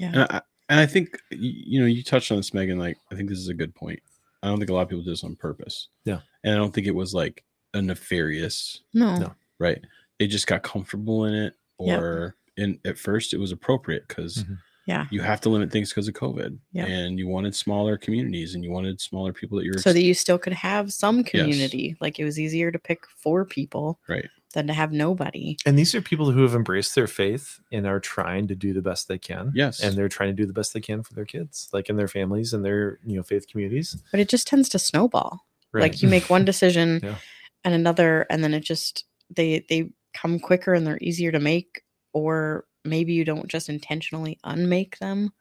and 0.00 0.16
I, 0.30 0.40
and 0.68 0.80
I 0.80 0.86
think 0.86 1.18
you 1.30 1.80
know 1.80 1.86
you 1.86 2.02
touched 2.02 2.30
on 2.30 2.36
this 2.38 2.54
megan 2.54 2.78
like 2.78 2.96
i 3.10 3.14
think 3.16 3.28
this 3.28 3.38
is 3.38 3.48
a 3.48 3.54
good 3.54 3.74
point 3.74 4.00
i 4.42 4.46
don't 4.48 4.58
think 4.58 4.70
a 4.70 4.72
lot 4.72 4.82
of 4.82 4.88
people 4.88 5.02
do 5.04 5.10
this 5.10 5.24
on 5.24 5.34
purpose 5.36 5.88
Yeah. 6.04 6.20
and 6.44 6.54
i 6.54 6.56
don't 6.56 6.72
think 6.72 6.86
it 6.86 6.94
was 6.94 7.12
like 7.12 7.42
a 7.74 7.82
nefarious 7.82 8.80
No. 8.94 9.16
No. 9.18 9.34
right 9.58 9.80
they 10.18 10.26
just 10.28 10.46
got 10.46 10.62
comfortable 10.62 11.24
in 11.26 11.34
it 11.34 11.54
Yep. 11.80 12.00
or 12.00 12.36
in 12.56 12.78
at 12.84 12.98
first 12.98 13.32
it 13.32 13.38
was 13.38 13.52
appropriate 13.52 14.06
because 14.08 14.44
Mhm. 14.44 14.58
Yeah. 14.86 15.06
you 15.10 15.22
have 15.22 15.40
to 15.42 15.48
limit 15.48 15.70
things 15.72 15.88
because 15.90 16.08
of 16.08 16.14
covid 16.14 16.58
Yep. 16.72 16.88
and 16.88 17.18
you 17.18 17.26
wanted 17.26 17.54
smaller 17.54 17.96
communities 17.96 18.54
and 18.54 18.62
you 18.62 18.70
wanted 18.70 19.00
smaller 19.00 19.32
people 19.32 19.58
that 19.58 19.64
you're 19.64 19.78
So 19.78 19.92
that 19.92 20.02
you 20.02 20.12
still 20.14 20.38
could 20.38 20.52
have 20.52 20.92
some 20.92 21.24
community. 21.24 21.96
Like 22.00 22.18
it 22.18 22.24
was 22.24 22.38
easier 22.38 22.70
to 22.70 22.78
pick 22.78 23.00
four 23.16 23.44
people 23.46 23.98
right 24.08 24.28
than 24.52 24.66
to 24.68 24.72
have 24.72 24.92
nobody. 24.92 25.56
and 25.66 25.76
these 25.78 25.94
are 25.96 26.00
people 26.02 26.30
who 26.30 26.42
have 26.42 26.54
embraced 26.54 26.94
their 26.94 27.06
faith 27.08 27.58
and 27.72 27.86
are 27.86 27.98
trying 27.98 28.46
to 28.48 28.54
do 28.54 28.72
the 28.72 28.82
best 28.82 29.08
they 29.08 29.18
can. 29.18 29.50
yes 29.54 29.80
And 29.82 29.96
they're 29.96 30.08
trying 30.08 30.28
to 30.36 30.40
do 30.42 30.46
the 30.46 30.52
best 30.52 30.74
they 30.74 30.80
can 30.80 31.02
for 31.02 31.14
their 31.14 31.24
kids, 31.24 31.68
like 31.72 31.88
in 31.88 31.96
their 31.96 32.06
families 32.08 32.52
and 32.52 32.64
their 32.64 32.98
you 33.04 33.16
know 33.16 33.22
faith 33.22 33.46
communities. 33.48 33.96
But 34.12 34.20
it 34.20 34.28
just 34.28 34.46
tends 34.46 34.68
to 34.68 34.78
snowball. 34.78 35.40
Right. 35.72 35.80
Like 35.82 36.02
you 36.02 36.08
make 36.08 36.28
one 36.30 36.44
decision 36.52 37.00
Yeah. 37.02 37.16
and 37.64 37.74
another, 37.74 38.26
and 38.30 38.44
then 38.44 38.52
it 38.54 38.60
just 38.60 39.04
they 39.34 39.64
they 39.70 39.90
come 40.12 40.38
quicker 40.38 40.74
and 40.74 40.86
they're 40.86 40.98
easier 41.00 41.32
to 41.32 41.40
make, 41.40 41.82
or 42.14 42.64
maybe 42.84 43.12
you 43.12 43.24
don't 43.24 43.48
just 43.48 43.68
intentionally 43.68 44.38
unmake 44.44 44.98
them 44.98 45.32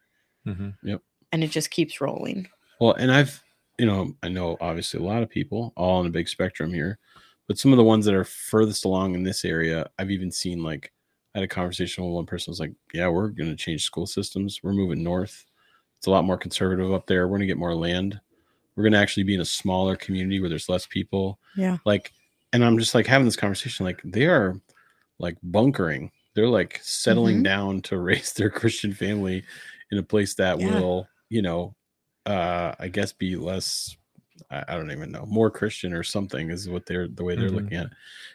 Mhm. 0.46 0.74
and 1.32 1.42
it 1.44 1.50
just 1.50 1.70
keeps 1.70 2.00
rolling. 2.00 2.46
Well, 2.80 2.92
and 2.94 3.10
I've, 3.10 3.42
you 3.78 3.86
know, 3.86 4.14
I 4.22 4.28
know 4.28 4.56
obviously 4.60 5.00
a 5.00 5.02
lot 5.02 5.22
of 5.22 5.30
people 5.30 5.72
all 5.76 6.00
on 6.00 6.06
a 6.06 6.10
big 6.10 6.28
spectrum 6.28 6.72
here, 6.72 6.98
but 7.48 7.58
some 7.58 7.72
of 7.72 7.76
the 7.78 7.84
ones 7.84 8.04
that 8.04 8.14
are 8.14 8.24
furthest 8.24 8.84
along 8.84 9.14
in 9.14 9.22
this 9.22 9.44
area, 9.44 9.88
I've 9.98 10.10
even 10.10 10.30
seen 10.30 10.62
like 10.62 10.92
I 11.34 11.38
had 11.38 11.44
a 11.44 11.48
conversation 11.48 12.04
with 12.04 12.12
one 12.14 12.26
person 12.26 12.50
was 12.50 12.60
like, 12.60 12.72
Yeah, 12.92 13.08
we're 13.08 13.28
gonna 13.28 13.56
change 13.56 13.82
school 13.84 14.06
systems. 14.06 14.60
We're 14.62 14.72
moving 14.72 15.02
north. 15.02 15.44
It's 15.98 16.06
a 16.06 16.10
lot 16.10 16.24
more 16.24 16.36
conservative 16.36 16.92
up 16.92 17.06
there. 17.06 17.26
We're 17.26 17.38
gonna 17.38 17.46
get 17.46 17.56
more 17.58 17.74
land. 17.74 18.20
We're 18.76 18.84
gonna 18.84 18.98
actually 19.00 19.24
be 19.24 19.34
in 19.34 19.40
a 19.40 19.44
smaller 19.46 19.96
community 19.96 20.40
where 20.40 20.48
there's 20.48 20.68
less 20.68 20.86
people. 20.86 21.38
Yeah. 21.56 21.78
Like, 21.84 22.12
and 22.52 22.64
I'm 22.64 22.78
just 22.78 22.94
like 22.94 23.06
having 23.06 23.24
this 23.24 23.36
conversation, 23.36 23.84
like 23.86 24.00
they 24.04 24.26
are 24.26 24.60
like 25.18 25.36
bunkering. 25.42 26.10
They're 26.34 26.48
like 26.48 26.80
settling 26.82 27.42
Mhm. 27.42 27.44
down 27.44 27.82
to 27.82 27.98
raise 28.00 28.32
their 28.34 28.50
Christian 28.50 28.92
family 28.94 29.44
in 29.90 29.98
a 29.98 30.02
place 30.02 30.34
that 30.36 30.58
Yeah. 30.58 30.60
will, 30.60 31.10
you 31.30 31.42
know, 31.42 31.76
uh 32.26 32.74
I 32.78 32.88
guess 32.88 33.12
be 33.12 33.36
less 33.36 33.96
I, 34.50 34.64
I 34.68 34.74
don't 34.76 34.90
even 34.92 35.12
know, 35.12 35.26
more 35.26 35.50
Christian 35.50 35.92
or 35.94 36.02
something 36.04 36.50
is 36.50 36.68
what 36.68 36.86
they're 36.86 37.08
the 37.08 37.24
way 37.24 37.36
they're 37.36 37.50
Mhm. 37.50 37.50
looking 37.50 37.78
at 37.78 37.86
it. 37.88 37.92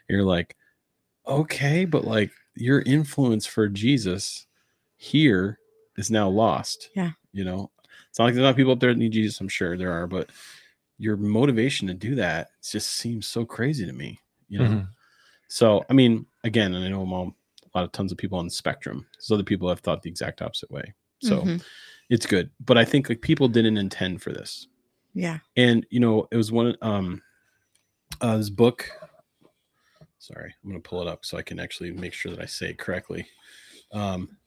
You're 0.10 0.24
like, 0.24 0.56
okay, 1.28 1.86
but 1.86 2.06
like 2.06 2.32
your 2.56 2.82
influence 2.84 3.46
for 3.46 3.68
Jesus 3.70 4.48
here 4.98 5.60
is 5.98 6.12
now 6.12 6.30
lost. 6.30 6.90
Yeah. 6.96 7.12
You 7.34 7.46
know, 7.46 7.72
it's 8.10 8.20
not 8.20 8.26
like 8.26 8.34
there's 8.36 8.44
not 8.44 8.56
people 8.56 8.72
up 8.74 8.80
there 8.80 8.94
that 8.94 9.00
need 9.00 9.14
Jesus. 9.14 9.40
I'm 9.42 9.48
sure 9.50 9.78
there 9.78 9.92
are, 9.92 10.08
but 10.08 10.32
your 10.98 11.18
motivation 11.18 11.88
to 11.88 11.94
do 11.94 12.16
that 12.16 12.50
just 12.64 12.92
seems 12.94 13.28
so 13.28 13.46
crazy 13.46 13.86
to 13.86 13.94
me. 13.94 14.20
You 14.50 14.60
know, 14.60 14.82
Mhm. 14.82 14.96
so 15.50 15.86
I 15.90 15.94
mean, 15.94 16.26
again, 16.44 16.74
and 16.76 16.86
I 16.86 16.90
know 16.90 17.04
I'm 17.04 17.14
all 17.14 17.36
a 17.74 17.78
lot 17.78 17.86
of 17.86 17.92
tons 17.92 18.12
of 18.12 18.18
people 18.18 18.38
on 18.40 18.46
the 18.46 18.52
spectrum. 18.52 19.06
So 19.20 19.36
other 19.36 19.44
people 19.44 19.70
have 19.70 19.80
thought 19.82 20.02
the 20.02 20.10
exact 20.10 20.42
opposite 20.42 20.72
way. 20.72 20.94
So 21.22 21.42
Mhm. 21.42 21.64
it's 22.10 22.26
good. 22.26 22.50
But 22.66 22.78
I 22.78 22.86
think 22.86 23.10
like 23.10 23.22
people 23.22 23.48
didn't 23.48 23.78
intend 23.78 24.22
for 24.22 24.32
this. 24.32 24.68
yeah. 25.14 25.40
And 25.58 25.86
you 25.90 26.00
know, 26.00 26.28
it 26.32 26.38
was 26.38 26.52
one 26.52 26.76
um 26.82 27.22
uh 28.22 28.38
this 28.38 28.50
book. 28.50 28.90
Sorry, 30.20 30.54
I'm 30.64 30.70
gonna 30.70 30.82
pull 30.82 31.02
it 31.02 31.08
up 31.08 31.26
so 31.26 31.38
I 31.38 31.42
can 31.42 31.60
actually 31.60 31.92
make 31.92 32.14
sure 32.14 32.32
that 32.32 32.42
I 32.42 32.46
say 32.46 32.70
it 32.72 32.78
correctly. 32.78 33.28
Um 33.92 34.38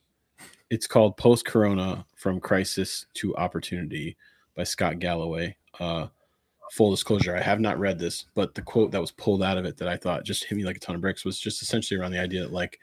it's 0.70 0.86
called 0.86 1.16
Post 1.16 1.44
Corona 1.44 2.06
From 2.16 2.40
Crisis 2.40 3.06
to 3.14 3.36
Opportunity 3.36 4.16
by 4.56 4.64
Scott 4.64 4.98
Galloway. 4.98 5.56
Uh 5.80 6.08
full 6.72 6.90
disclosure, 6.90 7.36
I 7.36 7.40
have 7.42 7.60
not 7.60 7.78
read 7.78 7.98
this, 7.98 8.24
but 8.34 8.54
the 8.54 8.62
quote 8.62 8.92
that 8.92 9.00
was 9.00 9.10
pulled 9.10 9.42
out 9.42 9.58
of 9.58 9.66
it 9.66 9.76
that 9.76 9.88
I 9.88 9.96
thought 9.98 10.24
just 10.24 10.44
hit 10.44 10.56
me 10.56 10.64
like 10.64 10.76
a 10.76 10.80
ton 10.80 10.94
of 10.94 11.02
bricks 11.02 11.22
was 11.24 11.38
just 11.38 11.60
essentially 11.60 12.00
around 12.00 12.12
the 12.12 12.20
idea 12.20 12.40
that 12.40 12.52
like 12.52 12.78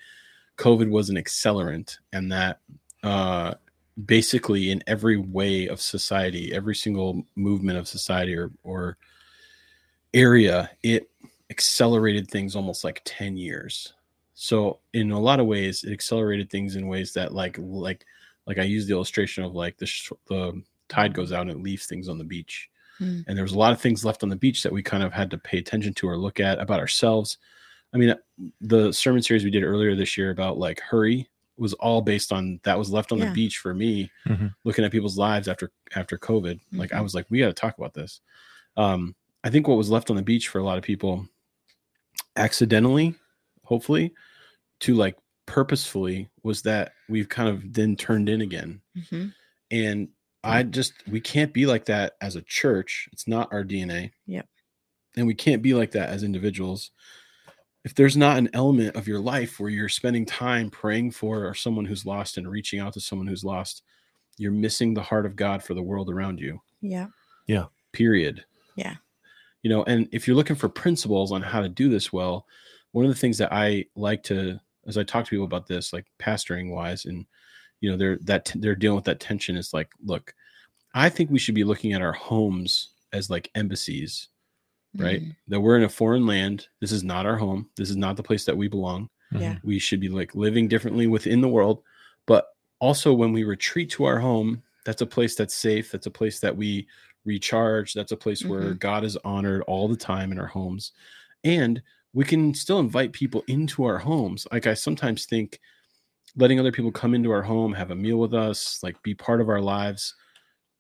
COVID 0.60 0.90
was 0.90 1.10
an 1.10 1.16
accelerant 1.16 1.98
and 2.14 2.32
that 2.32 2.60
uh 3.04 3.54
basically 4.06 4.72
in 4.72 4.84
every 4.88 5.18
way 5.18 5.68
of 5.68 5.82
society, 5.82 6.54
every 6.54 6.76
single 6.76 7.24
movement 7.36 7.78
of 7.78 7.88
society 7.88 8.36
or 8.36 8.52
or 8.64 8.98
area, 10.14 10.70
it 10.84 11.10
accelerated 11.50 12.30
things 12.30 12.56
almost 12.56 12.84
like 12.84 13.02
10 13.06 13.38
years. 13.38 13.94
So 14.34 14.80
in 14.94 15.12
a 15.12 15.20
lot 15.20 15.40
of 15.40 15.48
ways, 15.48 15.84
it 15.84 15.92
accelerated 15.92 16.50
things 16.50 16.76
in 16.76 16.88
ways 16.88 17.14
that 17.14 17.34
like 17.34 17.58
like 17.60 18.06
like 18.48 18.58
I 18.58 18.64
use 18.64 18.88
the 18.88 18.94
illustration 18.94 19.44
of 19.44 19.54
like 19.54 19.78
the 19.78 19.86
sh- 19.86 20.12
the 20.28 20.62
tide 20.88 21.14
goes 21.14 21.32
out 21.32 21.42
and 21.42 21.52
it 21.52 21.64
leaves 21.64 21.86
things 21.86 22.10
on 22.10 22.18
the 22.18 22.24
beach. 22.24 22.70
Mm. 23.00 23.26
And 23.28 23.38
there 23.38 23.44
was 23.44 23.54
a 23.54 23.60
lot 23.60 23.74
of 23.74 23.82
things 23.82 24.06
left 24.06 24.24
on 24.24 24.30
the 24.30 24.36
beach 24.36 24.64
that 24.64 24.74
we 24.74 24.82
kind 24.82 25.04
of 25.04 25.14
had 25.14 25.30
to 25.32 25.38
pay 25.38 25.58
attention 25.58 25.94
to 25.96 26.10
or 26.10 26.18
look 26.18 26.40
at 26.40 26.60
about 26.60 26.80
ourselves. 26.80 27.38
I 27.94 27.98
mean, 27.98 28.14
the 28.62 28.92
sermon 28.92 29.22
series 29.24 29.44
we 29.44 29.50
did 29.52 29.64
earlier 29.64 29.96
this 29.96 30.18
year 30.18 30.30
about 30.32 30.58
like 30.58 30.80
hurry 30.80 31.28
was 31.58 31.74
all 31.76 32.02
based 32.02 32.32
on 32.32 32.60
that 32.64 32.78
was 32.78 32.90
left 32.92 33.12
on 33.12 33.18
Yeah. 33.18 33.26
the 33.26 33.32
beach 33.32 33.58
for 33.58 33.74
me 33.74 34.10
Mhm. 34.26 34.54
looking 34.64 34.86
at 34.86 34.92
people's 34.92 35.18
lives 35.18 35.48
after 35.50 35.72
after 35.96 36.18
covid 36.18 36.60
like 36.72 36.94
i 36.94 37.00
Mhm. 37.00 37.04
was 37.04 37.14
like 37.14 37.26
we 37.30 37.40
got 37.40 37.48
to 37.48 37.54
talk 37.54 37.78
about 37.78 37.94
this 37.94 38.22
um 38.78 39.14
i 39.44 39.50
think 39.50 39.68
what 39.68 39.76
was 39.78 39.90
left 39.90 40.10
on 40.10 40.16
the 40.16 40.22
beach 40.22 40.48
for 40.48 40.60
a 40.60 40.64
lot 40.64 40.78
of 40.78 40.86
people 40.86 41.28
accidentally 42.38 43.14
hopefully 43.66 44.14
to 44.80 44.96
like 44.96 45.18
purposefully 45.46 46.30
was 46.44 46.62
that 46.62 46.94
we've 47.10 47.28
kind 47.28 47.50
of 47.50 47.74
then 47.74 47.96
turned 47.96 48.30
in 48.30 48.40
again 48.42 48.82
hmm 49.10 49.28
and 49.72 50.08
i 50.46 50.64
just 50.64 50.94
we 51.08 51.20
can't 51.20 51.54
be 51.54 51.66
like 51.66 51.84
that 51.86 52.14
as 52.22 52.36
a 52.38 52.42
church 52.44 53.10
it's 53.12 53.28
not 53.28 53.52
our 53.52 53.64
dna 53.66 54.10
Yep. 54.28 54.48
and 55.18 55.28
we 55.28 55.34
can't 55.34 55.62
be 55.62 55.74
like 55.74 55.92
that 55.92 56.08
as 56.10 56.24
individuals 56.24 56.92
if 57.86 57.96
there's 57.96 58.18
not 58.18 58.38
an 58.38 58.50
element 58.54 58.96
of 58.96 59.08
your 59.08 59.20
life 59.20 59.60
where 59.60 59.70
you're 59.70 59.88
spending 59.90 60.26
time 60.26 60.70
praying 60.70 61.12
for 61.12 61.46
or 61.48 61.54
someone 61.54 61.86
who's 61.86 62.06
lost 62.06 62.38
and 62.38 62.50
reaching 62.50 62.80
out 62.80 62.94
to 62.94 63.00
someone 63.00 63.28
who's 63.28 63.44
lost 63.44 63.84
you're 64.38 64.52
missing 64.52 64.94
the 64.94 65.02
heart 65.02 65.26
of 65.26 65.36
god 65.36 65.64
for 65.64 65.74
the 65.74 65.82
world 65.82 66.10
around 66.10 66.40
you 66.40 66.60
Yeah. 66.82 67.08
Yeah. 67.48 67.66
period 67.94 68.44
Yeah. 68.76 68.96
you 69.64 69.70
know 69.70 69.84
and 69.84 70.08
if 70.12 70.28
you're 70.28 70.36
looking 70.38 70.56
for 70.56 70.70
principles 70.70 71.32
on 71.32 71.42
how 71.42 71.62
to 71.62 71.70
do 71.70 71.90
this 71.90 72.12
well 72.14 72.46
one 72.92 73.06
of 73.06 73.12
the 73.12 73.18
things 73.20 73.38
that 73.38 73.52
i 73.54 73.86
like 73.96 74.24
to 74.24 74.60
as 74.88 74.98
i 74.98 75.04
talk 75.04 75.26
to 75.26 75.30
people 75.30 75.46
about 75.46 75.68
this 75.68 75.94
like 75.94 76.06
pastoring 76.20 76.70
wise 76.72 77.06
and 77.06 77.26
you 77.82 77.90
know 77.90 77.98
they're 77.98 78.18
that 78.24 78.52
they're 78.56 78.76
dealing 78.76 78.96
with 78.96 79.06
that 79.06 79.20
tension 79.20 79.56
is 79.56 79.74
like 79.74 79.90
look 80.06 80.34
i 80.94 81.08
think 81.10 81.30
we 81.30 81.40
should 81.40 81.56
be 81.56 81.64
looking 81.64 81.94
at 81.94 82.02
our 82.02 82.14
homes 82.14 82.90
as 83.14 83.30
like 83.30 83.50
embassies 83.56 84.28
right? 84.96 85.22
Mhm. 85.22 85.36
that 85.48 85.62
we're 85.62 85.78
in 85.78 85.84
a 85.84 85.90
foreign 85.90 86.26
land. 86.26 86.68
This 86.80 86.92
is 86.92 87.04
not 87.04 87.26
our 87.26 87.38
home. 87.38 87.70
This 87.76 87.90
is 87.90 87.96
not 87.96 88.18
the 88.18 88.24
place 88.24 88.46
that 88.46 88.58
we 88.58 88.68
belong. 88.68 89.10
Yeah. 89.32 89.60
we 89.64 89.78
should 89.78 90.00
be 90.00 90.10
like 90.10 90.34
living 90.34 90.68
differently 90.68 91.06
within 91.06 91.42
the 91.42 91.48
world. 91.48 91.84
But 92.26 92.48
also 92.80 93.14
when 93.14 93.32
we 93.32 93.44
retreat 93.44 93.90
to 93.92 94.06
our 94.06 94.20
home 94.20 94.64
that's 94.86 95.02
a 95.02 95.06
place 95.06 95.36
that's 95.36 95.54
safe. 95.54 95.92
That's 95.92 96.08
a 96.08 96.12
place 96.12 96.40
that 96.40 96.56
we 96.56 96.88
recharge. 97.26 97.94
That's 97.94 98.12
a 98.14 98.18
place 98.18 98.44
where 98.44 98.74
god 98.74 99.04
is 99.04 99.18
honored 99.18 99.62
all 99.64 99.88
the 99.88 99.96
time 99.98 100.32
in 100.32 100.40
our 100.40 100.48
homes. 100.48 100.94
And 101.44 101.82
we 102.14 102.26
can 102.26 102.56
still 102.56 102.80
invite 102.80 103.14
people 103.14 103.44
into 103.48 103.84
our 103.84 104.00
homes. 104.00 104.48
Like 104.52 104.66
i 104.66 104.74
sometimes 104.74 105.26
think 105.28 105.60
letting 106.36 106.60
other 106.60 106.72
people 106.72 106.92
come 106.92 107.14
into 107.14 107.30
our 107.32 107.44
home 107.44 107.74
have 107.74 107.92
a 107.92 107.96
meal 107.96 108.18
with 108.18 108.34
us 108.34 108.82
like 108.82 109.02
be 109.04 109.14
part 109.14 109.42
of 109.42 109.50
our 109.50 109.62
lives 109.62 110.16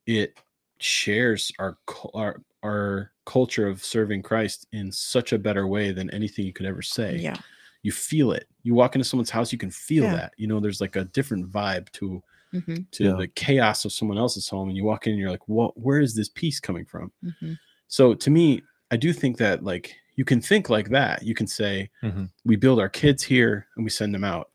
it 0.06 0.38
shares 0.80 1.52
our 1.60 1.78
our 2.14 2.42
our 2.64 3.12
culture 3.26 3.68
of 3.68 3.84
serving 3.84 4.22
christ 4.22 4.68
in 4.72 4.92
such 4.92 5.34
a 5.34 5.38
better 5.40 5.68
way 5.68 5.92
than 5.92 6.10
anything 6.12 6.46
you 6.46 6.54
could 6.54 6.66
ever 6.66 6.82
say 6.82 7.18
Yeah. 7.18 7.38
you 7.84 7.92
feel 7.92 8.32
it. 8.34 8.48
You 8.64 8.74
walk 8.74 8.96
into 8.96 9.06
someone's 9.06 9.30
house, 9.30 9.52
you 9.54 9.58
can 9.58 9.72
feel 9.72 10.04
Yeah. 10.06 10.16
that. 10.16 10.34
You 10.38 10.48
know, 10.48 10.60
there's 10.60 10.82
like 10.82 10.96
a 10.98 11.06
different 11.06 11.50
vibe 11.50 11.90
to 11.94 12.22
hmm 12.52 12.78
to 12.92 13.04
Yeah. 13.06 13.16
the 13.18 13.28
chaos 13.28 13.86
of 13.86 13.94
someone 13.94 14.18
else's 14.18 14.50
home, 14.50 14.68
and 14.70 14.76
you 14.78 14.84
walk 14.84 15.06
in 15.08 15.12
and 15.14 15.20
you're 15.20 15.30
like, 15.32 15.48
"What? 15.48 15.80
Where 15.80 16.02
is 16.02 16.16
this 16.16 16.28
peace 16.30 16.60
coming 16.60 16.86
from?" 16.86 17.12
hmm 17.40 17.54
So 17.88 18.14
to 18.16 18.30
me, 18.30 18.64
I 18.92 18.98
do 18.98 19.14
think 19.14 19.38
that 19.38 19.64
like 19.64 19.96
you 20.18 20.26
can 20.26 20.42
think 20.42 20.70
like 20.70 20.90
that. 20.90 21.24
You 21.24 21.34
can 21.36 21.48
say, 21.48 21.90
Mhm. 22.04 22.30
"We 22.44 22.56
build 22.58 22.80
our 22.80 22.90
kids 22.90 23.24
here 23.24 23.68
and 23.78 23.86
we 23.86 23.90
send 23.92 24.14
them 24.14 24.24
out. 24.26 24.50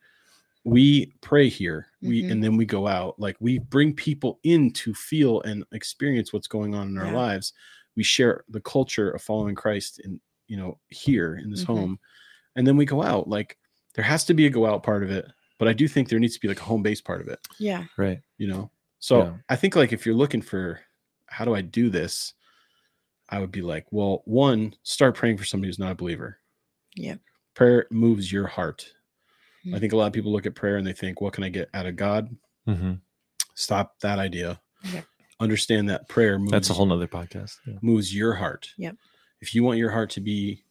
We 0.64 1.14
pray 1.22 1.48
here, 1.48 1.88
we 2.02 2.22
Mhm. 2.24 2.32
and 2.32 2.44
then 2.44 2.56
we 2.56 2.66
go 2.66 2.86
out. 2.86 3.18
Like 3.20 3.36
we 3.40 3.58
bring 3.58 3.94
people 3.94 4.40
in 4.42 4.70
to 4.72 4.92
feel 4.94 5.40
and 5.42 5.64
experience 5.72 6.32
what's 6.32 6.48
going 6.48 6.74
on 6.74 6.88
in 6.88 6.98
our 6.98 7.06
Yeah. 7.06 7.16
lives. 7.16 7.52
We 7.96 8.02
share 8.02 8.44
the 8.48 8.60
culture 8.60 9.10
of 9.10 9.22
following 9.22 9.54
Christ 9.54 10.00
in 10.00 10.20
you 10.46 10.56
know 10.56 10.78
here 10.88 11.36
in 11.36 11.50
this 11.50 11.62
Mhm. 11.64 11.66
home, 11.66 11.98
and 12.56 12.66
then 12.66 12.76
we 12.76 12.84
go 12.84 13.02
out. 13.02 13.28
Like 13.28 13.58
there 13.94 14.04
has 14.04 14.24
to 14.24 14.34
be 14.34 14.46
a 14.46 14.50
go 14.50 14.66
out 14.66 14.82
part 14.82 15.02
of 15.02 15.10
it, 15.10 15.26
but 15.58 15.68
I 15.68 15.72
do 15.72 15.86
think 15.88 16.08
there 16.08 16.18
needs 16.18 16.34
to 16.34 16.40
be 16.40 16.48
like 16.48 16.60
a 16.60 16.64
home 16.64 16.82
base 16.82 17.00
part 17.00 17.20
of 17.20 17.28
it 17.28 17.38
Yeah. 17.58 17.84
Right. 17.96 18.20
you 18.38 18.48
know 18.48 18.70
so 18.98 19.18
Yeah. 19.24 19.36
i 19.48 19.56
think 19.56 19.76
like 19.76 19.92
if 19.92 20.04
you're 20.04 20.14
looking 20.14 20.42
for 20.42 20.80
how 21.26 21.44
do 21.44 21.54
i 21.54 21.60
do 21.60 21.88
this 21.90 22.34
i 23.28 23.38
would 23.38 23.52
be 23.52 23.62
like 23.62 23.86
well 23.92 24.22
one 24.24 24.74
start 24.82 25.14
praying 25.14 25.36
for 25.38 25.44
somebody 25.44 25.68
who's 25.68 25.78
not 25.78 25.92
a 25.92 25.94
believer 25.94 26.38
Yeah. 26.96 27.16
prayer 27.54 27.86
moves 27.90 28.32
your 28.32 28.46
heart 28.48 28.92
i 29.66 29.68
Mhm. 29.68 29.80
think 29.80 29.92
a 29.92 29.96
lot 29.96 30.06
of 30.08 30.12
people 30.12 30.32
look 30.32 30.46
at 30.46 30.54
prayer 30.56 30.76
and 30.76 30.86
they 30.86 30.92
think 30.92 31.20
what 31.20 31.32
can 31.34 31.44
i 31.44 31.48
get 31.48 31.68
out 31.74 31.86
of 31.86 31.94
god 31.96 32.34
hmm 32.66 32.94
stop 33.54 33.98
that 34.00 34.18
idea 34.18 34.60
Yep. 34.92 35.04
Understand 35.40 35.88
that 35.88 36.08
prayer 36.08 36.38
moves, 36.38 36.52
That's 36.52 36.70
a 36.70 36.74
whole 36.74 36.86
nother 36.86 37.08
podcast. 37.08 37.56
Yeah. 37.66 37.74
moves 37.82 38.14
your 38.14 38.34
heart 38.34 38.70
Yep. 38.78 38.96
if 39.40 39.54
you 39.54 39.62
want 39.64 39.78
your 39.78 39.90
heart 39.90 40.10
to 40.10 40.20
be 40.20 40.64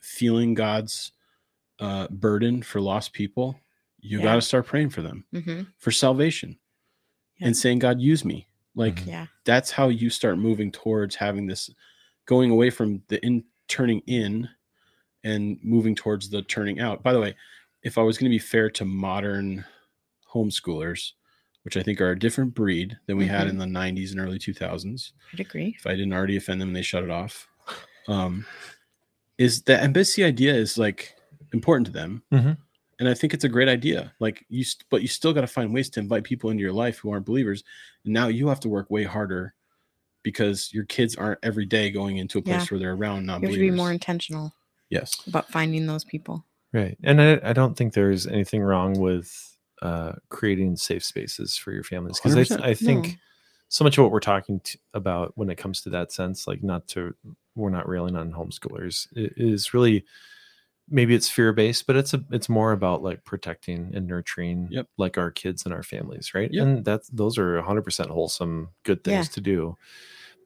feeling 0.00 0.54
god's 0.54 1.12
uh, 1.78 2.06
burden 2.08 2.62
for 2.62 2.80
lost 2.80 3.12
people 3.12 3.58
you 4.00 4.18
Yeah. 4.18 4.24
got 4.24 4.34
to 4.36 4.42
start 4.42 4.66
praying 4.66 4.90
for 4.90 5.02
them 5.02 5.24
hmm 5.32 5.62
for 5.78 5.90
salvation 5.90 6.58
Yeah. 7.38 7.48
and 7.48 7.56
saying 7.56 7.78
god 7.80 8.00
use 8.00 8.24
me 8.24 8.46
like 8.74 8.96
Mhm. 9.02 9.06
Yeah. 9.06 9.26
that's 9.44 9.70
how 9.72 9.88
you 9.88 10.10
start 10.10 10.38
moving 10.38 10.70
towards 10.70 11.16
having 11.16 11.46
this 11.46 11.70
going 12.26 12.50
away 12.50 12.70
from 12.70 13.02
the 13.08 13.24
in 13.24 13.44
turning 13.68 14.00
in 14.06 14.48
and 15.24 15.58
moving 15.62 15.94
towards 15.94 16.28
the 16.30 16.42
turning 16.42 16.78
out 16.80 17.02
by 17.02 17.12
the 17.12 17.20
way 17.20 17.34
if 17.82 17.96
i 17.98 18.02
was 18.02 18.16
going 18.18 18.30
to 18.30 18.34
be 18.34 18.38
fair 18.38 18.68
to 18.70 18.84
modern 18.84 19.64
homeschoolers 20.34 21.12
which 21.62 21.76
i 21.76 21.82
think 21.82 22.00
are 22.00 22.10
a 22.10 22.18
different 22.18 22.54
breed 22.54 22.98
than 23.06 23.16
we 23.16 23.26
had 23.26 23.46
in 23.48 23.58
the 23.58 23.64
90s 23.66 24.10
and 24.12 24.20
early 24.20 24.38
2000s 24.38 25.12
I'd 25.32 25.40
agree. 25.40 25.74
if 25.78 25.86
i 25.86 25.90
didn't 25.90 26.12
already 26.12 26.36
offend 26.36 26.60
them 26.60 26.68
and 26.70 26.76
they 26.76 26.82
shut 26.82 27.04
it 27.04 27.10
off 27.10 27.48
um 28.08 28.46
is 29.38 29.62
the 29.62 29.80
embassy 29.80 30.24
idea 30.24 30.54
is 30.54 30.78
like 30.78 31.14
important 31.52 31.86
to 31.86 31.92
them 31.92 32.22
Mhm. 32.32 32.56
and 32.98 33.08
i 33.08 33.14
think 33.14 33.34
it's 33.34 33.44
a 33.44 33.48
great 33.48 33.68
idea 33.68 34.12
like 34.20 34.44
you 34.48 34.64
st- 34.64 34.84
but 34.90 35.02
you 35.02 35.08
still 35.08 35.32
got 35.32 35.40
to 35.42 35.46
find 35.46 35.72
ways 35.74 35.90
to 35.90 36.00
invite 36.00 36.24
people 36.24 36.50
into 36.50 36.62
your 36.62 36.72
life 36.72 36.98
who 36.98 37.10
aren't 37.10 37.26
believers 37.26 37.62
and 38.04 38.14
now 38.14 38.28
you 38.28 38.48
have 38.48 38.60
to 38.60 38.68
work 38.68 38.90
way 38.90 39.04
harder 39.04 39.54
because 40.22 40.70
your 40.72 40.84
kids 40.84 41.16
aren't 41.16 41.38
every 41.42 41.64
day 41.64 41.90
going 41.90 42.18
into 42.18 42.38
a 42.38 42.42
place 42.42 42.62
Yeah. 42.62 42.66
where 42.70 42.78
they're 42.80 42.92
around 42.94 43.24
non-believers 43.26 43.56
You 43.56 43.62
have 43.64 43.70
to 43.70 43.72
be 43.72 43.76
more 43.76 43.90
intentional 43.92 44.52
yes 44.90 45.26
about 45.26 45.48
finding 45.50 45.86
those 45.86 46.04
people. 46.04 46.44
Right. 46.72 46.96
And 47.02 47.20
I, 47.22 47.40
I 47.42 47.52
don't 47.52 47.76
think 47.76 47.94
there's 47.94 48.26
anything 48.26 48.60
wrong 48.62 48.98
with 49.00 49.56
uh, 49.82 50.12
creating 50.28 50.76
safe 50.76 51.04
spaces 51.04 51.56
for 51.56 51.72
your 51.72 51.84
families 51.84 52.20
because 52.20 52.50
I, 52.52 52.68
I 52.70 52.74
think 52.74 53.06
No. 53.06 53.12
so 53.68 53.84
much 53.84 53.96
of 53.98 54.02
what 54.04 54.12
we're 54.12 54.20
talking 54.20 54.60
about 54.94 55.32
when 55.36 55.48
it 55.50 55.56
comes 55.58 55.80
to 55.82 55.90
that 55.90 56.12
sense, 56.12 56.46
like 56.46 56.62
not 56.62 56.86
to, 56.88 57.14
we're 57.54 57.70
not 57.70 57.88
railing 57.88 58.16
on 58.16 58.32
homeschoolers, 58.32 59.06
i- 59.16 59.30
is 59.36 59.72
really 59.74 60.04
maybe 60.92 61.14
it's 61.14 61.30
fear 61.30 61.52
based, 61.52 61.86
but 61.86 61.94
it's 61.94 62.14
a, 62.14 62.24
it's 62.32 62.48
more 62.48 62.72
about 62.72 63.00
like 63.02 63.24
protecting 63.24 63.92
and 63.94 64.06
nurturing 64.08 64.66
Yep. 64.72 64.86
like 64.98 65.16
our 65.18 65.30
kids 65.30 65.64
and 65.64 65.72
our 65.72 65.84
families, 65.84 66.34
right? 66.34 66.52
Yep. 66.52 66.62
And 66.66 66.84
that's 66.84 67.08
those 67.10 67.38
are 67.38 67.62
100% 67.62 68.08
wholesome, 68.08 68.70
good 68.82 69.04
things 69.04 69.28
Yeah. 69.28 69.32
to 69.34 69.40
do. 69.40 69.76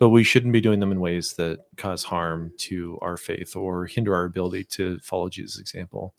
But 0.01 0.11
we 0.11 0.23
shouldn't 0.25 0.53
be 0.53 0.61
doing 0.61 0.81
them 0.81 0.93
in 0.93 1.01
ways 1.01 1.35
that 1.35 1.61
cause 1.77 2.05
harm 2.05 2.53
to 2.59 2.99
our 3.01 3.17
faith 3.17 3.57
or 3.57 3.87
hinder 3.87 4.15
our 4.15 4.25
ability 4.25 4.65
to 4.73 4.99
follow 4.99 5.29
Jesus' 5.31 5.59
example. 5.61 6.15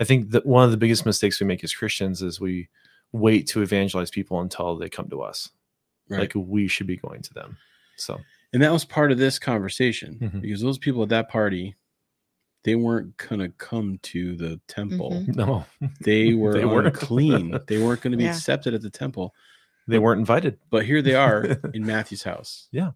I 0.00 0.04
think 0.04 0.30
that 0.30 0.46
one 0.46 0.64
of 0.64 0.70
the 0.70 0.76
biggest 0.76 1.06
mistakes 1.06 1.40
we 1.40 1.46
make 1.46 1.62
as 1.64 1.74
Christians 1.74 2.22
is 2.22 2.40
we 2.40 2.68
wait 3.12 3.46
to 3.48 3.62
evangelize 3.62 4.10
people 4.10 4.40
until 4.40 4.76
they 4.76 4.88
come 4.88 5.08
to 5.10 5.22
us. 5.22 5.50
right 6.08 6.20
Like 6.20 6.32
we 6.34 6.66
should 6.68 6.86
be 6.86 6.96
going 6.96 7.22
to 7.22 7.34
them. 7.34 7.56
So 7.96 8.18
and 8.52 8.62
that 8.62 8.72
was 8.72 8.84
part 8.84 9.12
of 9.12 9.18
this 9.18 9.38
conversation 9.38 10.18
Mhm. 10.20 10.40
because 10.42 10.60
those 10.60 10.78
people 10.78 11.02
at 11.02 11.08
that 11.10 11.28
party 11.28 11.74
they 12.64 12.74
weren't 12.76 13.16
gonna 13.16 13.48
come 13.50 13.98
to 14.02 14.36
the 14.36 14.60
temple. 14.68 15.10
Mhm. 15.12 15.34
No, 15.36 15.66
They 16.00 16.34
were 16.42 16.52
They 16.54 16.64
weren't. 16.64 16.86
unclean. 16.88 17.58
they 17.66 17.82
weren't 17.82 18.00
going 18.02 18.12
to 18.12 18.16
be 18.16 18.24
Yeah. 18.24 18.30
accepted 18.30 18.72
at 18.74 18.82
the 18.82 18.90
temple. 18.90 19.34
they 19.88 19.98
weren't 19.98 20.20
invited. 20.20 20.58
But 20.70 20.86
here 20.86 21.02
they 21.02 21.14
are 21.16 21.44
in 21.74 21.84
Matthew's 21.84 22.22
house. 22.22 22.68
Mhm. 22.72 22.92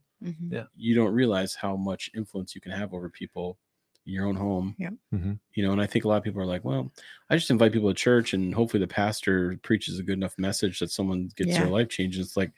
Yeah. 0.52 0.66
You 0.76 0.94
don't 0.94 1.12
realize 1.12 1.56
how 1.56 1.74
much 1.76 2.10
influence 2.14 2.54
you 2.54 2.60
can 2.60 2.70
have 2.72 2.94
over 2.94 3.10
people 3.10 3.58
in 3.58 3.65
your 4.06 4.26
own 4.26 4.36
home. 4.36 4.74
Yep. 4.78 4.94
Mhm. 5.12 5.40
You 5.54 5.64
know, 5.64 5.72
and 5.72 5.80
I 5.82 5.86
think 5.86 6.04
a 6.04 6.08
lot 6.08 6.16
of 6.18 6.24
people 6.24 6.40
are 6.40 6.46
like, 6.46 6.64
well, 6.64 6.92
I 7.28 7.36
just 7.36 7.50
invite 7.50 7.72
people 7.72 7.90
to 7.90 7.94
church 7.94 8.32
and 8.34 8.54
hopefully 8.54 8.80
the 8.80 8.86
pastor 8.88 9.58
preaches 9.62 9.98
a 9.98 10.02
good 10.02 10.14
enough 10.16 10.38
message 10.38 10.78
that 10.78 10.90
someone 10.90 11.28
gets 11.36 11.50
Yeah. 11.50 11.60
their 11.64 11.70
life 11.70 11.88
changed. 11.88 12.18
It's 12.20 12.36
like, 12.36 12.52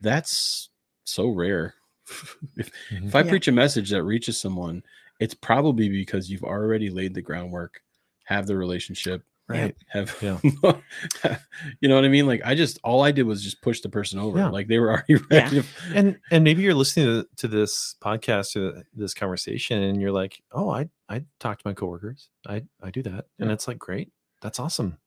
that's 0.00 0.70
so 1.04 1.28
rare. 1.28 1.74
if, 2.56 2.70
Mhm. 2.90 3.06
if 3.08 3.14
I 3.16 3.22
Yeah. 3.22 3.30
preach 3.30 3.48
a 3.48 3.52
message 3.52 3.90
that 3.90 4.04
reaches 4.04 4.38
someone, 4.38 4.82
it's 5.20 5.34
probably 5.34 5.88
because 5.88 6.30
you've 6.30 6.44
already 6.44 6.90
laid 6.90 7.14
the 7.14 7.22
groundwork, 7.22 7.82
have 8.24 8.46
the 8.46 8.56
relationship, 8.56 9.22
Right. 9.48 9.76
have 9.90 10.16
Yeah. 10.22 10.38
you 11.80 11.88
know 11.88 11.94
what 11.94 12.04
I 12.04 12.08
mean? 12.08 12.26
Like 12.26 12.42
I 12.44 12.54
just 12.54 12.78
all 12.82 13.02
I 13.02 13.12
did 13.12 13.24
was 13.24 13.42
just 13.42 13.62
push 13.62 13.80
the 13.80 13.88
person 13.88 14.18
over. 14.18 14.38
Yeah. 14.38 14.48
Like 14.48 14.66
they 14.68 14.78
were 14.78 14.90
already 14.92 15.16
ready. 15.30 15.60
to- 15.62 15.66
and 15.94 16.18
and 16.30 16.42
maybe 16.44 16.62
you're 16.62 16.74
listening 16.74 17.06
to, 17.06 17.28
to 17.36 17.48
this 17.48 17.94
podcast 18.02 18.56
or 18.56 18.82
this 18.94 19.14
conversation 19.14 19.82
and 19.82 20.00
you're 20.00 20.10
like 20.12 20.42
oh 20.52 20.68
i 20.70 20.88
i 21.08 21.22
talk 21.38 21.58
to 21.58 21.62
my 21.68 21.72
coworkers 21.74 22.28
i 22.48 22.62
i 22.82 22.90
do 22.90 23.02
that 23.02 23.26
and 23.38 23.50
it's 23.50 23.68
like 23.68 23.78
great 23.78 24.10
that's 24.42 24.58
awesome 24.58 24.98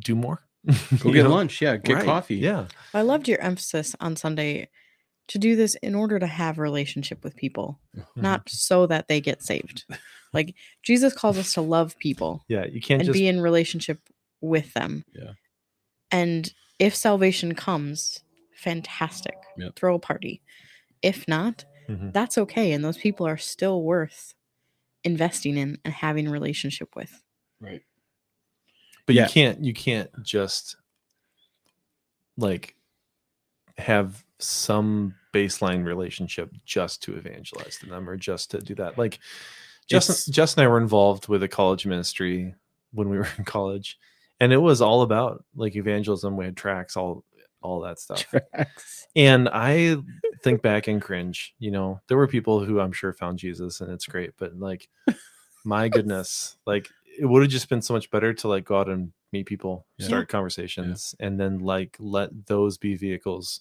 do 0.00 0.14
more 0.14 0.42
Go 0.98 1.12
get 1.12 1.22
know? 1.22 1.30
lunch. 1.30 1.62
Yeah. 1.62 1.76
Get 1.76 1.94
Right. 1.94 2.04
coffee. 2.04 2.36
yeah 2.36 2.66
I 2.92 3.02
loved 3.02 3.28
your 3.28 3.40
emphasis 3.40 3.94
on 4.00 4.16
Sunday 4.16 4.68
to 5.28 5.38
do 5.38 5.54
this 5.56 5.76
in 5.76 5.94
order 5.94 6.18
to 6.18 6.26
have 6.26 6.58
relationship 6.58 7.22
with 7.24 7.36
people, 7.36 7.80
Mhm. 7.96 8.04
not 8.16 8.48
so 8.48 8.86
that 8.86 9.06
they 9.08 9.20
get 9.20 9.42
saved. 9.42 9.84
Like 10.36 10.54
Jesus 10.82 11.12
calls 11.14 11.36
us 11.38 11.52
to 11.54 11.60
love 11.60 11.98
people 11.98 12.44
yeah 12.48 12.64
you 12.66 12.80
can't 12.80 13.00
and 13.00 13.06
just 13.06 13.14
be 13.18 13.26
in 13.26 13.40
relationship 13.40 13.98
with 14.40 14.72
them. 14.74 15.04
Yeah. 15.12 15.32
And 16.12 16.52
if 16.78 16.94
salvation 16.94 17.54
comes, 17.54 18.20
fantastic. 18.54 19.34
Yep. 19.58 19.74
Throw 19.76 19.94
a 19.96 19.98
party. 19.98 20.42
If 21.02 21.26
not, 21.26 21.64
Mhm. 21.88 22.12
that's 22.12 22.36
okay. 22.38 22.72
And 22.72 22.84
those 22.84 22.98
people 22.98 23.26
are 23.26 23.38
still 23.38 23.82
worth 23.82 24.34
investing 25.04 25.56
in 25.56 25.78
and 25.84 25.94
having 25.94 26.28
relationship 26.28 26.94
with. 26.96 27.22
Right. 27.60 27.82
but 29.06 29.14
Yeah. 29.14 29.26
you 29.26 29.32
can't 29.32 29.64
you 29.64 29.72
can't 29.72 30.10
just 30.24 30.76
like 32.36 32.74
have 33.78 34.24
some 34.38 35.14
baseline 35.32 35.84
relationship 35.84 36.50
just 36.64 37.02
to 37.04 37.14
evangelize 37.16 37.78
to 37.78 37.86
them 37.86 38.08
or 38.08 38.16
just 38.16 38.50
to 38.50 38.58
do 38.60 38.74
that 38.74 38.98
like 38.98 39.14
It's- 39.14 39.28
Justin, 39.88 40.32
Justin 40.32 40.62
and 40.62 40.68
I 40.68 40.72
were 40.72 40.80
involved 40.80 41.28
with 41.28 41.42
a 41.42 41.48
college 41.48 41.86
ministry 41.86 42.54
when 42.92 43.08
we 43.08 43.18
were 43.18 43.28
in 43.38 43.44
college, 43.44 43.98
and 44.40 44.52
it 44.52 44.58
was 44.58 44.80
all 44.80 45.02
about 45.02 45.44
like 45.54 45.76
evangelism. 45.76 46.36
We 46.36 46.44
had 46.44 46.56
tracts, 46.56 46.96
all 46.96 47.24
all 47.62 47.80
that 47.80 47.98
stuff. 47.98 48.32
And 49.16 49.48
I 49.48 49.96
think 50.42 50.62
back 50.62 50.88
and 50.88 51.00
cringe. 51.02 51.54
You 51.58 51.70
know, 51.70 52.00
there 52.08 52.16
were 52.16 52.28
people 52.28 52.64
who 52.64 52.80
I'm 52.80 52.92
sure 52.92 53.12
found 53.12 53.38
Jesus, 53.38 53.80
and 53.80 53.90
it's 53.90 54.06
great. 54.06 54.32
But 54.38 54.56
like, 54.58 54.88
my 55.64 55.88
goodness, 55.96 56.56
like 56.66 56.88
it 57.18 57.24
would 57.26 57.42
have 57.42 57.50
just 57.50 57.68
been 57.68 57.82
so 57.82 57.94
much 57.94 58.10
better 58.10 58.32
to 58.34 58.48
like 58.48 58.64
go 58.64 58.78
out 58.78 58.88
and 58.88 59.12
meet 59.32 59.46
people, 59.46 59.86
Yeah. 59.98 60.06
start 60.06 60.28
conversations, 60.28 61.14
and 61.18 61.40
then 61.40 61.60
like 61.60 61.96
let 61.98 62.46
those 62.46 62.76
be 62.78 62.94
vehicles 62.94 63.60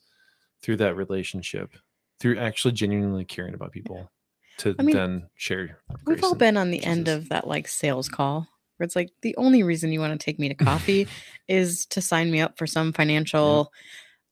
through 0.62 0.78
that 0.78 0.96
relationship, 0.96 1.74
through 2.20 2.38
actually 2.38 2.74
genuinely 2.74 3.26
caring 3.26 3.54
about 3.54 3.72
people, 3.72 4.12
to 4.58 4.76
I 4.80 4.84
mean, 4.84 4.96
then 4.96 5.30
share. 5.36 5.80
We've 6.06 6.24
all 6.24 6.36
been 6.36 6.58
on 6.58 6.72
the 6.72 6.84
end 6.84 7.08
of 7.08 7.30
that 7.30 7.48
like 7.48 7.68
sales 7.68 8.10
call 8.10 8.48
where 8.78 8.86
it's 8.86 8.96
like 8.96 9.10
the 9.22 9.36
only 9.38 9.64
reason 9.64 9.92
you 9.92 10.00
want 10.00 10.20
to 10.20 10.24
take 10.24 10.40
me 10.40 10.50
to 10.50 10.56
coffee 10.56 11.08
is 11.48 11.86
to 11.88 12.02
sign 12.02 12.32
me 12.32 12.42
up 12.42 12.58
for 12.58 12.68
some 12.68 12.94
financial 12.94 13.72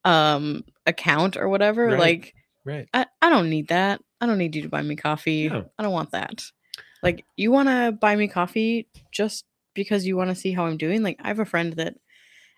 um 0.06 0.64
account 0.86 1.38
or 1.38 1.48
whatever. 1.48 1.88
Right. 1.88 2.00
Like 2.00 2.36
right. 2.66 2.88
I, 2.94 3.06
I 3.22 3.30
don't 3.30 3.50
need 3.50 3.70
that. 3.70 4.02
I 4.20 4.26
don't 4.26 4.38
need 4.38 4.56
you 4.56 4.64
to 4.64 4.70
buy 4.70 4.82
me 4.82 4.96
coffee. 4.96 5.50
Yeah. 5.52 5.64
I 5.78 5.84
don't 5.84 5.94
want 5.94 6.12
that. 6.12 6.44
Like 7.02 7.26
you 7.36 7.52
want 7.52 7.70
to 7.70 7.92
buy 8.00 8.16
me 8.16 8.28
coffee 8.28 8.88
just 9.12 9.46
because 9.74 10.06
you 10.06 10.16
want 10.16 10.30
to 10.30 10.36
see 10.36 10.52
how 10.52 10.66
I'm 10.66 10.78
doing. 10.78 11.04
Like 11.04 11.20
I 11.22 11.28
have 11.28 11.40
a 11.40 11.46
friend 11.46 11.74
that 11.74 11.96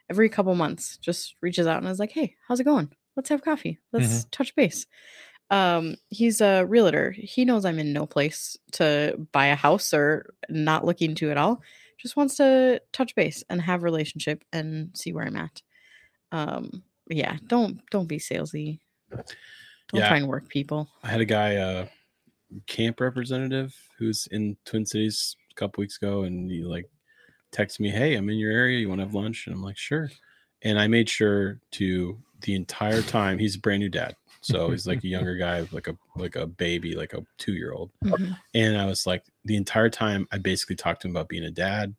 every 0.09 0.30
couple 0.30 0.53
months 0.55 0.97
just 0.97 1.36
reaches 1.41 1.68
out 1.68 1.82
and 1.82 1.88
is 1.88 1.99
like, 1.99 2.11
"Hey, 2.11 2.36
how's 2.47 2.59
it 2.59 2.66
going? 2.66 2.91
Let's 3.16 3.30
have 3.30 3.43
coffee. 3.43 3.80
Let's 3.91 4.26
touch 4.26 4.55
base." 4.55 4.86
Um, 5.51 5.95
he's 6.09 6.41
a 6.41 6.65
realtor. 6.65 7.11
He 7.11 7.45
knows 7.45 7.65
I'm 7.65 7.79
in 7.79 7.93
no 7.93 8.05
place 8.05 8.57
to 8.73 9.15
buy 9.31 9.47
a 9.47 9.55
house 9.55 9.93
or 9.93 10.33
not 10.49 10.85
looking 10.85 11.13
to 11.15 11.31
at 11.31 11.37
all. 11.37 11.61
Just 11.97 12.15
wants 12.17 12.35
to 12.37 12.81
touch 12.91 13.15
base 13.15 13.43
and 13.49 13.61
have 13.61 13.83
relationship 13.83 14.43
and 14.51 14.89
see 14.95 15.13
where 15.13 15.25
I'm 15.25 15.35
at. 15.37 15.61
Um, 16.31 16.83
yeah, 17.09 17.37
don't 17.47 17.79
don't 17.91 18.07
be 18.07 18.17
salesy. 18.17 18.79
Don't 19.11 19.25
Yeah. 19.93 20.07
try 20.07 20.17
and 20.17 20.27
work 20.27 20.49
people. 20.49 20.89
I 21.03 21.09
had 21.09 21.21
a 21.21 21.25
guy, 21.25 21.57
uh, 21.57 21.87
camp 22.67 22.99
representative, 22.99 23.75
who's 23.97 24.27
in 24.31 24.57
Twin 24.65 24.85
Cities 24.85 25.35
a 25.51 25.55
couple 25.55 25.81
weeks 25.81 25.97
ago, 25.97 26.23
and 26.23 26.49
he 26.49 26.63
like 26.63 26.89
texted 27.51 27.79
me, 27.81 27.89
"Hey, 27.89 28.15
I'm 28.15 28.29
in 28.29 28.37
your 28.37 28.51
area. 28.51 28.79
You 28.79 28.89
want 28.89 28.99
to 28.99 29.05
have 29.05 29.13
lunch?" 29.15 29.45
And 29.47 29.55
I'm 29.55 29.61
like, 29.63 29.77
"Sure." 29.77 30.09
And 30.63 30.79
I 30.79 30.87
made 30.87 31.07
sure 31.09 31.61
to 31.71 32.19
the 32.41 32.55
entire 32.55 33.01
time. 33.03 33.37
He's 33.37 33.55
a 33.55 33.59
brand 33.59 33.81
new 33.81 33.89
dad, 33.89 34.15
so 34.45 34.69
he's 34.71 34.87
like 34.87 35.03
a 35.03 35.07
younger 35.07 35.35
guy, 35.35 35.67
like 35.71 35.87
a 35.87 35.97
like 36.15 36.35
a 36.35 36.45
baby, 36.47 36.95
like 36.95 37.13
a 37.13 37.23
two 37.37 37.53
year 37.53 37.71
old. 37.73 37.91
Mhm. 38.03 38.37
And 38.53 38.77
I 38.77 38.85
was 38.85 39.05
like, 39.07 39.23
the 39.45 39.55
entire 39.55 39.89
time, 39.89 40.27
I 40.31 40.37
basically 40.37 40.75
talked 40.75 41.01
to 41.01 41.07
him 41.07 41.15
about 41.15 41.29
being 41.29 41.43
a 41.45 41.51
dad, 41.51 41.95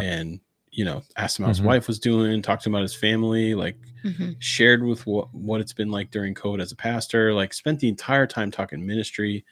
and 0.00 0.40
you 0.72 0.84
know, 0.84 1.02
asked 1.16 1.38
him 1.38 1.44
how 1.44 1.48
his 1.48 1.60
Mhm. 1.60 1.64
wife 1.66 1.86
was 1.88 1.98
doing, 1.98 2.42
talked 2.42 2.62
to 2.64 2.68
him 2.68 2.74
about 2.74 2.82
his 2.82 2.94
family, 2.94 3.54
like 3.54 3.76
Mhm. 4.04 4.36
shared 4.40 4.82
with 4.82 5.06
what 5.06 5.32
what 5.34 5.60
it's 5.60 5.72
been 5.72 5.90
like 5.90 6.10
during 6.10 6.34
COVID 6.34 6.60
as 6.60 6.72
a 6.72 6.76
pastor, 6.76 7.32
like 7.32 7.54
spent 7.54 7.80
the 7.80 7.88
entire 7.88 8.26
time 8.26 8.50
talking 8.50 8.84
ministry 8.86 9.44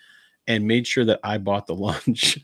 and 0.46 0.66
made 0.66 0.86
sure 0.86 1.06
that 1.06 1.20
I 1.24 1.38
bought 1.38 1.66
the 1.66 1.74
lunch 1.74 2.38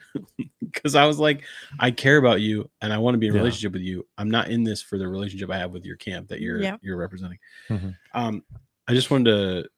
because 0.60 0.94
I 0.94 1.04
was 1.04 1.18
like, 1.18 1.42
I 1.78 1.90
care 1.90 2.16
about 2.16 2.40
you 2.40 2.70
and 2.80 2.90
I 2.94 2.96
want 2.98 3.14
to 3.14 3.18
be 3.18 3.26
in 3.26 3.32
a 3.32 3.34
Yeah. 3.36 3.40
relationship 3.42 3.72
with 3.74 3.82
you. 3.82 4.06
I'm 4.16 4.30
not 4.30 4.48
in 4.48 4.62
this 4.64 4.80
for 4.80 4.96
the 4.96 5.06
relationship 5.06 5.50
I 5.50 5.58
have 5.58 5.72
with 5.72 5.84
your 5.84 5.96
camp 5.96 6.28
that 6.28 6.40
you're 6.40 6.62
Yeah. 6.62 6.78
you're 6.80 6.96
representing. 6.96 7.38
Mhm. 7.68 7.94
Um, 8.14 8.44
I 8.88 8.94
just 8.94 9.10
wanted 9.10 9.24
to 9.30 9.68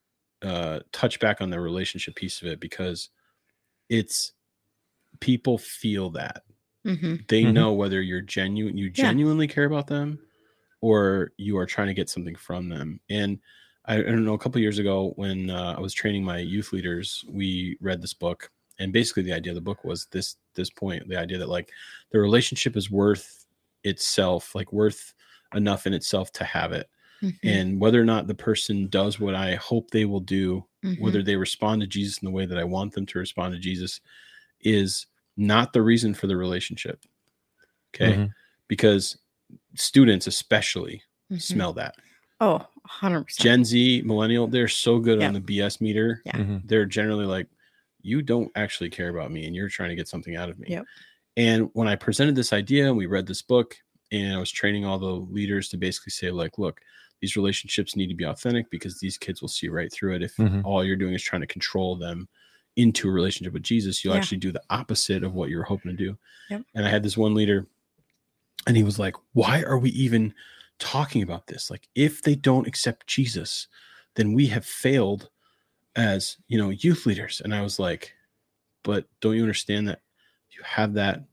uh, 0.42 0.80
touch 0.92 1.20
back 1.20 1.40
on 1.40 1.50
the 1.50 1.60
relationship 1.60 2.14
piece 2.16 2.42
of 2.42 2.48
it 2.48 2.60
because 2.60 3.10
it's 3.88 4.32
people 5.20 5.58
feel 5.58 6.10
that 6.10 6.42
Mhm. 6.84 7.26
they 7.28 7.44
Mhm. 7.44 7.52
know 7.54 7.72
whether 7.72 8.00
you're 8.02 8.20
genuine 8.20 8.76
you 8.76 8.90
Yeah. 8.96 9.14
genuinely 9.14 9.46
care 9.48 9.64
about 9.64 9.86
them 9.86 10.18
or 10.80 11.32
you 11.38 11.56
are 11.58 11.66
trying 11.66 11.88
to 11.88 11.94
get 11.94 12.08
something 12.10 12.36
from 12.36 12.68
them 12.68 13.00
and 13.10 13.38
i, 13.86 13.96
I 13.98 14.02
don't 14.02 14.24
know 14.24 14.34
a 14.34 14.38
couple 14.38 14.60
years 14.60 14.78
ago 14.78 15.12
when 15.16 15.50
uh, 15.50 15.74
i 15.76 15.80
was 15.80 15.94
training 15.94 16.24
my 16.24 16.38
youth 16.38 16.72
leaders 16.72 17.24
we 17.28 17.78
read 17.80 18.02
this 18.02 18.14
book 18.14 18.50
and 18.78 18.92
basically 18.92 19.22
the 19.22 19.32
idea 19.34 19.52
of 19.52 19.56
the 19.56 19.60
book 19.62 19.84
was 19.84 20.06
this 20.06 20.36
this 20.54 20.70
point 20.70 21.08
the 21.08 21.16
idea 21.18 21.38
that 21.38 21.48
like 21.48 21.70
the 22.10 22.20
relationship 22.20 22.76
is 22.76 22.90
worth 22.90 23.46
itself 23.84 24.54
like 24.54 24.72
worth 24.72 25.14
enough 25.54 25.86
in 25.86 25.94
itself 25.94 26.32
to 26.32 26.44
have 26.44 26.72
it 26.72 26.88
Mhm. 27.22 27.38
and 27.44 27.80
whether 27.80 28.00
or 28.00 28.04
not 28.04 28.26
the 28.26 28.34
person 28.34 28.88
does 28.88 29.20
what 29.20 29.34
i 29.34 29.54
hope 29.54 29.90
they 29.90 30.04
will 30.04 30.20
do 30.20 30.66
Mhm. 30.84 30.98
whether 31.00 31.22
they 31.22 31.36
respond 31.36 31.80
to 31.80 31.86
Jesus 31.86 32.18
in 32.18 32.26
the 32.26 32.32
way 32.32 32.44
that 32.44 32.58
I 32.58 32.64
want 32.64 32.92
them 32.92 33.06
to 33.06 33.18
respond 33.20 33.54
to 33.54 33.60
Jesus 33.60 34.00
is 34.60 35.06
not 35.36 35.72
the 35.72 35.80
reason 35.80 36.12
for 36.12 36.26
the 36.26 36.36
relationship. 36.36 37.04
Okay. 37.94 38.14
Mhm. 38.14 38.34
Because 38.66 39.16
students, 39.76 40.26
especially, 40.26 41.02
Mhm. 41.30 41.40
smell 41.40 41.72
that. 41.74 41.94
Oh, 42.40 42.66
100%. 42.84 43.40
Gen 43.44 43.64
Z, 43.64 44.02
millennial, 44.04 44.48
they're 44.48 44.66
so 44.66 44.98
good 44.98 45.20
Yeah. 45.20 45.28
on 45.28 45.34
the 45.34 45.40
BS 45.40 45.80
meter. 45.80 46.20
Yeah. 46.26 46.36
Mhm. 46.38 46.62
They're 46.66 46.84
generally 46.86 47.26
like, 47.26 47.46
you 48.00 48.20
don't 48.20 48.50
actually 48.56 48.90
care 48.90 49.08
about 49.08 49.30
me 49.30 49.46
and 49.46 49.54
you're 49.54 49.68
trying 49.68 49.90
to 49.90 49.94
get 49.96 50.08
something 50.08 50.34
out 50.34 50.50
of 50.50 50.58
me. 50.58 50.66
Yep. 50.70 50.84
And 51.36 51.70
when 51.74 51.86
I 51.86 51.94
presented 51.94 52.34
this 52.34 52.52
idea 52.52 52.88
and 52.88 52.96
we 52.96 53.06
read 53.06 53.26
this 53.28 53.42
book 53.42 53.76
and 54.12 54.34
I 54.34 54.38
was 54.38 54.50
training 54.52 54.84
all 54.84 54.98
the 54.98 55.06
leaders 55.06 55.68
to 55.70 55.76
basically 55.76 56.10
say, 56.12 56.30
like, 56.30 56.58
look, 56.58 56.80
these 57.20 57.36
relationships 57.36 57.96
need 57.96 58.08
to 58.08 58.14
be 58.14 58.24
authentic 58.24 58.70
because 58.70 58.98
these 59.00 59.16
kids 59.18 59.40
will 59.40 59.48
see 59.48 59.68
right 59.68 59.92
through 59.92 60.14
it. 60.14 60.22
If 60.22 60.36
Mhm. 60.36 60.64
all 60.64 60.84
you're 60.84 60.96
doing 60.96 61.14
is 61.14 61.22
trying 61.22 61.40
to 61.40 61.46
control 61.46 61.96
them 61.96 62.28
into 62.76 63.08
a 63.08 63.12
relationship 63.12 63.52
with 63.52 63.62
Jesus, 63.62 64.04
you'll 64.04 64.14
Yeah. 64.14 64.20
actually 64.20 64.38
do 64.38 64.52
the 64.52 64.62
opposite 64.70 65.22
of 65.24 65.34
what 65.34 65.48
you're 65.50 65.62
hoping 65.62 65.90
to 65.90 65.96
do. 65.96 66.18
Yep. 66.50 66.62
And 66.74 66.86
I 66.86 66.90
had 66.90 67.02
this 67.02 67.16
one 67.16 67.34
leader 67.34 67.66
and 68.66 68.76
he 68.76 68.82
was 68.82 68.98
like, 68.98 69.14
why 69.32 69.62
are 69.62 69.78
we 69.78 69.90
even 69.90 70.34
talking 70.78 71.22
about 71.22 71.46
this? 71.46 71.70
Like, 71.70 71.88
if 71.94 72.22
they 72.22 72.34
don't 72.34 72.66
accept 72.66 73.06
Jesus, 73.06 73.68
then 74.14 74.32
we 74.32 74.46
have 74.48 74.66
failed 74.66 75.30
as, 75.94 76.38
you 76.48 76.58
know, 76.58 76.70
youth 76.70 77.06
leaders. 77.06 77.40
And 77.44 77.54
I 77.54 77.62
was 77.62 77.78
like, 77.78 78.14
but 78.82 79.06
don't 79.20 79.36
you 79.36 79.42
understand 79.42 79.88
that 79.88 80.00
you 80.50 80.60
have 80.64 80.94
that? 80.94 81.24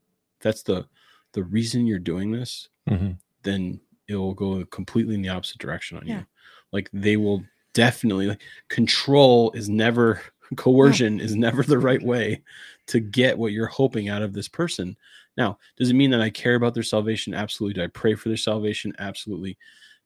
That's 0.42 0.64
the 0.64 0.88
the 1.34 1.44
reason 1.44 1.86
you're 1.86 2.00
doing 2.00 2.32
this. 2.32 2.70
Mhm. 2.90 3.18
Then 3.44 3.80
it 4.08 4.16
will 4.16 4.34
go 4.34 4.66
completely 4.66 5.16
in 5.16 5.22
the 5.22 5.30
opposite 5.30 5.60
direction 5.60 5.98
on 5.98 6.08
Yeah. 6.08 6.20
you. 6.20 6.26
Like 6.72 6.90
they 6.94 7.18
will 7.18 7.44
definitely 7.74 8.28
like 8.28 8.42
control 8.70 9.52
is 9.52 9.70
never 9.70 10.22
coercion 10.56 11.20
is 11.20 11.36
never 11.36 11.62
the 11.64 11.78
right 11.78 12.02
way 12.02 12.42
to 12.88 13.00
get 13.00 13.38
what 13.38 13.52
you're 13.52 13.68
hoping 13.68 14.10
out 14.10 14.24
of 14.24 14.34
this 14.34 14.48
person. 14.48 14.98
Now, 15.38 15.60
does 15.78 15.90
it 15.92 15.94
mean 15.94 16.10
that 16.12 16.22
I 16.22 16.32
care 16.32 16.56
about 16.56 16.74
their 16.74 16.84
salvation? 16.84 17.34
Absolutely. 17.36 17.76
Do 17.76 17.84
I 17.84 17.88
pray 17.88 18.16
for 18.16 18.30
their 18.30 18.38
salvation? 18.38 18.94
Absolutely. 18.98 19.58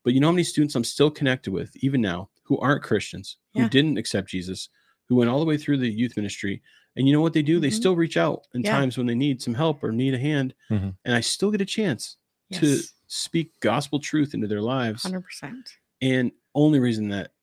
But 0.03 0.13
you 0.13 0.19
know 0.19 0.27
how 0.27 0.33
many 0.33 0.43
students 0.43 0.75
I'm 0.75 0.83
still 0.83 1.09
connected 1.09 1.51
with, 1.53 1.73
even 1.77 2.01
now, 2.01 2.29
who 2.43 2.57
aren't 2.59 2.83
Christians, 2.83 3.37
who 3.53 3.61
Yeah. 3.61 3.69
didn't 3.69 3.97
accept 3.97 4.29
Jesus, 4.29 4.67
who 5.07 5.15
went 5.15 5.29
all 5.29 5.39
the 5.39 5.45
way 5.45 5.55
through 5.57 5.77
the 5.77 5.89
youth 5.89 6.17
ministry. 6.17 6.61
And 6.95 7.07
you 7.07 7.13
know 7.13 7.21
what 7.21 7.33
they 7.33 7.41
do? 7.41 7.59
They 7.59 7.69
Mhm. 7.69 7.73
still 7.73 7.95
reach 7.95 8.17
out 8.17 8.45
in 8.53 8.61
Yeah. 8.61 8.71
times 8.71 8.97
when 8.97 9.07
they 9.07 9.15
need 9.15 9.41
some 9.41 9.55
help 9.55 9.83
or 9.83 9.91
need 9.91 10.13
a 10.13 10.19
hand. 10.19 10.53
Mhm. 10.69 10.95
And 11.05 11.15
I 11.15 11.21
still 11.21 11.49
get 11.51 11.61
a 11.61 11.65
chance 11.65 12.17
to 12.51 12.79
speak 13.07 13.59
gospel 13.61 13.99
truth 13.99 14.33
into 14.35 14.47
their 14.47 14.61
lives. 14.61 15.03
100%. 15.03 15.69
And 16.01 16.31
only 16.53 16.79
reason 16.79 17.09
that 17.09 17.33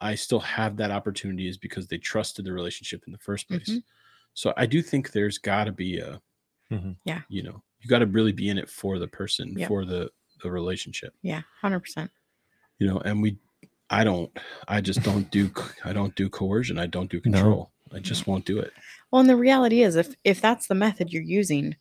I 0.00 0.14
still 0.14 0.40
have 0.40 0.76
that 0.76 0.90
opportunity 0.90 1.48
is 1.48 1.56
because 1.58 1.88
they 1.88 1.98
trusted 1.98 2.44
the 2.44 2.52
relationship 2.52 3.02
in 3.06 3.12
the 3.12 3.18
first 3.18 3.48
place. 3.48 3.68
Mhm. 3.68 3.82
So 4.34 4.52
I 4.56 4.66
do 4.66 4.82
think 4.82 5.12
there's 5.12 5.38
got 5.38 5.64
to 5.64 5.72
be 5.72 5.98
a, 5.98 6.20
Mhm. 6.70 6.96
Yeah. 7.04 7.22
you 7.28 7.42
know, 7.42 7.62
you 7.80 7.88
got 7.88 8.00
to 8.00 8.06
really 8.06 8.32
be 8.32 8.48
in 8.48 8.56
it 8.58 8.68
for 8.70 8.98
the 8.98 9.08
person, 9.08 9.58
Yep. 9.58 9.68
for 9.68 9.84
the 9.84 10.10
the 10.42 10.50
relationship, 10.50 11.14
Yeah, 11.22 11.42
100%. 11.60 12.10
you 12.80 12.86
know. 12.88 12.98
And 12.98 13.22
we, 13.22 13.38
I 13.90 14.02
don't, 14.02 14.36
I 14.66 14.80
just 14.80 15.00
don't 15.04 15.30
do, 15.30 15.52
I 15.84 15.92
don't 15.92 16.16
do 16.16 16.28
coercion. 16.28 16.78
I 16.78 16.86
don't 16.86 17.08
do 17.08 17.20
No. 17.24 17.70
I 17.94 17.98
just 17.98 18.26
won't 18.26 18.44
do 18.44 18.58
it. 18.58 18.72
Well, 19.10 19.20
and 19.20 19.28
the 19.28 19.36
reality 19.36 19.82
is 19.82 19.96
if 19.96 20.14
if 20.24 20.40
that's 20.40 20.66
the 20.66 20.74
method 20.74 21.12
you're 21.12 21.22
using, 21.22 21.76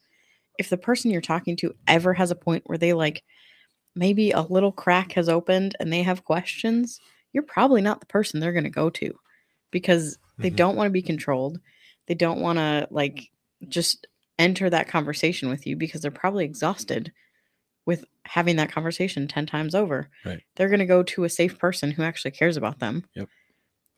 if 0.60 0.70
the 0.70 0.78
person 0.78 1.12
you're 1.12 1.22
talking 1.22 1.56
to 1.58 1.74
ever 1.88 2.14
has 2.14 2.32
a 2.32 2.36
point 2.36 2.64
where 2.66 2.78
they 2.78 2.94
like 2.94 3.24
maybe 3.96 4.32
a 4.32 4.42
little 4.42 4.72
crack 4.72 5.14
has 5.14 5.28
opened 5.30 5.76
and 5.80 5.92
they 5.92 6.04
have 6.04 6.24
questions, 6.26 7.00
you're 7.34 7.44
probably 7.44 7.82
not 7.82 8.00
the 8.00 8.06
person 8.06 8.40
they're 8.40 8.52
going 8.54 8.64
to 8.64 8.70
go 8.70 8.90
to 8.90 9.14
because 9.72 10.18
they 10.38 10.50
Mhm. 10.52 10.56
don't 10.56 10.76
want 10.76 10.88
to 10.88 10.92
be 10.92 11.02
controlled. 11.02 11.60
They 12.08 12.16
don't 12.16 12.42
want 12.42 12.58
to 12.58 12.88
like 12.92 13.30
just 13.68 14.08
enter 14.40 14.70
that 14.70 14.88
conversation 14.88 15.50
with 15.50 15.68
you 15.68 15.76
because 15.76 16.02
they're 16.02 16.12
probably 16.12 16.46
exhausted 16.46 17.12
with 17.86 18.06
having 18.26 18.56
that 18.58 18.72
conversation 18.72 19.28
10 19.28 19.46
times 19.46 19.76
over. 19.76 20.10
Right. 20.26 20.42
They're 20.56 20.70
going 20.70 20.80
to 20.80 20.86
go 20.86 21.04
to 21.04 21.24
a 21.24 21.30
safe 21.30 21.58
person 21.60 21.92
who 21.92 22.04
actually 22.04 22.32
cares 22.32 22.58
about 22.58 22.80
them. 22.80 23.06
Yep. 23.16 23.28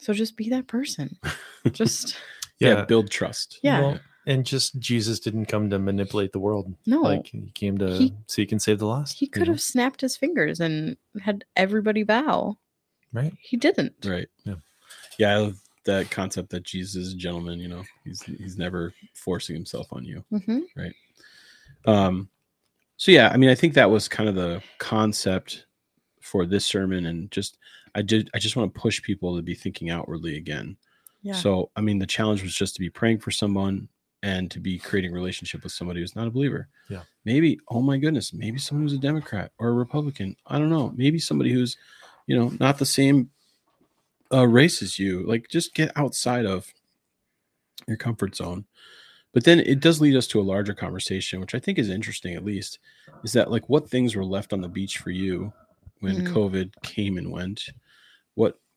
So 0.04 0.14
just 0.14 0.36
be 0.36 0.49
that 0.49 0.68
person. 0.68 1.18
Just 1.72 2.18
Yeah, 2.60 2.70
Yeah. 2.70 2.86
build 2.86 3.10
trust. 3.10 3.60
Yeah. 3.64 3.80
Well, 3.82 3.99
and 4.26 4.45
just 4.45 4.80
Jesus 4.80 5.20
didn't 5.20 5.45
come 5.47 5.70
to 5.70 5.80
manipulate 5.80 6.32
the 6.34 6.39
world. 6.39 6.74
no. 6.86 7.01
Like 7.01 7.28
he 7.28 7.51
came 7.54 7.78
to 7.78 7.97
He- 7.97 8.14
seek 8.28 8.51
and 8.51 8.62
save 8.62 8.80
the 8.80 8.86
lost. 8.86 9.18
He 9.20 9.26
you 9.26 9.30
could 9.32 9.47
know? 9.47 9.54
have 9.54 9.62
snapped 9.62 10.01
his 10.01 10.16
fingers 10.18 10.60
and 10.60 10.97
had 11.22 11.45
everybody 11.56 12.04
bow. 12.04 12.58
right. 13.14 13.34
He 13.41 13.58
didn't. 13.58 13.93
Right. 14.06 14.28
Yeah. 14.45 14.56
Yeah. 15.18 15.34
I 15.34 15.38
love 15.38 15.60
that 15.86 16.10
concept 16.12 16.49
that 16.51 16.64
Jesus 16.64 16.95
is 17.08 17.14
a 17.14 17.18
gentleman. 17.18 17.60
You 17.60 17.68
know, 17.70 17.84
he's 18.06 18.22
he's 18.24 18.58
never 18.58 18.93
forcing 19.14 19.56
himself 19.56 19.88
on 19.91 20.04
you. 20.06 20.24
hmm 20.32 20.60
Um, 21.86 22.30
so 22.97 23.12
yeah, 23.12 23.30
I 23.30 23.38
mean, 23.38 23.49
I 23.49 23.56
think 23.56 23.74
that 23.74 23.89
was 23.91 24.08
kind 24.08 24.30
of 24.30 24.36
the 24.36 24.62
concept 24.78 25.66
for 26.22 26.45
this 26.45 26.64
sermon, 26.66 27.06
and 27.08 27.30
just 27.32 27.58
I 27.96 28.02
did 28.02 28.30
I 28.34 28.39
just 28.39 28.56
want 28.56 28.74
to 28.74 28.80
push 28.80 29.02
people 29.02 29.36
to 29.36 29.41
be 29.41 29.56
thinking 29.56 29.89
outwardly 29.89 30.38
again. 30.38 30.78
Yeah. 31.22 31.34
So 31.34 31.70
I 31.76 31.82
mean, 31.82 32.00
the 32.00 32.06
challenge 32.06 32.44
was 32.44 32.54
just 32.56 32.76
to 32.76 32.80
be 32.80 32.89
praying 32.89 33.20
for 33.20 33.32
someone 33.32 33.88
and 34.24 34.50
to 34.52 34.60
be 34.60 34.80
creating 34.80 35.12
a 35.12 35.14
relationship 35.14 35.64
with 35.64 35.74
somebody 35.74 36.00
who's 36.00 36.16
not 36.16 36.28
a 36.28 36.32
believer. 36.32 36.70
Yeah. 36.89 37.02
Maybe, 37.26 37.60
oh 37.68 37.82
my 37.82 37.98
goodness, 37.98 38.34
maybe 38.34 38.58
someone 38.58 38.84
who's 38.84 38.94
a 38.94 38.98
Democrat 38.98 39.52
or 39.58 39.68
a 39.68 39.74
Republican. 39.74 40.38
I 40.48 40.58
don't 40.60 40.70
know. 40.70 40.94
Maybe 40.96 41.20
somebody 41.20 41.52
who's, 41.52 41.76
you 42.26 42.38
know, 42.38 42.54
not 42.60 42.78
the 42.78 42.86
same 42.86 43.32
uh, 44.32 44.48
race 44.48 44.82
as 44.82 44.98
you. 44.98 45.28
Like, 45.28 45.50
just 45.50 45.74
get 45.76 45.91
outside 45.98 46.46
of 46.46 46.74
your 47.86 47.98
comfort 47.98 48.34
zone. 48.36 48.64
But 49.34 49.44
then 49.44 49.60
it 49.60 49.82
does 49.82 50.00
lead 50.00 50.16
us 50.16 50.28
to 50.28 50.39
a 50.39 50.44
larger 50.44 50.74
conversation, 50.74 51.41
which 51.41 51.54
I 51.56 51.60
think 51.60 51.78
is 51.78 51.89
interesting, 51.89 52.34
at 52.36 52.46
least, 52.46 52.80
is 53.26 53.34
that 53.34 53.52
like 53.52 53.68
what 53.68 53.89
things 53.89 54.16
were 54.16 54.24
left 54.24 54.54
on 54.54 54.62
the 54.62 54.70
beach 54.70 55.00
for 55.00 55.10
you 55.10 55.52
when 56.00 56.22
Mhm. 56.22 56.34
COVID 56.34 56.72
came 56.84 57.18
and 57.18 57.30
went? 57.32 57.70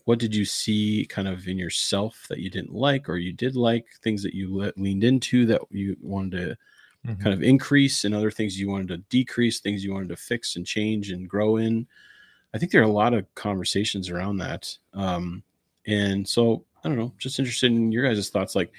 What 0.06 0.18
did 0.20 0.34
you 0.34 0.46
see 0.46 1.06
kind 1.10 1.28
of 1.28 1.48
in 1.48 1.58
yourself 1.58 2.26
that 2.30 2.40
you 2.40 2.50
didn't 2.50 2.72
like 2.74 3.08
or 3.10 3.18
you 3.18 3.32
did 3.34 3.56
like 3.56 3.86
things 4.02 4.22
that 4.24 4.34
you 4.34 4.56
le- 4.56 4.72
leaned 4.78 5.04
into 5.04 5.46
that 5.46 5.62
you 5.70 5.96
wanted 6.02 6.32
to 6.32 6.58
Mhm. 7.06 7.20
kind 7.22 7.34
of 7.34 7.42
increase 7.42 8.04
and 8.04 8.14
other 8.14 8.30
things 8.32 8.58
you 8.60 8.68
wanted 8.68 8.88
to 8.88 8.98
decrease 9.10 9.60
things 9.60 9.84
you 9.84 9.92
wanted 9.94 10.08
to 10.10 10.16
fix 10.16 10.56
and 10.56 10.66
change 10.66 11.10
and 11.12 11.28
grow 11.28 11.56
in? 11.58 11.86
I 12.54 12.58
think 12.58 12.72
there 12.72 12.80
are 12.82 12.84
a 12.84 12.88
lot 12.92 13.14
of 13.14 13.32
conversations 13.36 14.10
around 14.10 14.38
that 14.38 14.76
um 14.94 15.42
and 15.86 16.26
so 16.28 16.64
i 16.84 16.88
don't 16.88 16.98
know 16.98 17.12
just 17.18 17.38
interested 17.38 17.70
in 17.72 17.92
your 17.92 18.04
guys' 18.08 18.30
thoughts 18.30 18.54
like 18.56 18.72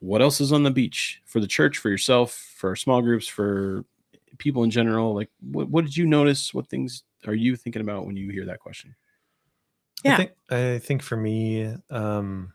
what 0.00 0.22
else 0.22 0.40
is 0.40 0.52
on 0.52 0.62
the 0.62 0.70
beach 0.70 1.22
for 1.26 1.40
the 1.40 1.46
church 1.46 1.78
for 1.78 1.90
yourself 1.90 2.32
for 2.56 2.76
small 2.76 3.02
groups 3.02 3.26
for 3.28 3.84
people 4.38 4.64
in 4.64 4.70
general? 4.70 5.14
Like 5.14 5.30
what, 5.40 5.68
what 5.70 5.84
did 5.84 5.96
you 5.96 6.06
notice? 6.06 6.52
What 6.54 6.68
things 6.68 7.04
are 7.26 7.34
you 7.34 7.56
thinking 7.56 7.82
about 7.82 8.06
when 8.06 8.16
you 8.16 8.30
hear 8.30 8.46
that 8.46 8.60
question 8.60 8.94
Yeah. 10.06 10.14
I 10.14 10.16
think 10.16 10.32
I 10.50 10.78
think 10.78 11.02
for 11.02 11.16
me, 11.16 11.74
um 11.90 12.52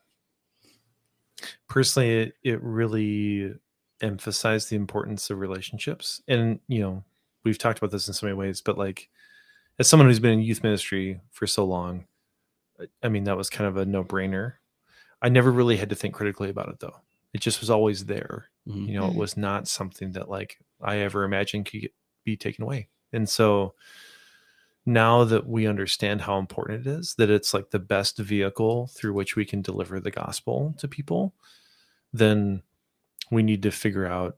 personally 1.68 2.14
it, 2.24 2.34
it 2.44 2.62
really 2.62 3.54
emphasized 4.02 4.70
the 4.70 4.76
importance 4.76 5.30
of 5.30 5.40
relationships. 5.40 6.22
And 6.28 6.60
you 6.68 6.82
know, 6.82 7.04
we've 7.44 7.58
talked 7.58 7.80
about 7.80 7.92
this 7.92 8.08
in 8.08 8.14
so 8.14 8.26
many 8.26 8.36
ways, 8.38 8.62
but 8.62 8.78
like 8.78 9.10
as 9.80 9.88
someone 9.88 10.08
who's 10.08 10.20
been 10.20 10.34
in 10.34 10.42
youth 10.42 10.64
ministry 10.64 11.20
for 11.32 11.48
so 11.48 11.66
long, 11.66 12.06
I- 12.80 12.88
I 13.04 13.10
mean 13.10 13.26
that 13.26 13.38
was 13.38 13.50
kind 13.50 13.68
of 13.68 13.78
a 13.78 13.86
no-brainer. 13.86 14.54
I 15.22 15.30
never 15.30 15.52
really 15.52 15.78
had 15.78 15.90
to 15.90 15.96
think 15.96 16.14
critically 16.16 16.50
about 16.50 16.70
it 16.70 16.80
though. 16.80 17.02
It 17.34 17.42
just 17.42 17.62
was 17.62 17.70
always 17.70 18.06
there. 18.06 18.50
Mhm. 18.68 18.88
You 18.88 18.96
know, 18.96 19.08
it 19.08 19.14
Mhm. 19.14 19.18
was 19.18 19.38
not 19.38 19.68
something 19.68 20.14
that 20.14 20.30
like 20.30 20.60
I 20.82 20.98
ever 21.00 21.24
imagined 21.24 21.68
could 21.68 21.82
get, 21.82 21.94
be 22.26 22.38
taken 22.38 22.64
away. 22.64 22.90
And 23.14 23.28
so 23.30 23.76
now 24.94 25.24
that 25.24 25.48
we 25.48 25.68
understand 25.68 26.22
how 26.22 26.38
important 26.38 26.86
it 26.86 26.90
is, 26.90 27.16
that 27.16 27.30
it's 27.30 27.54
like 27.54 27.70
the 27.70 27.80
best 27.80 28.18
vehicle 28.18 28.88
through 28.88 29.14
which 29.14 29.36
we 29.36 29.46
can 29.46 29.62
deliver 29.62 30.00
the 30.00 30.12
gospel 30.12 30.76
to 30.78 30.88
people, 30.88 31.34
then 32.14 32.62
we 33.32 33.44
need 33.44 33.64
to 33.64 33.72
figure 33.72 34.06
out, 34.06 34.38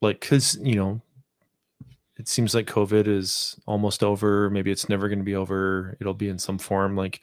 like, 0.00 0.20
because, 0.20 0.58
you 0.62 0.76
know, 0.76 1.00
it 2.16 2.28
seems 2.28 2.54
like 2.54 2.66
COVID 2.66 3.06
is 3.06 3.58
almost 3.66 4.02
over. 4.04 4.50
Maybe 4.50 4.70
it's 4.70 4.88
never 4.88 5.08
going 5.08 5.18
to 5.18 5.24
be 5.24 5.34
over. 5.34 5.96
It'll 6.00 6.14
be 6.14 6.28
in 6.28 6.38
some 6.38 6.58
form. 6.58 6.94
Like, 6.96 7.20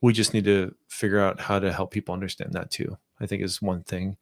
we 0.00 0.12
just 0.12 0.34
need 0.34 0.44
to 0.44 0.74
figure 0.88 1.20
out 1.20 1.40
how 1.40 1.58
to 1.58 1.72
help 1.72 1.90
people 1.90 2.14
understand 2.14 2.52
that 2.52 2.70
too, 2.70 2.98
I 3.20 3.26
think 3.26 3.42
is 3.42 3.62
one 3.62 3.82
thing. 3.84 4.16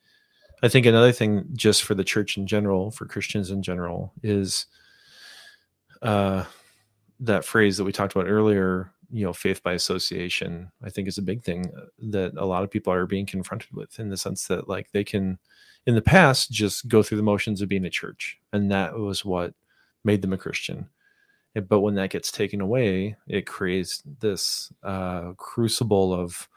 I 0.63 0.69
think 0.69 0.87
another 0.87 1.13
thing, 1.13 1.45
just 1.53 1.83
for 1.83 1.95
the 1.95 2.05
church 2.05 2.37
in 2.37 2.47
general, 2.47 2.91
for 2.91 3.05
Christians 3.07 3.51
in 3.51 3.63
general, 3.63 4.13
is 4.23 4.67
uh, 6.03 6.45
that 7.21 7.45
phrase 7.45 7.77
that 7.77 7.85
we 7.85 7.93
talked 7.93 8.15
about 8.15 8.29
earlier, 8.29 8.91
you 9.11 9.25
know, 9.25 9.33
faith 9.33 9.63
by 9.63 9.73
association, 9.73 10.71
I 10.83 10.91
think 10.91 11.09
is 11.09 11.19
a 11.19 11.23
big 11.23 11.43
thing 11.43 11.73
uh, 11.77 11.87
that 12.11 12.33
a 12.37 12.45
lot 12.45 12.65
of 12.65 12.71
people 12.71 12.93
are 12.93 13.07
being 13.07 13.27
confronted 13.27 13.73
with 13.73 13.99
in 13.99 14.09
the 14.11 14.17
sense 14.17 14.47
that, 14.49 14.69
like, 14.69 14.91
they 14.93 15.05
can, 15.05 15.39
in 15.87 15.95
the 15.95 16.03
past, 16.03 16.51
just 16.51 16.89
go 16.89 17.03
through 17.03 17.17
the 17.19 17.23
motions 17.23 17.63
of 17.63 17.69
being 17.69 17.85
a 17.85 17.91
church. 17.91 18.39
And 18.53 18.71
that 18.73 18.95
was 18.99 19.25
what 19.25 19.55
made 20.05 20.23
them 20.23 20.33
a 20.33 20.39
Christian. 20.39 20.89
But 21.69 21.81
when 21.81 21.95
that 21.95 22.11
gets 22.11 22.31
taken 22.31 22.61
away, 22.61 23.17
it 23.29 23.47
creates 23.47 24.03
this 24.21 24.71
uh, 24.83 25.33
crucible 25.39 26.13
of 26.13 26.49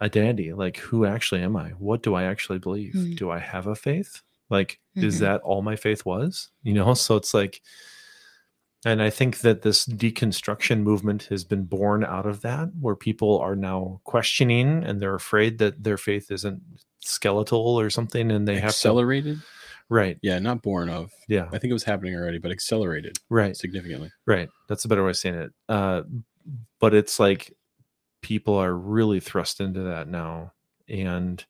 identity. 0.00 0.52
Like, 0.54 0.78
who 0.78 1.04
actually 1.04 1.42
am 1.42 1.56
I? 1.56 1.70
What 1.70 2.02
do 2.02 2.14
I 2.14 2.24
actually 2.24 2.58
believe? 2.58 2.94
Mm. 2.94 3.16
Do 3.16 3.30
I 3.30 3.38
have 3.38 3.66
a 3.66 3.74
faith? 3.74 4.22
Like, 4.48 4.80
is 4.96 5.16
Mhm. 5.16 5.20
that 5.20 5.40
all 5.42 5.60
my 5.62 5.76
faith 5.76 6.06
was? 6.06 6.50
You 6.62 6.72
know, 6.74 6.94
so 6.94 7.16
it's 7.16 7.34
like, 7.34 7.60
and 8.84 9.02
I 9.02 9.10
think 9.10 9.40
that 9.40 9.62
this 9.62 9.84
deconstruction 9.86 10.82
movement 10.82 11.24
has 11.24 11.44
been 11.44 11.64
born 11.64 12.04
out 12.04 12.26
of 12.26 12.40
that, 12.42 12.70
where 12.80 12.96
people 12.96 13.38
are 13.38 13.56
now 13.56 14.00
questioning 14.04 14.82
and 14.84 15.00
they're 15.00 15.14
afraid 15.14 15.58
that 15.58 15.82
their 15.82 15.98
faith 15.98 16.30
isn't 16.30 16.62
skeletal 17.00 17.78
or 17.78 17.90
something, 17.90 18.30
and 18.30 18.48
they 18.48 18.54
have 18.54 18.62
to 18.62 18.66
accelerated? 18.68 19.40
Right, 19.88 20.18
yeah 20.22 20.38
not 20.38 20.62
born 20.62 20.88
of. 20.88 21.10
Yeah, 21.28 21.46
i 21.46 21.58
think 21.58 21.70
it 21.70 21.74
was 21.74 21.84
happening 21.84 22.14
already 22.14 22.38
but 22.38 22.52
accelerated 22.52 23.18
right, 23.28 23.56
significantly. 23.56 24.12
Right. 24.24 24.48
That's 24.68 24.84
a 24.84 24.88
better 24.88 25.04
way 25.04 25.10
of 25.10 25.16
saying 25.16 25.34
it. 25.34 25.52
Uh, 25.68 26.02
but 26.78 26.94
it's 26.94 27.18
like 27.20 27.54
people 28.22 28.54
are 28.54 28.74
really 28.74 29.20
thrust 29.20 29.60
into 29.60 29.80
that 29.80 30.08
now, 30.08 30.52
and 30.88 31.44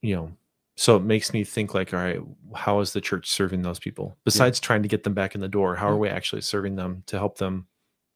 you 0.00 0.16
know, 0.16 0.32
so 0.76 0.96
it 0.96 1.02
makes 1.02 1.32
me 1.32 1.44
think 1.44 1.74
like, 1.74 1.92
all 1.94 2.00
right, 2.00 2.20
how 2.54 2.80
is 2.80 2.92
the 2.92 3.00
church 3.00 3.28
serving 3.30 3.62
those 3.62 3.78
people 3.78 4.16
besides 4.24 4.58
trying 4.60 4.82
to 4.82 4.88
get 4.88 5.02
them 5.04 5.14
back 5.14 5.34
in 5.34 5.40
the 5.40 5.48
door? 5.48 5.76
How 5.76 5.88
are 5.88 5.98
we 5.98 6.08
actually 6.08 6.42
serving 6.42 6.76
them 6.76 7.02
to 7.06 7.18
help 7.18 7.38
them 7.38 7.66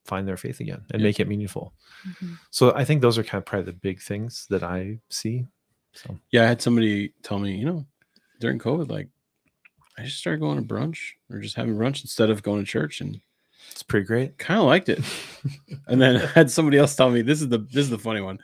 find 0.05 0.27
their 0.27 0.37
faith 0.37 0.61
again 0.61 0.85
and 0.93 1.01
Yeah. 1.03 1.07
make 1.09 1.21
it 1.21 1.29
meaningful? 1.29 1.75
Mhm. 2.07 2.39
So 2.51 2.75
I 2.75 2.85
think 2.85 3.03
those 3.03 3.19
are 3.19 3.25
kind 3.25 3.41
of 3.41 3.47
probably 3.47 3.67
the 3.73 3.79
big 3.79 4.01
things 4.01 4.47
that 4.51 4.63
I 4.63 5.01
see. 5.11 5.47
So 5.93 6.19
Yeah, 6.31 6.45
I 6.45 6.47
had 6.47 6.63
somebody 6.63 7.13
tell 7.23 7.39
me, 7.39 7.57
you 7.57 7.65
know, 7.67 7.87
during 8.41 8.59
COVID, 8.59 8.89
like 8.91 9.09
I 9.99 10.05
just 10.05 10.19
started 10.19 10.41
going 10.41 10.59
to 10.59 10.75
brunch 10.75 11.13
or 11.31 11.41
just 11.41 11.57
having 11.57 11.75
brunch 11.77 12.03
instead 12.03 12.29
of 12.31 12.43
going 12.43 12.65
to 12.65 12.71
church, 12.71 13.01
and 13.01 13.21
It's 13.71 13.83
pretty 13.83 14.07
great. 14.07 14.39
kind 14.39 14.61
of 14.61 14.67
liked 14.67 14.89
it. 14.89 15.01
And 15.89 16.03
then 16.03 16.17
I 16.17 16.27
had 16.27 16.51
somebody 16.51 16.79
else 16.79 16.97
tell 16.97 17.09
me 17.11 17.23
this 17.23 17.41
is 17.41 17.49
the 17.49 17.59
this 17.59 17.85
is 17.85 17.91
the 17.91 17.99
funny 17.99 18.21
one. 18.21 18.41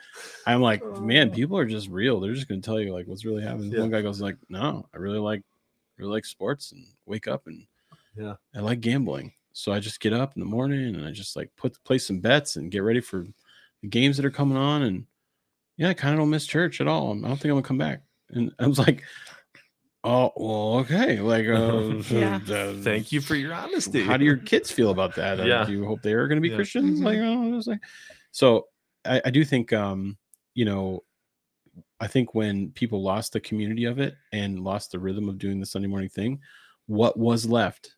I'm 0.47 0.63
like, 0.63 0.85
man, 1.01 1.31
oh. 1.31 1.35
people 1.35 1.59
are 1.59 1.65
just 1.65 1.89
real. 1.89 2.21
They're 2.21 2.35
just 2.35 2.47
gonna 2.47 2.61
tell 2.61 2.79
you 2.81 2.93
like 2.93 3.09
what's 3.09 3.25
really 3.25 3.43
happening. 3.43 3.73
Yeah. 3.73 3.81
One 3.81 3.91
guy 3.91 4.03
goes 4.03 4.21
like, 4.21 4.37
no, 4.49 4.87
I 4.95 4.99
really 4.99 5.19
like 5.19 5.43
really 5.99 6.13
like 6.13 6.25
sports 6.25 6.71
and 6.71 6.87
wake 7.07 7.27
up 7.27 7.49
and 7.49 7.67
Yeah. 8.17 8.35
I 8.55 8.61
like 8.61 8.81
gambling. 8.81 9.33
So 9.53 9.73
I 9.73 9.81
just 9.81 9.99
get 9.99 10.13
up 10.13 10.35
in 10.37 10.41
the 10.41 10.47
morning 10.47 10.95
and 10.95 11.05
I 11.05 11.11
just 11.11 11.35
like 11.35 11.51
put 11.57 11.83
place 11.85 12.07
some 12.07 12.21
bets 12.21 12.55
and 12.55 12.71
get 12.71 12.85
ready 12.85 13.01
for 13.01 13.27
the 13.83 13.89
games 13.89 14.17
that 14.17 14.27
are 14.27 14.31
coming 14.31 14.57
on. 14.57 14.83
And 14.83 15.07
yeah, 15.77 15.89
I 15.89 15.95
kind 15.95 16.15
of 16.15 16.21
don't 16.21 16.31
miss 16.31 16.47
church 16.47 16.81
at 16.81 16.87
all. 16.87 17.11
I 17.11 17.29
don't 17.29 17.37
think 17.37 17.47
I'm 17.47 17.51
gonna 17.51 17.63
come 17.63 17.79
back. 17.79 18.03
And 18.31 18.53
I 18.61 18.69
was 18.69 18.79
like, 18.79 19.03
oh 20.05 20.33
well, 20.37 20.79
okay. 20.81 21.21
Like, 21.21 21.47
uh, 21.47 21.95
Yeah. 22.15 22.41
uh, 22.51 22.75
Thank 22.83 23.13
you 23.13 23.21
for 23.21 23.35
your 23.35 23.55
honesty. 23.55 24.03
how 24.03 24.17
do 24.17 24.25
your 24.25 24.37
kids 24.37 24.71
feel 24.71 24.91
about 24.91 25.15
that? 25.17 25.41
Uh, 25.41 25.45
Yeah. 25.45 25.65
Do 25.65 25.73
you 25.73 25.85
hope 25.87 26.03
they 26.03 26.13
are 26.15 26.27
going 26.29 26.37
to 26.37 26.43
be 26.43 26.49
Yeah. 26.51 26.57
Christians? 26.57 27.01
Like, 27.01 27.19
oh, 27.19 27.57
it's 27.59 27.67
like, 27.67 27.81
so 28.31 28.67
I, 29.05 29.21
I 29.25 29.31
do 29.31 29.45
think, 29.45 29.73
um, 29.73 30.17
you 30.55 30.65
know, 30.65 31.03
I 32.01 32.07
think 32.09 32.35
when 32.35 32.71
people 32.73 33.03
lost 33.03 33.33
the 33.33 33.41
community 33.41 33.85
of 33.85 33.99
it 33.99 34.15
and 34.33 34.61
lost 34.61 34.91
the 34.93 34.99
rhythm 34.99 35.29
of 35.29 35.39
doing 35.39 35.61
the 35.61 35.67
Sunday 35.67 35.89
morning 35.89 36.09
thing, 36.09 36.41
what 36.87 37.17
was 37.19 37.47
left 37.47 37.95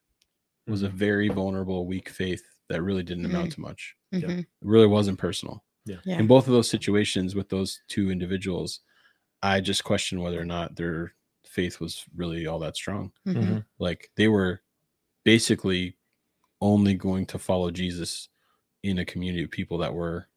was 0.67 0.83
a 0.83 0.89
Mhm. 0.89 0.93
very 0.93 1.29
vulnerable, 1.29 1.87
weak 1.87 2.09
faith 2.09 2.43
that 2.69 2.83
really 2.83 3.03
didn't 3.03 3.25
amount 3.27 3.51
Mm. 3.51 3.55
to 3.55 3.61
much. 3.61 3.97
Mhm. 4.15 4.39
It 4.41 4.47
really 4.63 4.87
wasn't 4.87 5.19
personal. 5.19 5.65
Yeah. 5.87 5.97
Yeah. 6.05 6.19
In 6.19 6.27
both 6.27 6.47
of 6.47 6.53
those 6.53 6.69
situations 6.71 7.35
with 7.35 7.49
those 7.51 7.81
two 7.89 8.11
individuals, 8.11 8.81
I 9.43 9.61
just 9.61 9.85
question 9.85 10.21
whether 10.21 10.41
or 10.41 10.45
not 10.47 10.77
their 10.77 11.15
faith 11.47 11.81
was 11.81 12.05
really 12.17 12.47
all 12.47 12.59
that 12.59 12.77
strong 12.77 13.13
Mhm. 13.27 13.35
Mhm. 13.37 13.65
like 13.79 14.11
they 14.17 14.29
were 14.29 14.61
basically 15.25 15.97
only 16.61 16.95
going 16.95 17.27
to 17.27 17.39
follow 17.39 17.71
jesus 17.71 18.29
in 18.83 18.99
a 18.99 19.05
community 19.05 19.45
of 19.45 19.51
people 19.51 19.79
that 19.79 19.95
were 19.95 20.29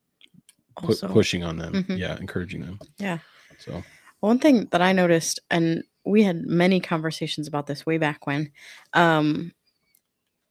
pu- 0.78 0.88
Also, 0.88 1.08
pushing 1.08 1.44
on 1.44 1.58
them 1.58 1.74
Mhm. 1.74 1.98
yeah 1.98 2.18
encouraging 2.20 2.62
them 2.62 2.80
Yeah. 2.98 3.20
so 3.58 3.84
One 4.20 4.40
thing 4.40 4.66
that 4.72 4.82
I 4.82 4.94
noticed, 4.94 5.40
and 5.52 5.84
we 6.04 6.24
had 6.24 6.42
many 6.48 6.80
conversations 6.80 7.48
about 7.48 7.68
this 7.68 7.86
way 7.86 8.00
back 8.00 8.26
when, 8.26 8.52
um, 8.94 9.54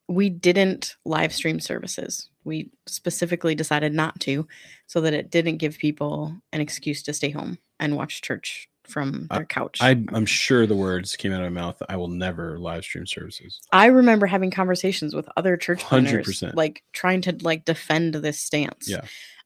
we 0.09 0.31
didn't 0.31 0.95
live 1.05 1.35
stream 1.35 1.59
services. 1.59 2.29
We 2.45 2.71
specifically 2.87 3.57
decided 3.57 3.93
not 3.93 4.21
to, 4.21 4.47
so 4.87 5.01
that 5.01 5.15
it 5.15 5.31
didn't 5.33 5.57
give 5.57 5.79
people 5.79 6.41
an 6.53 6.61
excuse 6.61 7.03
to 7.03 7.13
stay 7.13 7.31
home 7.31 7.59
and 7.81 7.97
watch 7.97 8.23
church 8.23 8.69
from 8.87 9.27
I- 9.31 9.37
their 9.37 9.47
couch. 9.47 9.79
I, 9.81 9.91
i'm 10.13 10.27
sure 10.27 10.67
the 10.67 10.77
words 10.77 11.17
came 11.17 11.33
out 11.33 11.43
of 11.43 11.53
my 11.53 11.61
mouth 11.61 11.83
i 11.89 11.97
will 11.97 12.09
never 12.09 12.59
live 12.59 12.85
stream 12.85 13.07
services 13.07 13.61
I 13.73 13.87
remember 13.87 14.27
having 14.27 14.51
conversations 14.51 15.15
with 15.15 15.29
other 15.37 15.57
church 15.57 15.81
planters, 15.81 16.41
100%. 16.41 16.55
like 16.55 16.83
trying 16.93 17.21
to 17.23 17.37
like 17.43 17.65
defend 17.65 18.15
this 18.15 18.39
stance. 18.41 18.89
Yeah. 18.89 19.03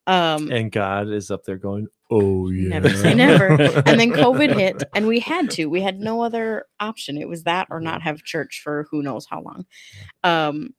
Um, 0.07 0.51
And 0.51 0.73
God 0.73 1.09
is 1.09 1.31
up 1.31 1.45
there 1.45 1.59
going, 1.59 1.87
"Oh 2.11 2.51
yeah." 2.51 2.69
Never 2.69 2.91
say 2.91 3.15
never. 3.15 3.49
and 3.53 4.01
then 4.01 4.11
COVID 4.25 4.55
hit, 4.57 4.83
and 4.95 5.07
we 5.07 5.21
had 5.21 5.51
to. 5.53 5.67
We 5.67 5.83
had 5.83 6.01
no 6.01 6.23
other 6.23 6.65
option. 6.81 7.17
It 7.19 7.29
was 7.29 7.45
that 7.45 7.69
or 7.71 7.81
not 7.81 8.03
have 8.03 8.25
church 8.25 8.61
for 8.65 8.87
who 8.91 9.03
knows 9.03 9.27
how 9.31 9.43
long. 9.43 9.67
Um, 10.25 10.75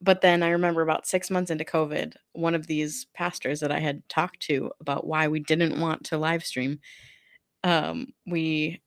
but 0.00 0.20
then 0.20 0.42
I 0.42 0.50
remember 0.50 0.82
about 0.82 1.06
six 1.06 1.30
months 1.30 1.50
into 1.50 1.64
COVID, 1.64 2.14
one 2.32 2.54
of 2.54 2.66
these 2.66 3.06
pastors 3.14 3.60
that 3.60 3.70
I 3.72 3.78
had 3.78 4.06
talked 4.08 4.40
to 4.44 4.70
about 4.80 5.06
why 5.06 5.28
we 5.28 5.40
didn't 5.40 5.78
want 5.80 6.04
to 6.06 6.18
live 6.18 6.44
stream. 6.44 6.80
Um, 7.66 8.12
we, 8.26 8.80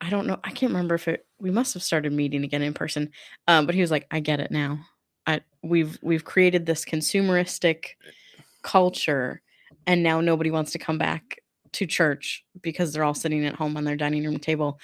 I 0.00 0.08
don't 0.10 0.26
know, 0.28 0.38
I 0.44 0.50
can't 0.50 0.70
remember 0.72 0.94
if 0.94 1.08
it. 1.08 1.26
We 1.40 1.50
must 1.50 1.74
have 1.74 1.82
started 1.82 2.12
meeting 2.12 2.44
again 2.44 2.62
in 2.62 2.72
person. 2.72 3.10
Um, 3.48 3.66
but 3.66 3.74
he 3.74 3.80
was 3.80 3.90
like, 3.90 4.06
"I 4.12 4.20
get 4.20 4.38
it 4.40 4.50
now. 4.52 4.78
I 5.26 5.40
we've 5.62 5.98
we've 6.02 6.24
created 6.24 6.64
this 6.66 6.84
consumeristic 6.84 7.84
culture, 8.62 9.42
and 9.86 10.02
now 10.02 10.20
nobody 10.20 10.50
wants 10.50 10.72
to 10.72 10.78
come 10.78 10.98
back 10.98 11.38
to 11.72 11.86
church 11.86 12.44
because 12.60 12.92
they're 12.92 13.04
all 13.04 13.14
sitting 13.14 13.44
at 13.44 13.54
home 13.56 13.76
on 13.76 13.84
their 13.84 13.96
dining 13.96 14.24
room 14.24 14.38
table." 14.38 14.78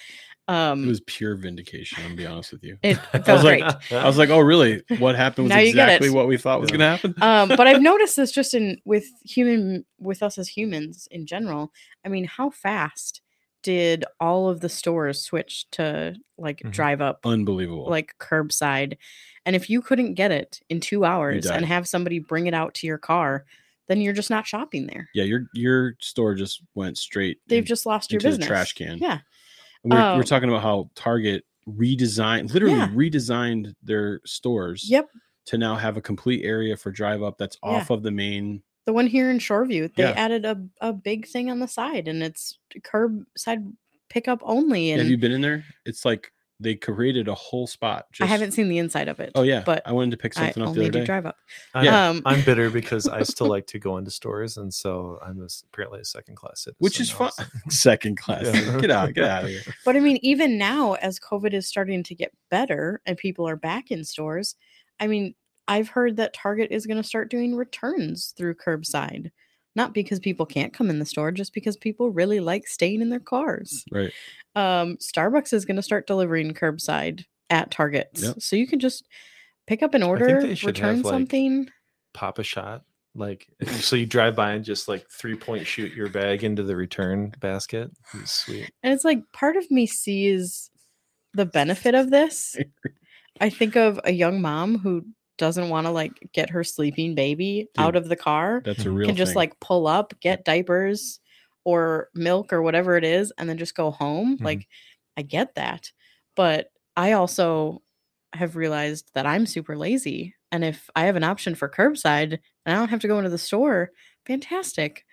Um, 0.48 0.84
it 0.84 0.88
was 0.88 1.02
pure 1.02 1.36
vindication 1.36 2.02
i'm 2.06 2.16
be 2.16 2.24
honest 2.24 2.52
with 2.52 2.64
you 2.64 2.78
it 2.82 2.98
i 3.12 3.18
felt 3.18 3.28
was 3.36 3.44
like 3.44 3.58
great. 3.90 4.00
i 4.02 4.06
was 4.06 4.16
like 4.16 4.30
oh 4.30 4.38
really 4.38 4.82
what 4.98 5.14
happened 5.14 5.44
was 5.44 5.50
Now 5.50 5.58
you 5.60 5.74
get 5.74 5.90
it. 5.90 5.96
exactly 5.96 6.08
what 6.08 6.26
we 6.26 6.38
thought 6.38 6.58
was 6.62 6.70
Yeah. 6.70 6.78
going 6.78 6.80
to 6.80 6.86
happen 6.86 7.14
um, 7.22 7.48
but 7.58 7.66
I've 7.66 7.82
noticed 7.82 8.16
this 8.16 8.32
just 8.32 8.54
in 8.54 8.78
with 8.86 9.04
human 9.26 9.84
with 10.00 10.22
us 10.22 10.38
as 10.38 10.48
humans 10.48 11.06
in 11.10 11.26
general. 11.26 11.70
I 12.02 12.08
mean, 12.08 12.24
how 12.24 12.48
fast 12.48 13.20
did 13.62 14.04
all 14.20 14.48
of 14.48 14.60
the 14.60 14.68
stores 14.68 15.20
switch 15.22 15.68
to 15.72 16.14
like 16.36 16.60
Mhm. 16.60 16.70
drive 16.70 17.00
up 17.00 17.20
unbelievable 17.24 17.88
like 17.88 18.14
curbside? 18.18 18.96
And 19.44 19.56
if 19.56 19.68
you 19.70 19.82
couldn't 19.82 20.14
get 20.14 20.30
it 20.30 20.60
in 20.68 20.80
two 20.80 21.04
hours 21.04 21.46
and 21.46 21.64
have 21.64 21.88
somebody 21.88 22.18
bring 22.18 22.46
it 22.46 22.54
out 22.54 22.74
to 22.76 22.86
your 22.86 22.98
car, 22.98 23.44
then 23.88 24.00
you're 24.00 24.12
just 24.12 24.30
not 24.30 24.46
shopping 24.46 24.86
there. 24.86 25.08
yeah 25.14 25.24
your 25.24 25.46
your 25.54 25.94
store 26.00 26.34
just 26.34 26.62
went 26.74 26.98
straight 26.98 27.38
They've 27.46 27.60
in- 27.62 27.66
just 27.66 27.86
lost 27.86 28.12
your 28.12 28.20
business. 28.20 28.46
trash 28.46 28.72
can. 28.74 28.98
Yeah. 28.98 29.20
And 29.84 29.92
we're, 29.92 30.00
Um, 30.00 30.18
we're 30.18 30.24
talking 30.24 30.48
about 30.48 30.62
how 30.62 30.90
Target 30.94 31.44
redesigned, 31.66 32.52
literally 32.52 32.76
Yeah. 32.76 32.88
redesigned 32.88 33.74
their 33.82 34.20
stores 34.24 34.88
Yep. 34.90 35.08
to 35.46 35.58
now 35.58 35.76
have 35.76 35.96
a 35.96 36.00
complete 36.02 36.44
area 36.44 36.76
for 36.76 36.90
drive 36.90 37.22
up 37.22 37.38
that's 37.38 37.56
Yeah. 37.62 37.70
off 37.70 37.90
of 37.90 38.02
the 38.02 38.10
main. 38.10 38.62
The 38.88 38.94
one 38.94 39.06
here 39.06 39.30
in 39.30 39.38
Shoreview, 39.38 39.94
they 39.96 40.04
Yeah. 40.04 40.12
added 40.16 40.46
a, 40.46 40.58
a 40.80 40.94
big 40.94 41.26
thing 41.28 41.50
on 41.50 41.58
the 41.58 41.68
side 41.68 42.08
and 42.08 42.22
it's 42.22 42.58
curbside 42.80 43.70
pickup 44.08 44.40
only. 44.42 44.92
And 44.92 45.02
Have 45.02 45.10
you 45.10 45.18
been 45.18 45.30
in 45.30 45.42
there? 45.42 45.62
It's 45.84 46.06
like 46.06 46.32
they 46.58 46.74
created 46.74 47.28
a 47.28 47.34
whole 47.34 47.66
spot. 47.66 48.06
I 48.18 48.24
haven't 48.24 48.52
seen 48.52 48.70
the 48.70 48.78
inside 48.78 49.08
of 49.08 49.20
it. 49.20 49.32
Oh 49.34 49.42
yeah, 49.42 49.62
but 49.66 49.82
I 49.84 49.92
wanted 49.92 50.12
to 50.12 50.16
pick 50.16 50.38
I 50.38 50.44
something 50.46 50.62
up 50.62 50.68
the 50.68 50.70
only 50.70 50.84
other 50.86 50.92
do 50.92 50.98
day. 51.00 51.04
drive 51.04 51.26
up. 51.26 51.36
I'm, 51.74 51.84
Yeah. 51.84 52.08
Um, 52.08 52.22
I'm 52.24 52.40
bitter 52.46 52.70
because 52.70 53.06
I 53.06 53.24
still 53.24 53.46
like 53.56 53.66
to 53.66 53.78
go 53.78 53.98
into 53.98 54.10
stores, 54.10 54.56
and 54.56 54.72
so 54.72 55.18
I'm 55.22 55.38
a 55.42 55.44
s 55.44 55.62
apparently 55.70 56.00
a 56.00 56.04
second 56.06 56.36
class 56.36 56.62
citizen. 56.62 56.76
Which 56.78 56.98
is 56.98 57.10
now, 57.10 57.28
fun. 57.28 57.46
Second 57.68 58.16
class. 58.16 58.46
Yeah. 58.46 58.78
Get 58.80 58.90
out. 58.90 59.12
Get 59.12 59.24
out 59.24 59.44
of 59.44 59.50
here. 59.50 59.60
But 59.84 59.96
I 59.96 60.00
mean, 60.00 60.18
even 60.22 60.56
now, 60.56 60.94
as 60.94 61.20
COVID 61.20 61.52
is 61.52 61.66
starting 61.66 62.02
to 62.04 62.14
get 62.14 62.32
better 62.50 63.02
and 63.04 63.18
people 63.18 63.46
are 63.46 63.54
back 63.56 63.90
in 63.90 64.02
stores, 64.02 64.56
I 64.98 65.08
mean, 65.08 65.34
I've 65.68 65.88
heard 65.88 66.16
that 66.16 66.34
Target 66.34 66.72
is 66.72 66.86
going 66.86 66.96
to 66.96 67.02
start 67.02 67.30
doing 67.30 67.54
returns 67.54 68.34
through 68.36 68.54
curbside. 68.54 69.30
Not 69.76 69.94
because 69.94 70.18
people 70.18 70.46
can't 70.46 70.72
come 70.72 70.90
in 70.90 70.98
the 70.98 71.06
store, 71.06 71.30
just 71.30 71.54
because 71.54 71.76
people 71.76 72.10
really 72.10 72.40
like 72.40 72.66
staying 72.66 73.00
in 73.00 73.10
their 73.10 73.20
cars. 73.20 73.84
Right. 73.92 74.12
Um, 74.56 74.96
Starbucks 74.96 75.52
is 75.52 75.64
going 75.64 75.76
to 75.76 75.82
start 75.82 76.06
delivering 76.08 76.52
curbside 76.54 77.26
at 77.50 77.70
Targets. 77.70 78.22
Yep. 78.22 78.42
So 78.42 78.56
you 78.56 78.66
can 78.66 78.80
just 78.80 79.06
pick 79.68 79.82
up 79.82 79.94
an 79.94 80.02
order, 80.02 80.40
return 80.64 80.96
have, 80.96 81.04
like, 81.04 81.12
something. 81.12 81.68
Pop 82.12 82.40
a 82.40 82.42
shot, 82.42 82.82
like 83.14 83.46
so 83.66 83.96
you 83.96 84.06
drive 84.06 84.36
by 84.36 84.52
and 84.52 84.64
just 84.64 84.88
like 84.88 85.08
three 85.10 85.36
point 85.36 85.66
shoot 85.66 85.92
your 85.92 86.08
bag 86.08 86.44
into 86.44 86.62
the 86.62 86.76
return 86.76 87.32
basket. 87.40 87.90
It's 88.14 88.32
Sweet. 88.32 88.70
And 88.82 88.92
it's 88.92 89.04
like 89.04 89.20
part 89.32 89.56
of 89.56 89.70
me 89.70 89.86
sees 89.86 90.70
the 91.34 91.46
benefit 91.46 91.94
of 91.94 92.10
this. 92.10 92.56
I 93.40 93.50
think 93.50 93.76
of 93.76 94.00
a 94.04 94.12
young 94.12 94.40
mom 94.40 94.78
who 94.78 95.04
doesn't 95.38 95.68
want 95.70 95.86
to 95.86 95.90
like 95.90 96.12
get 96.32 96.50
her 96.50 96.62
sleeping 96.64 97.14
baby 97.14 97.68
out 97.78 97.96
of 97.96 98.08
the 98.08 98.16
car, 98.16 98.60
That's 98.64 98.84
a 98.84 98.90
real 98.90 99.06
can 99.08 99.16
just 99.16 99.30
thing. 99.30 99.36
like 99.36 99.60
pull 99.60 99.86
up, 99.86 100.12
get 100.20 100.44
diapers 100.44 101.20
or 101.64 102.08
milk 102.14 102.52
or 102.52 102.62
whatever 102.62 102.96
it 102.96 103.04
is, 103.04 103.32
and 103.38 103.48
then 103.48 103.58
just 103.58 103.74
go 103.74 103.90
home. 103.90 104.38
Mhm. 104.38 104.44
Like, 104.44 104.68
I 105.16 105.22
get 105.22 105.54
that. 105.56 105.90
But 106.36 106.68
I 106.96 107.12
also 107.12 107.82
have 108.34 108.56
realized 108.56 109.10
that 109.14 109.26
I'm 109.26 109.46
super 109.46 109.76
lazy. 109.76 110.34
And 110.52 110.64
if 110.64 110.88
I 110.96 111.04
have 111.06 111.16
an 111.16 111.24
option 111.24 111.54
for 111.54 111.68
curbside 111.68 112.32
and 112.32 112.40
I 112.66 112.74
don't 112.74 112.88
have 112.90 113.00
to 113.00 113.08
go 113.08 113.18
into 113.18 113.30
the 113.30 113.38
store, 113.38 113.90
fantastic. 114.26 115.04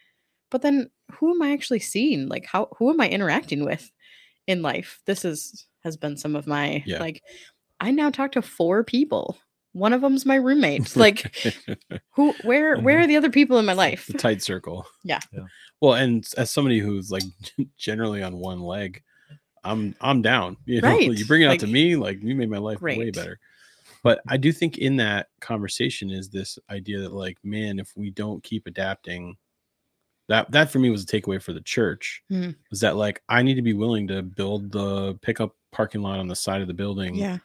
But 0.52 0.62
then 0.62 0.90
who 1.14 1.32
am 1.32 1.42
I 1.42 1.52
actually 1.54 1.80
seeing? 1.80 2.28
Like 2.28 2.46
how 2.46 2.70
who 2.78 2.90
am 2.90 3.02
I 3.02 3.10
interacting 3.10 3.66
with 3.66 3.92
in 4.48 4.62
life? 4.62 5.02
This 5.06 5.26
is 5.26 5.68
has 5.84 5.98
been 5.98 6.18
some 6.18 6.36
of 6.36 6.48
my 6.48 6.84
Yeah. 6.86 7.00
like 7.00 7.22
I 7.80 7.92
now 7.92 8.10
talk 8.10 8.32
to 8.34 8.42
four 8.42 8.84
people. 8.84 9.38
One 9.76 9.92
of 9.92 10.00
them's 10.00 10.26
my 10.26 10.36
roommate. 10.36 10.96
Like 10.96 11.36
who 12.12 12.34
where 12.44 12.78
where 12.86 13.00
are 13.02 13.08
the 13.08 13.18
other 13.18 13.30
people 13.30 13.60
in 13.60 13.66
my 13.66 13.74
life? 13.74 14.08
the 14.08 14.14
tight 14.18 14.42
circle. 14.42 14.88
Yeah. 15.04 15.20
Yeah. 15.34 15.46
Well, 15.82 15.96
and 15.96 16.26
as 16.38 16.50
somebody 16.50 16.80
who's 16.80 17.12
like 17.12 17.24
generally 17.78 18.24
on 18.24 18.38
one 18.38 18.62
leg, 18.62 19.04
I'm 19.66 19.94
I'm 20.00 20.22
down. 20.22 20.56
You 20.66 20.80
know, 20.80 20.88
Right, 20.88 21.12
you 21.12 21.26
bring 21.26 21.42
it 21.42 21.48
out 21.48 21.60
to 21.60 21.68
me, 21.68 21.98
like 21.98 22.24
you 22.24 22.36
made 22.36 22.50
my 22.50 22.58
life 22.58 22.82
way 22.82 23.12
better. 23.12 23.38
But 24.02 24.22
I 24.30 24.38
do 24.38 24.54
think 24.54 24.78
in 24.78 24.96
that 24.98 25.28
conversation 25.42 26.10
is 26.10 26.30
this 26.30 26.58
idea 26.70 27.00
that 27.02 27.12
like, 27.14 27.38
man, 27.44 27.78
if 27.80 27.92
we 27.98 28.12
don't 28.12 28.42
keep 28.44 28.68
adapting, 28.68 29.36
that 30.30 30.50
that 30.52 30.72
for 30.72 30.80
me 30.80 30.90
was 30.90 31.04
a 31.04 31.06
takeaway 31.08 31.42
for 31.42 31.52
the 31.52 31.62
church. 31.62 32.24
Mhm. 32.32 32.56
Was 32.72 32.80
that 32.80 32.96
like 32.96 33.22
I 33.28 33.44
need 33.44 33.56
to 33.56 33.62
be 33.62 33.74
willing 33.74 34.08
to 34.08 34.22
build 34.22 34.72
the 34.72 35.16
pickup 35.22 35.54
parking 35.74 36.02
lot 36.02 36.20
on 36.20 36.28
the 36.30 36.36
side 36.36 36.62
of 36.62 36.68
the 36.70 36.74
building. 36.74 37.16
Yeah. 37.16 37.40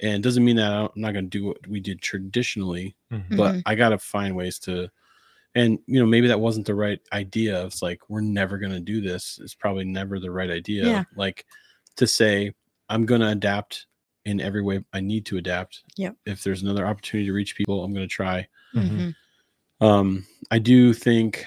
And 0.00 0.14
it 0.14 0.22
doesn't 0.22 0.44
mean 0.44 0.56
that 0.56 0.72
I 0.72 0.76
don't- 0.80 0.92
I'm 0.96 1.02
not 1.02 1.12
going 1.12 1.30
to 1.30 1.38
do 1.38 1.44
what 1.46 1.66
we 1.66 1.80
did 1.80 2.00
traditionally, 2.02 2.96
Mhm. 3.12 3.36
but 3.36 3.54
Mhm. 3.54 3.62
I 3.66 3.74
got 3.74 3.90
to 3.90 3.98
find 3.98 4.34
ways 4.36 4.58
to 4.60 4.90
and 5.56 5.78
you 5.86 6.00
know 6.00 6.06
maybe 6.06 6.26
that 6.26 6.40
wasn't 6.40 6.66
the 6.66 6.74
right 6.74 7.00
idea 7.12 7.64
it's 7.64 7.80
like 7.80 8.10
we're 8.10 8.20
never 8.20 8.58
going 8.58 8.72
to 8.72 8.80
do 8.80 9.00
this 9.00 9.38
it's 9.40 9.54
probably 9.54 9.84
never 9.84 10.18
the 10.18 10.28
right 10.32 10.50
idea 10.50 10.84
Yeah. 10.84 11.04
like 11.14 11.46
to 11.94 12.08
say 12.08 12.52
i'm 12.88 13.06
going 13.06 13.20
to 13.20 13.28
adapt 13.28 13.86
in 14.24 14.40
every 14.40 14.62
way 14.62 14.82
I 14.92 15.00
need 15.00 15.26
to 15.26 15.36
adapt. 15.36 15.84
Yep. 15.96 16.16
If 16.26 16.42
there's 16.42 16.62
another 16.62 16.86
opportunity 16.86 17.26
to 17.28 17.32
reach 17.34 17.54
people, 17.56 17.84
I'm 17.84 17.92
going 17.94 18.08
to 18.08 18.12
try. 18.12 18.48
Mhm. 18.74 19.14
Mhm. 19.80 19.86
Um, 19.86 20.26
I 20.50 20.58
do 20.58 20.92
think 20.94 21.46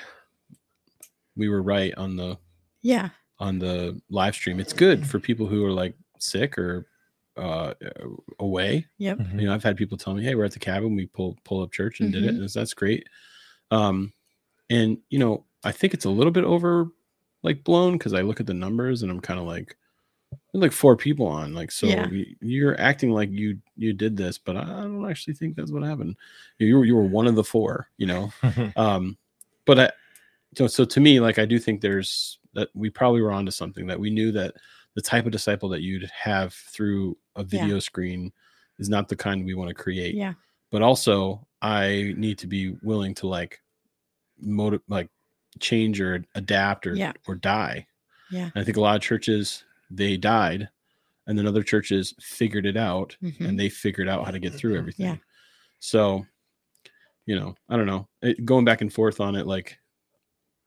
we 1.36 1.50
were 1.50 1.62
right 1.64 1.94
on 1.96 2.16
the 2.16 2.38
Yeah. 2.84 3.10
on 3.40 3.60
the 3.60 4.00
live 4.10 4.36
stream. 4.36 4.60
It's 4.60 4.74
good 4.74 5.06
for 5.08 5.20
people 5.20 5.48
who 5.48 5.66
are 5.66 5.72
like 5.74 5.96
sick 6.20 6.58
or 6.58 6.88
uh, 7.38 7.74
away. 8.40 8.86
Yep. 8.98 9.18
Mhm. 9.20 9.40
You 9.42 9.48
know, 9.48 9.54
I've 9.54 9.64
had 9.64 9.78
people 9.78 9.98
tell 9.98 10.14
me, 10.14 10.24
"Hey, 10.24 10.36
we're 10.36 10.46
at 10.46 10.52
the 10.54 10.60
cabin. 10.60 10.96
We 10.96 11.06
pull 11.08 11.38
pull 11.44 11.62
up 11.62 11.72
church 11.72 12.00
and 12.00 12.12
did 12.12 12.24
it, 12.24 12.28
Mhm. 12.28 12.30
and 12.30 12.38
it's- 12.40 12.54
that's 12.54 12.74
great." 12.74 13.08
Um, 13.72 14.14
and 14.70 14.98
you 15.10 15.20
know, 15.20 15.46
I 15.64 15.72
think 15.72 15.94
it's 15.94 16.06
a 16.06 16.10
little 16.10 16.32
bit 16.32 16.44
over 16.46 16.90
like 17.44 17.64
blown 17.64 17.94
because 17.98 18.14
I 18.14 18.22
look 18.22 18.40
at 18.40 18.48
the 18.48 18.54
numbers 18.54 19.04
and 19.04 19.12
I'm 19.12 19.20
kind 19.22 19.40
of 19.40 19.46
like, 19.46 19.78
like 20.54 20.72
four 20.72 20.98
people 20.98 21.28
on, 21.28 21.54
like 21.54 21.72
so 21.72 21.88
Yeah. 21.88 22.10
you're 22.42 22.80
acting 22.82 23.12
like 23.12 23.30
you 23.32 23.60
you 23.78 23.94
did 23.94 24.18
this, 24.18 24.38
but 24.38 24.58
I 24.58 24.66
don't 24.66 25.10
actually 25.10 25.36
think 25.36 25.56
that's 25.56 25.72
what 25.72 25.84
happened. 25.84 26.16
You 26.60 26.78
were 26.80 26.86
you 26.86 26.96
were 26.96 27.06
one 27.06 27.28
of 27.28 27.36
the 27.36 27.44
four, 27.44 27.90
you 27.98 28.08
know. 28.08 28.32
Um, 28.78 29.18
but 29.66 29.80
I 29.80 29.92
so 30.58 30.68
so 30.68 30.86
to 30.86 31.00
me, 31.00 31.20
like 31.20 31.40
I 31.40 31.46
do 31.46 31.60
think 31.60 31.82
there's 31.82 32.40
that 32.54 32.70
we 32.74 32.90
probably 32.90 33.22
were 33.22 33.32
onto 33.32 33.52
something 33.52 33.88
that 33.88 34.00
we 34.00 34.10
knew 34.10 34.32
that 34.34 34.56
the 34.98 35.02
type 35.04 35.28
of 35.28 35.32
disciple 35.32 35.70
that 35.70 35.84
you'd 35.84 36.10
have 36.12 36.56
through 36.56 37.16
a 37.36 37.42
Yeah. 37.42 37.46
video 37.62 37.78
screen 37.80 38.34
is 38.80 38.90
not 38.90 39.08
the 39.08 39.16
kind 39.16 39.46
we 39.46 39.54
want 39.54 39.68
to 39.70 39.76
create. 39.76 40.16
Yeah. 40.16 40.34
But 40.72 40.82
also 40.82 41.48
I 41.62 42.16
need 42.18 42.40
to 42.40 42.48
be 42.48 42.72
willing 42.82 43.14
to 43.16 43.28
like 43.28 43.62
motive 44.40 44.82
like 44.88 45.08
change 45.60 46.02
or 46.02 46.26
adapt 46.34 46.88
or 46.88 46.96
Yeah. 46.96 47.14
or 47.28 47.36
die. 47.36 47.86
Yeah. 48.32 48.46
And 48.54 48.54
I 48.56 48.64
think 48.64 48.78
a 48.78 48.82
lot 48.82 48.96
of 48.96 49.04
churches 49.04 49.64
they 49.92 50.18
died 50.18 50.68
and 51.28 51.38
then 51.38 51.46
other 51.46 51.62
churches 51.64 52.16
figured 52.20 52.66
it 52.66 52.76
out 52.76 53.16
Mhm. 53.22 53.48
and 53.50 53.60
they 53.60 53.70
figured 53.70 54.10
out 54.10 54.26
how 54.26 54.32
to 54.32 54.40
get 54.40 54.54
through 54.56 54.78
everything. 54.80 55.06
Yeah. 55.06 55.18
So, 55.80 56.26
you 57.28 57.36
know, 57.36 57.56
I 57.70 57.78
don't 57.78 57.86
know. 57.86 58.08
It, 58.24 58.44
going 58.46 58.66
back 58.66 58.82
and 58.82 58.92
forth 58.92 59.22
on 59.22 59.36
it, 59.36 59.46
like, 59.46 59.78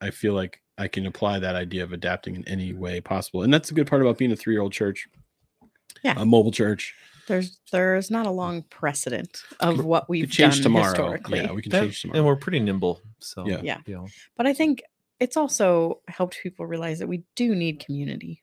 I 0.00 0.10
feel 0.10 0.34
like 0.34 0.62
I 0.80 0.88
can 0.88 1.04
apply 1.06 1.38
that 1.40 1.54
idea 1.56 1.84
of 1.84 1.92
adapting 1.92 2.34
in 2.36 2.48
any 2.48 2.72
way 2.72 3.00
possible, 3.00 3.42
and 3.42 3.52
that's 3.52 3.68
the 3.68 3.74
good 3.74 3.86
part 3.86 4.00
about 4.02 4.16
being 4.18 4.32
a 4.32 4.36
three-year-old 4.36 4.72
church, 4.72 5.08
Yeah. 6.02 6.14
a 6.16 6.24
mobile 6.24 6.52
church. 6.52 6.94
There's 7.28 7.58
there's 7.70 8.10
not 8.10 8.26
a 8.26 8.30
long 8.30 8.62
precedent 8.70 9.42
of 9.60 9.84
what 9.84 10.08
We 10.08 10.20
we've 10.20 10.28
could 10.28 10.32
change 10.36 10.54
done 10.56 10.62
tomorrow. 10.64 10.84
historically. 10.86 11.40
Yeah, 11.40 11.52
we 11.52 11.62
can 11.62 11.70
Yeah, 11.72 11.80
change 11.82 12.00
tomorrow. 12.02 12.18
and 12.18 12.26
we're 12.26 12.36
pretty 12.36 12.60
nimble. 12.60 13.00
So 13.20 13.46
Yeah. 13.46 13.60
Yeah. 13.62 13.78
you 13.86 13.94
know. 13.94 14.08
But 14.36 14.46
I 14.46 14.52
think 14.54 14.82
it's 15.20 15.36
also 15.36 16.00
helped 16.08 16.38
people 16.42 16.66
realize 16.66 16.98
that 16.98 17.06
we 17.08 17.22
do 17.36 17.54
need 17.54 17.78
community. 17.84 18.42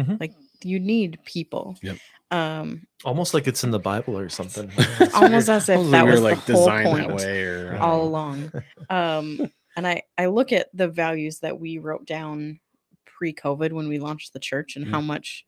Mhm. 0.00 0.18
Like 0.18 0.32
you 0.64 0.80
need 0.80 1.18
people. 1.24 1.76
Yep. 1.82 1.98
Um, 2.32 2.86
almost 3.04 3.32
like 3.34 3.46
it's 3.46 3.62
in 3.62 3.70
the 3.70 3.78
Bible 3.78 4.18
or 4.18 4.28
something. 4.28 4.72
almost 5.14 5.48
as 5.48 5.68
if 5.68 5.76
Hopefully 5.76 5.90
that 5.92 6.04
we 6.04 6.08
were, 6.10 6.14
was 6.16 6.22
like 6.22 6.44
the 6.46 6.54
whole 6.54 6.64
designed 6.66 6.88
point 6.88 7.08
that 7.08 7.16
way, 7.18 7.42
or 7.44 7.76
all 7.78 7.98
know. 7.98 8.08
along. 8.08 8.52
Um, 8.90 9.52
and 9.76 9.86
I 9.86 10.02
I 10.18 10.26
look 10.26 10.52
at 10.52 10.68
the 10.74 10.88
values 10.88 11.40
that 11.40 11.60
we 11.60 11.78
wrote 11.78 12.06
down 12.06 12.58
pre-COVID 13.04 13.72
when 13.72 13.88
we 13.88 13.98
launched 13.98 14.32
the 14.32 14.40
church 14.40 14.76
and 14.76 14.86
Mm. 14.86 14.90
how 14.90 15.00
much, 15.00 15.44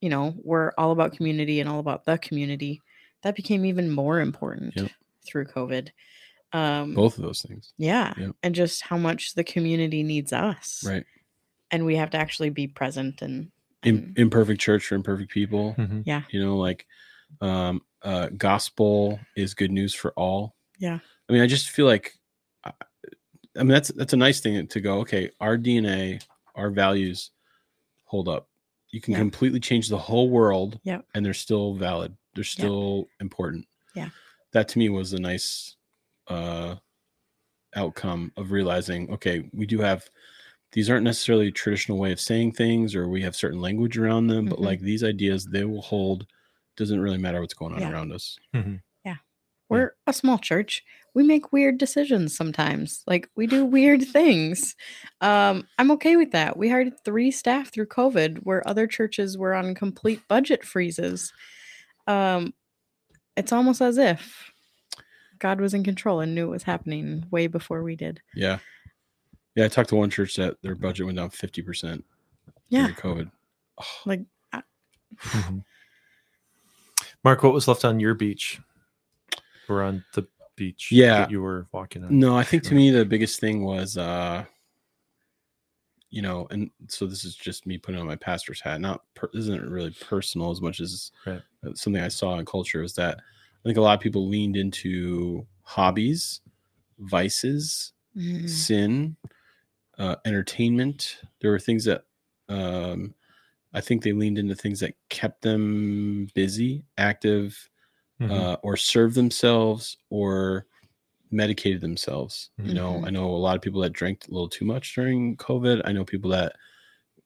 you 0.00 0.08
know, 0.08 0.34
we're 0.42 0.72
all 0.78 0.92
about 0.92 1.12
community 1.16 1.60
and 1.60 1.68
all 1.68 1.80
about 1.80 2.04
the 2.04 2.18
community. 2.18 2.80
That 3.22 3.36
became 3.36 3.64
even 3.64 3.90
more 3.90 4.20
important 4.20 4.74
Yep. 4.76 4.90
through 5.26 5.46
COVID. 5.46 5.88
Um, 6.52 6.94
both 6.94 7.18
of 7.18 7.22
those 7.24 7.42
things, 7.42 7.74
yeah, 7.76 8.14
Yep. 8.16 8.36
and 8.42 8.54
just 8.54 8.80
how 8.82 8.96
much 8.96 9.34
the 9.34 9.44
community 9.44 10.02
needs 10.02 10.32
us, 10.32 10.82
right? 10.86 11.04
and 11.70 11.84
we 11.84 11.96
have 11.96 12.08
to 12.08 12.16
actually 12.16 12.48
be 12.48 12.66
present 12.66 13.20
and, 13.20 13.50
Im- 13.82 13.96
and 13.98 14.18
imperfect 14.18 14.58
church 14.58 14.86
for 14.86 14.94
imperfect 14.94 15.30
people. 15.30 15.74
Mhm. 15.76 16.02
yeah, 16.06 16.22
you 16.30 16.40
know 16.42 16.56
like 16.56 16.86
um 17.42 17.82
uh 18.02 18.28
gospel 18.28 19.20
is 19.36 19.52
good 19.52 19.70
news 19.70 19.92
for 19.92 20.12
all 20.12 20.54
Yeah. 20.78 21.00
i 21.28 21.32
mean 21.32 21.42
i 21.42 21.46
just 21.46 21.68
feel 21.68 21.84
like 21.84 22.14
i 23.58 23.60
I 23.60 23.64
mean 23.64 23.72
that's 23.72 23.88
that's 23.88 24.12
a 24.12 24.16
nice 24.16 24.40
thing 24.40 24.66
to 24.66 24.80
go 24.80 25.00
okay 25.00 25.30
our 25.40 25.58
dna 25.58 26.22
our 26.54 26.70
values 26.70 27.30
hold 28.04 28.28
up 28.28 28.48
you 28.90 29.00
can 29.00 29.12
Yeah. 29.12 29.18
completely 29.18 29.60
change 29.60 29.88
the 29.88 29.98
whole 29.98 30.30
world 30.30 30.80
Yep. 30.84 31.04
and 31.14 31.24
they're 31.26 31.34
still 31.34 31.74
valid 31.74 32.16
they're 32.34 32.42
Yep. 32.42 32.46
still 32.46 33.08
important 33.20 33.66
Yeah. 33.94 34.10
that 34.52 34.68
to 34.68 34.78
me 34.78 34.88
was 34.88 35.12
a 35.12 35.18
nice 35.20 35.76
uh 36.28 36.76
outcome 37.74 38.32
of 38.36 38.50
realizing 38.50 39.10
okay 39.12 39.48
we 39.52 39.66
do 39.66 39.80
have 39.80 40.08
these 40.72 40.88
aren't 40.90 41.04
necessarily 41.04 41.50
traditional 41.52 41.98
way 41.98 42.12
of 42.12 42.20
saying 42.20 42.52
things 42.52 42.94
or 42.94 43.08
we 43.08 43.22
have 43.22 43.36
certain 43.36 43.60
language 43.60 43.98
around 43.98 44.26
them 44.28 44.46
but 44.46 44.58
Mhm. 44.58 44.64
like 44.64 44.80
these 44.80 45.04
ideas 45.04 45.44
they 45.46 45.64
will 45.64 45.82
hold 45.82 46.26
doesn't 46.76 47.00
really 47.00 47.18
matter 47.18 47.40
what's 47.40 47.54
going 47.54 47.74
on 47.74 47.80
Yeah. 47.80 47.90
around 47.92 48.12
us 48.12 48.38
Mhm. 48.54 48.80
we're 49.70 49.92
a 50.06 50.14
small 50.14 50.38
church. 50.38 50.82
We 51.18 51.24
make 51.24 51.52
weird 51.52 51.78
decisions 51.78 52.36
sometimes. 52.36 53.02
Like 53.04 53.28
we 53.34 53.48
do 53.48 53.64
weird 53.64 54.06
things. 54.06 54.76
Um, 55.20 55.66
I'm 55.76 55.90
okay 55.90 56.14
with 56.14 56.30
that. 56.30 56.56
We 56.56 56.68
hired 56.68 56.92
three 57.04 57.32
staff 57.32 57.72
through 57.72 57.86
COVID 57.86 58.44
where 58.44 58.66
other 58.68 58.86
churches 58.86 59.36
were 59.36 59.52
on 59.52 59.74
complete 59.74 60.20
budget 60.28 60.64
freezes. 60.64 61.32
Um, 62.06 62.54
it's 63.36 63.52
almost 63.52 63.80
as 63.80 63.98
if 63.98 64.52
God 65.40 65.60
was 65.60 65.74
in 65.74 65.82
control 65.82 66.20
and 66.20 66.36
knew 66.36 66.46
it 66.46 66.50
was 66.50 66.62
happening 66.62 67.26
way 67.32 67.48
before 67.48 67.82
we 67.82 67.96
did. 67.96 68.20
yeah 68.36 68.58
yeah 69.56 69.64
i 69.64 69.68
talked 69.68 69.88
to 69.88 69.96
one 69.96 70.10
church 70.10 70.36
that 70.36 70.54
their 70.62 70.76
budget 70.76 71.04
went 71.04 71.18
down 71.18 71.30
50% 71.30 72.04
Yeah. 72.68 72.82
during 72.82 72.94
covid 72.94 73.30
Oh, 73.80 73.84
Like 74.06 74.20
Mhm. 75.16 75.64
Mark, 77.24 77.42
what 77.42 77.52
was 77.52 77.66
left 77.66 77.84
on 77.84 77.98
your 77.98 78.14
beach? 78.14 78.60
We're 79.68 79.82
on 79.82 80.04
the 80.14 80.28
beach 80.58 80.90
Yeah. 80.92 81.20
that 81.20 81.30
you 81.30 81.40
were 81.40 81.66
walking 81.72 82.04
on? 82.04 82.18
No, 82.18 82.36
I 82.36 82.42
think 82.44 82.62
to 82.64 82.74
me 82.74 82.90
the 82.90 83.04
biggest 83.04 83.40
thing 83.40 83.64
was 83.64 83.96
uh 83.96 84.44
you 86.10 86.22
know, 86.22 86.46
and 86.50 86.70
so 86.88 87.06
this 87.06 87.22
is 87.24 87.36
just 87.36 87.66
me 87.66 87.76
putting 87.76 88.00
on 88.00 88.06
my 88.06 88.16
pastor's 88.16 88.62
hat. 88.62 88.80
Not 88.80 89.02
per, 89.14 89.28
this 89.32 89.42
isn't 89.42 89.68
really 89.70 89.94
personal 90.00 90.50
as 90.50 90.60
much 90.62 90.80
as 90.80 91.12
Right. 91.26 91.42
uh, 91.66 91.74
something 91.74 92.02
I 92.02 92.08
saw 92.08 92.38
in 92.38 92.46
culture 92.46 92.82
is 92.82 92.94
that 92.94 93.18
I 93.18 93.62
think 93.68 93.76
a 93.76 93.82
lot 93.82 93.92
of 93.94 94.00
people 94.00 94.26
leaned 94.26 94.56
into 94.56 95.46
hobbies, 95.62 96.40
vices, 96.98 97.92
mm, 98.16 98.48
sin, 98.48 99.16
uh, 99.98 100.16
entertainment. 100.24 101.20
There 101.40 101.50
were 101.50 101.58
things 101.58 101.84
that 101.84 102.04
um, 102.48 103.14
I 103.74 103.82
think 103.82 104.02
they 104.02 104.12
leaned 104.12 104.38
into 104.38 104.54
things 104.54 104.80
that 104.80 104.94
kept 105.10 105.42
them 105.42 106.28
busy, 106.34 106.84
active, 106.96 107.68
Mhm. 108.20 108.30
uh, 108.30 108.56
or 108.62 108.76
served 108.76 109.14
themselves 109.14 109.96
or 110.10 110.66
medicated 111.30 111.80
themselves. 111.80 112.50
You 112.58 112.74
know, 112.74 112.94
Mhm. 113.00 113.06
I 113.06 113.10
know 113.10 113.30
a 113.30 113.36
lot 113.36 113.54
of 113.56 113.62
people 113.62 113.80
that 113.82 113.92
drank 113.92 114.26
a 114.26 114.30
little 114.32 114.48
too 114.48 114.64
much 114.64 114.94
during 114.94 115.36
COVID. 115.36 115.82
I 115.84 115.92
know 115.92 116.04
people 116.04 116.30
that 116.30 116.56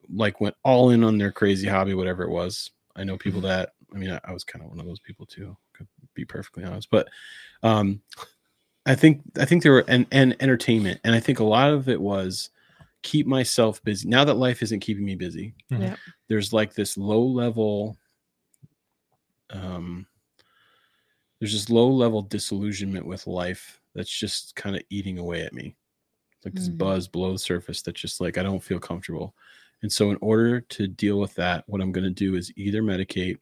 like 0.08 0.40
went 0.40 0.56
all 0.64 0.90
in 0.90 1.04
on 1.04 1.16
their 1.18 1.32
crazy 1.32 1.66
hobby, 1.68 1.94
whatever 1.94 2.22
it 2.24 2.30
was. 2.30 2.70
I 2.96 3.04
know 3.04 3.16
people 3.16 3.40
that, 3.42 3.74
I 3.94 3.96
mean, 3.96 4.10
I, 4.10 4.20
I 4.24 4.32
was 4.32 4.44
kind 4.44 4.62
of 4.64 4.70
one 4.70 4.80
of 4.80 4.86
those 4.86 5.00
people 5.00 5.24
too, 5.24 5.56
could 5.72 5.86
be 6.14 6.24
perfectly 6.24 6.64
honest. 6.64 6.90
But 6.90 7.08
um, 7.62 8.02
I 8.84 8.94
think, 8.96 9.22
I 9.38 9.44
think 9.44 9.62
there 9.62 9.72
were, 9.72 9.84
and, 9.88 10.06
and 10.10 10.36
entertainment. 10.40 11.00
And 11.04 11.14
I 11.14 11.20
think 11.20 11.38
a 11.38 11.44
lot 11.44 11.70
of 11.72 11.88
it 11.88 12.00
was 12.00 12.50
keep 13.02 13.26
myself 13.26 13.82
busy. 13.84 14.08
Now 14.08 14.24
that 14.24 14.34
life 14.34 14.62
isn't 14.62 14.80
keeping 14.80 15.04
me 15.04 15.14
busy, 15.14 15.54
Mhm. 15.70 15.80
Yep. 15.82 15.98
there's 16.28 16.52
like 16.52 16.74
this 16.74 16.98
low 16.98 17.22
level 17.24 17.96
um 19.50 20.06
there's 21.42 21.54
this 21.54 21.68
low 21.70 21.88
level 21.90 22.22
disillusionment 22.22 23.04
with 23.04 23.26
life 23.26 23.80
that's 23.96 24.16
just 24.16 24.54
kind 24.54 24.76
of 24.76 24.82
eating 24.90 25.18
away 25.18 25.42
at 25.42 25.52
me 25.52 25.74
like 26.44 26.54
this 26.54 26.68
Mhm. 26.68 26.78
buzz 26.78 27.08
below 27.08 27.32
the 27.32 27.38
surface 27.40 27.82
that 27.82 27.96
just 27.96 28.20
like 28.20 28.38
i 28.38 28.44
don't 28.44 28.62
feel 28.62 28.78
comfortable 28.78 29.34
and 29.82 29.92
so 29.92 30.12
in 30.12 30.18
order 30.20 30.60
to 30.60 30.86
deal 30.86 31.18
with 31.18 31.34
that 31.34 31.64
what 31.66 31.80
i'm 31.80 31.90
going 31.90 32.04
to 32.04 32.10
do 32.10 32.36
is 32.36 32.52
either 32.56 32.80
medicate 32.80 33.38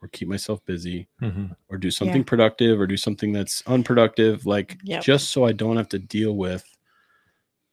or 0.00 0.06
keep 0.08 0.28
myself 0.28 0.64
busy 0.64 1.08
Mhm. 1.20 1.56
or 1.68 1.76
do 1.76 1.90
something 1.90 2.22
productive 2.22 2.80
or 2.80 2.86
do 2.86 2.96
something 2.96 3.32
that's 3.32 3.62
unproductive 3.66 4.46
like 4.46 4.78
Yep. 4.84 5.02
just 5.02 5.30
so 5.30 5.44
i 5.44 5.50
don't 5.50 5.76
have 5.76 5.88
to 5.88 5.98
deal 5.98 6.36
with 6.36 6.64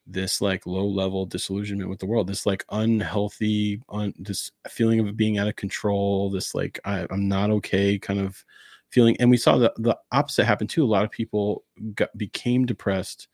this 0.07 0.39
like 0.41 0.65
low 0.65 0.87
level 0.87 1.25
disillusionment 1.25 1.89
with 1.89 1.99
the 1.99 2.05
world 2.05 2.27
this 2.27 2.45
like 2.45 2.63
unhealthy 2.71 3.79
on 3.89 4.13
this 4.17 4.49
feeling 4.69 5.01
of 5.01 5.17
being 5.17 5.37
out 5.37 5.49
of 5.49 5.55
control 5.57 6.29
this 6.31 6.55
like 6.55 6.79
I, 6.85 7.05
i'm 7.09 7.27
not 7.27 7.49
okay 7.51 7.99
kind 7.99 8.19
of 8.21 8.43
feeling 8.91 9.17
and 9.19 9.29
we 9.29 9.37
saw 9.37 9.57
the, 9.57 9.73
the 9.77 9.97
opposite 10.11 10.45
happen 10.45 10.67
too 10.67 10.83
a 10.83 10.87
lot 10.87 11.03
of 11.03 11.11
people 11.11 11.63
got 11.95 12.15
became 12.17 12.65
depressed 12.65 13.27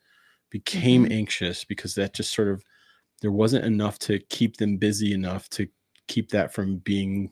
became 0.51 1.05
Mhm. 1.05 1.11
anxious 1.11 1.65
because 1.65 1.95
that 1.95 2.13
just 2.13 2.33
sort 2.33 2.49
of 2.49 2.63
there 3.21 3.31
wasn't 3.31 3.65
enough 3.65 3.99
to 3.99 4.19
keep 4.29 4.57
them 4.57 4.77
busy 4.77 5.13
enough 5.13 5.49
to 5.49 5.67
keep 6.07 6.29
that 6.31 6.53
from 6.53 6.77
being 6.79 7.31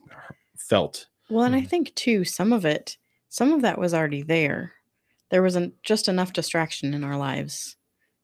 felt 0.58 1.08
Well, 1.28 1.44
and 1.44 1.54
I 1.54 1.62
Mhm. 1.62 1.68
think 1.68 1.94
too, 1.94 2.24
some 2.24 2.52
of 2.52 2.64
it, 2.64 2.98
some 3.28 3.52
of 3.52 3.62
that 3.62 3.78
was 3.78 3.94
already 3.94 4.22
there. 4.22 4.74
There 5.30 5.42
wasn't 5.42 5.82
just 5.82 6.08
enough 6.08 6.32
distraction 6.32 6.94
in 6.94 7.04
our 7.04 7.16
lives 7.16 7.76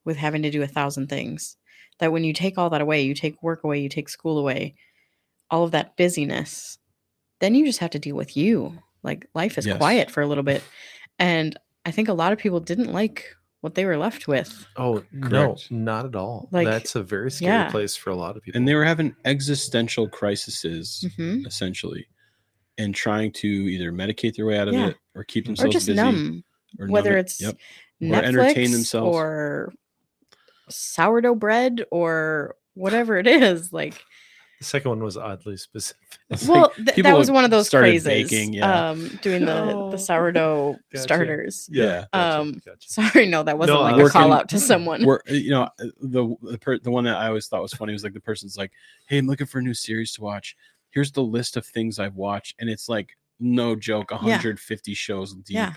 with 0.05 0.17
having 0.17 0.43
to 0.43 0.51
do 0.51 0.63
a 0.63 0.67
thousand 0.69 1.09
things 1.09 1.57
that 1.99 2.13
when 2.13 2.25
you 2.25 2.33
take 2.33 2.59
all 2.59 2.71
that 2.71 2.81
away, 2.81 3.03
you 3.03 3.15
take 3.15 3.43
work 3.43 3.65
away, 3.65 3.81
you 3.81 3.89
take 3.89 4.09
school 4.09 4.39
away, 4.39 4.77
all 5.51 5.65
of 5.65 5.73
that 5.73 5.97
busyness 5.97 6.79
then 7.41 7.55
you 7.55 7.67
just 7.67 7.81
have 7.81 7.91
to 7.91 7.99
deal 8.01 8.17
with 8.17 8.37
you. 8.37 8.83
Like 9.09 9.27
life 9.35 9.57
is 9.59 9.67
Yes. 9.67 9.79
quiet 9.79 10.11
for 10.11 10.21
a 10.23 10.27
little 10.27 10.45
bit. 10.45 10.63
And 11.19 11.59
I 11.87 11.91
think 11.91 12.09
a 12.09 12.13
lot 12.13 12.33
of 12.33 12.39
people 12.39 12.61
didn't 12.61 12.93
like 12.93 13.25
what 13.63 13.75
they 13.75 13.85
were 13.87 13.97
left 13.97 14.29
with. 14.29 14.67
Oh 14.77 15.03
no, 15.11 15.57
not 15.71 16.05
at 16.05 16.15
all. 16.15 16.49
Like, 16.53 16.67
That's 16.69 16.95
a 16.95 17.03
very 17.03 17.31
scary 17.31 17.53
yeah. 17.53 17.71
place 17.71 17.97
for 17.97 18.11
a 18.11 18.15
lot 18.15 18.37
of 18.37 18.43
people. 18.43 18.59
And 18.59 18.69
they 18.69 18.75
were 18.75 18.85
having 18.85 19.17
existential 19.25 20.09
crises, 20.09 21.05
hmm 21.17 21.45
essentially, 21.47 22.07
and 22.77 22.95
trying 22.95 23.33
to 23.33 23.49
either 23.49 23.91
medicate 23.93 24.37
their 24.37 24.47
way 24.47 24.59
out 24.59 24.69
of 24.69 24.75
Yeah. 24.75 24.89
it 24.89 24.97
or 25.15 25.25
keep 25.25 25.47
themselves 25.47 25.75
Or 25.75 25.81
themselves 25.81 25.87
just 25.87 25.87
busy. 26.13 26.29
numb, 26.29 26.45
or 26.79 26.87
numb 26.87 26.93
whether 26.93 27.17
it. 27.17 27.21
it's 27.21 27.41
Yep. 27.41 27.57
Netflix 28.01 28.13
Or 28.13 28.25
entertain 28.25 28.71
themselves. 28.73 29.17
or 29.17 29.73
sourdough 30.69 31.35
bread 31.35 31.85
or 31.91 32.55
whatever 32.75 33.17
it 33.17 33.27
is. 33.27 33.73
Like, 33.73 34.05
the 34.59 34.65
second 34.65 34.91
one 34.91 35.03
was 35.03 35.17
oddly 35.17 35.57
specific. 35.57 36.03
Well, 36.49 36.73
like 36.85 36.95
th- 36.95 37.05
that 37.05 37.17
was 37.17 37.31
one 37.31 37.45
of 37.45 37.51
those 37.51 37.67
started 37.69 37.91
crazes. 38.03 38.05
baking, 38.07 38.53
yeah. 38.55 38.91
Um, 38.91 39.09
doing 39.23 39.45
the 39.47 39.63
Oh. 39.73 39.91
the 39.91 39.99
sourdough 39.99 40.77
Gotcha. 40.93 41.03
starters. 41.03 41.69
Yeah. 41.73 42.05
gotcha, 42.13 42.41
Um, 42.41 42.53
gotcha. 42.65 42.89
Sorry, 42.89 43.27
no, 43.27 43.43
that 43.45 43.57
wasn't 43.59 43.79
No, 43.79 43.83
like 43.83 43.95
I- 43.97 44.03
a 44.03 44.09
call 44.11 44.33
out 44.33 44.49
to 44.51 44.59
someone. 44.59 45.01
You 45.29 45.51
know, 45.51 45.63
uh, 45.63 45.71
the 46.01 46.37
the, 46.43 46.59
per, 46.59 46.79
the 46.79 46.91
one 46.91 47.05
that 47.05 47.17
I 47.17 47.29
always 47.29 47.47
thought 47.49 47.63
was 47.63 47.73
funny 47.73 47.93
was 47.93 48.05
like 48.05 48.13
the 48.15 48.21
person's 48.21 48.57
like, 48.59 48.73
"Hey, 49.07 49.19
I'm 49.19 49.27
looking 49.27 49.47
for 49.47 49.59
a 49.59 49.63
new 49.63 49.75
series 49.75 50.13
to 50.15 50.23
watch. 50.23 50.57
Here's 50.91 51.13
the 51.13 51.23
list 51.23 51.57
of 51.57 51.65
things 51.65 51.99
I've 51.99 52.17
watched," 52.17 52.57
and 52.59 52.69
it's 52.69 52.89
like 52.89 53.17
no 53.41 53.75
joke, 53.77 54.11
150 54.11 54.95
shows 54.95 55.33
deep, 55.35 55.55
Yeah. 55.55 55.73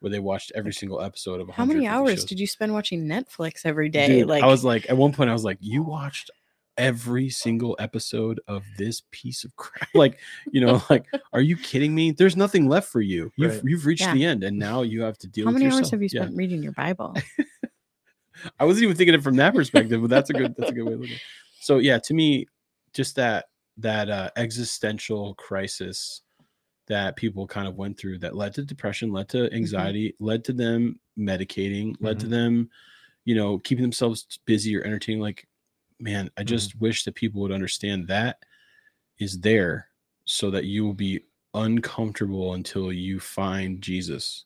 where 0.00 0.10
they 0.10 0.18
watched 0.18 0.52
every 0.54 0.72
single 0.74 1.00
episode 1.00 1.40
of. 1.40 1.48
How 1.48 1.64
many 1.64 1.86
hours 1.86 2.20
shows. 2.20 2.24
did 2.26 2.38
you 2.40 2.46
spend 2.46 2.72
watching 2.74 3.06
Netflix 3.06 3.62
every 3.64 3.88
day? 3.88 4.06
Dude, 4.20 4.28
like, 4.28 4.42
I 4.42 4.46
was 4.46 4.64
like, 4.64 4.88
at 4.90 4.96
one 4.96 5.12
point, 5.12 5.30
I 5.30 5.32
was 5.32 5.42
like, 5.44 5.58
"You 5.60 5.82
watched 5.82 6.30
every 6.78 7.28
single 7.28 7.76
episode 7.78 8.40
of 8.48 8.64
this 8.78 9.02
piece 9.10 9.44
of 9.44 9.54
crap?" 9.56 9.88
Like, 9.94 10.18
you 10.52 10.60
know, 10.62 10.82
like, 10.88 11.04
are 11.32 11.40
you 11.42 11.56
kidding 11.56 11.94
me? 11.94 12.12
There's 12.12 12.36
nothing 12.36 12.68
left 12.68 12.88
for 12.90 13.00
you. 13.02 13.30
You've 13.36 13.56
Right. 13.56 13.62
you've 13.64 13.84
reached 13.84 14.02
Yeah. 14.02 14.14
the 14.14 14.24
end, 14.24 14.44
and 14.44 14.58
now 14.58 14.82
you 14.82 15.02
have 15.02 15.18
to 15.18 15.26
deal. 15.28 15.46
how 15.46 15.52
with 15.52 15.62
many 15.62 15.74
hours 15.74 15.90
have 15.90 16.00
you 16.02 16.08
Yeah. 16.12 16.22
spent 16.22 16.36
reading 16.36 16.62
your 16.62 16.72
Bible? 16.72 17.14
I 18.58 18.64
wasn't 18.64 18.84
even 18.84 18.96
thinking 18.96 19.14
it 19.14 19.22
from 19.22 19.36
that 19.36 19.54
perspective, 19.54 20.00
but 20.00 20.10
that's 20.10 20.30
a 20.30 20.32
good 20.34 20.54
that's 20.56 20.70
a 20.70 20.74
good 20.74 20.84
way 20.84 20.92
to 20.92 20.98
look 20.98 21.10
at 21.10 21.16
it. 21.16 21.22
So 21.60 21.78
yeah, 21.78 21.98
to 21.98 22.14
me, 22.14 22.46
just 22.94 23.16
that 23.16 23.46
that 23.78 24.08
uh, 24.08 24.30
existential 24.36 25.34
crisis 25.34 26.22
that 26.86 27.16
people 27.16 27.46
kind 27.46 27.68
of 27.68 27.76
went 27.76 27.98
through 27.98 28.18
that 28.18 28.34
led 28.36 28.54
to 28.54 28.64
depression, 28.64 29.12
led 29.12 29.28
to 29.30 29.52
anxiety, 29.52 30.14
led 30.20 30.44
to 30.44 30.52
them 30.52 30.98
medicating, 31.18 31.94
led 32.00 32.18
to 32.20 32.26
them, 32.26 32.70
you 33.24 33.34
know, 33.34 33.58
keeping 33.58 33.82
themselves 33.82 34.26
busy 34.46 34.74
or 34.76 34.82
entertaining. 34.84 35.20
Like, 35.20 35.46
man, 36.00 36.30
I 36.36 36.44
just 36.44 36.80
wish 36.80 37.04
that 37.04 37.14
people 37.14 37.40
would 37.42 37.52
understand 37.52 38.08
that 38.08 38.38
is 39.18 39.40
there 39.40 39.88
so 40.24 40.50
that 40.50 40.64
you 40.64 40.84
will 40.84 40.94
be 40.94 41.20
uncomfortable 41.54 42.54
until 42.54 42.92
you 42.92 43.18
find 43.18 43.80
Jesus. 43.82 44.44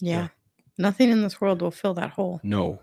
Yeah. 0.00 0.28
Nothing 0.78 1.10
in 1.10 1.22
this 1.22 1.40
world 1.40 1.60
will 1.62 1.70
fill 1.70 1.94
that 1.94 2.10
hole. 2.10 2.40
No. 2.42 2.80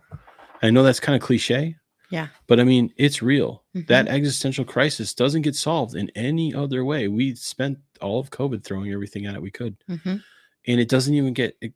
I 0.61 0.69
know 0.69 0.83
that's 0.83 0.99
kind 0.99 1.15
of 1.15 1.21
cliche. 1.25 1.75
Yeah. 2.09 2.27
But 2.47 2.59
I 2.59 2.63
mean, 2.63 2.93
it's 2.97 3.21
real. 3.21 3.63
Mhm. 3.75 3.87
That 3.87 4.07
existential 4.07 4.65
crisis 4.65 5.13
doesn't 5.13 5.41
get 5.41 5.55
solved 5.55 5.95
in 5.95 6.09
any 6.15 6.53
other 6.53 6.85
way. 6.85 7.07
We 7.07 7.35
spent 7.35 7.79
all 8.01 8.19
of 8.19 8.29
COVID 8.31 8.63
throwing 8.63 8.91
everything 8.91 9.25
at 9.25 9.35
it 9.35 9.41
we 9.41 9.51
could. 9.51 9.75
Mhm. 9.89 10.23
And 10.67 10.79
it 10.79 10.89
doesn't 10.89 11.13
even 11.13 11.33
get 11.33 11.57
eh, 11.61 11.69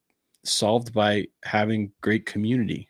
solved 0.44 0.94
by 0.94 1.28
having 1.44 1.92
great 2.02 2.26
community. 2.26 2.88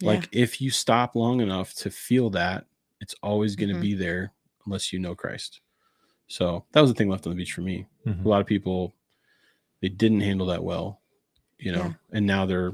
Yeah. 0.00 0.10
Like 0.10 0.28
if 0.32 0.60
you 0.60 0.70
stop 0.70 1.14
long 1.14 1.40
enough 1.40 1.74
to 1.74 1.90
feel 1.90 2.30
that, 2.30 2.66
it's 3.00 3.14
always 3.22 3.56
going 3.56 3.68
to 3.70 3.74
Mhm. 3.76 3.80
be 3.82 3.94
there 3.94 4.32
unless 4.66 4.92
you 4.92 4.98
know 4.98 5.14
Christ. 5.14 5.60
So 6.28 6.64
that 6.72 6.80
was 6.80 6.90
the 6.90 6.94
thing 6.94 7.08
left 7.08 7.26
on 7.26 7.32
the 7.32 7.36
beach 7.36 7.52
for 7.52 7.62
me. 7.62 7.86
Mhm. 8.06 8.24
A 8.24 8.28
lot 8.28 8.40
of 8.40 8.46
people 8.46 8.94
they 9.80 9.88
didn't 9.88 10.20
handle 10.22 10.46
that 10.48 10.64
well, 10.64 11.00
you 11.58 11.70
know, 11.70 11.84
Yeah. 11.84 11.94
and 12.10 12.26
now 12.26 12.44
they're, 12.46 12.72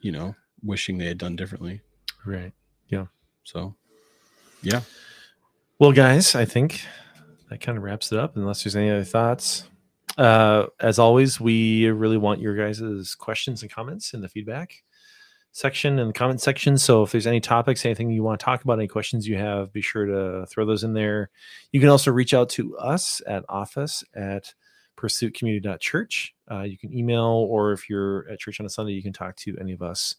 you 0.00 0.10
know, 0.10 0.34
wishing 0.62 0.96
they 0.96 1.04
had 1.06 1.18
done 1.18 1.36
differently. 1.36 1.82
Right. 2.24 2.52
Yeah. 2.88 3.06
So, 3.44 3.76
yeah, 4.62 4.80
Well, 5.78 5.92
guys, 5.92 6.34
I 6.34 6.46
think 6.46 6.86
that 7.50 7.60
kind 7.60 7.76
of 7.76 7.84
wraps 7.84 8.10
it 8.10 8.18
up. 8.18 8.36
Unless 8.38 8.64
there's 8.64 8.74
any 8.76 8.88
other 8.90 9.04
thoughts, 9.04 9.68
uh, 10.16 10.68
as 10.80 10.98
always, 10.98 11.38
we 11.38 11.86
really 11.90 12.16
want 12.16 12.40
your 12.40 12.56
guys' 12.56 13.14
questions 13.14 13.60
and 13.60 13.70
comments 13.70 14.14
in 14.14 14.22
the 14.22 14.28
feedback 14.30 14.82
section 15.56 15.98
and 15.98 16.10
the 16.10 16.12
comment 16.12 16.40
section. 16.40 16.76
So 16.76 17.02
if 17.02 17.12
there's 17.12 17.26
any 17.26 17.40
topics, 17.40 17.84
anything 17.84 18.10
you 18.10 18.22
want 18.22 18.38
to 18.38 18.44
talk 18.44 18.62
about, 18.62 18.78
any 18.78 18.88
questions 18.88 19.26
you 19.26 19.36
have, 19.38 19.72
be 19.72 19.80
sure 19.80 20.04
to 20.04 20.46
throw 20.46 20.66
those 20.66 20.84
in 20.84 20.92
there. 20.92 21.30
You 21.72 21.80
can 21.80 21.88
also 21.88 22.12
reach 22.12 22.34
out 22.34 22.48
to 22.50 22.76
us 22.76 23.22
at 23.26 23.44
office 23.48 24.04
at 24.14 24.52
pursuitcommunity.church. 24.96 26.34
Uh, 26.50 26.62
you 26.62 26.78
can 26.78 26.92
email, 26.96 27.24
or 27.24 27.72
if 27.72 27.88
you're 27.88 28.28
at 28.28 28.38
church 28.38 28.60
on 28.60 28.66
a 28.66 28.70
Sunday, 28.70 28.92
you 28.92 29.02
can 29.02 29.12
talk 29.12 29.36
to 29.36 29.56
any 29.60 29.72
of 29.72 29.82
us. 29.82 30.14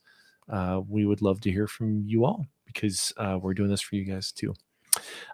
Uh, 0.50 0.82
we 0.88 1.06
would 1.06 1.22
love 1.22 1.42
to 1.42 1.52
hear 1.52 1.68
from 1.68 2.04
you 2.06 2.26
all 2.26 2.46
because 2.66 3.14
uh, 3.18 3.38
we're 3.42 3.54
doing 3.54 3.70
this 3.70 3.82
for 3.82 3.96
you 3.96 4.06
guys 4.06 4.32
too. 4.32 4.54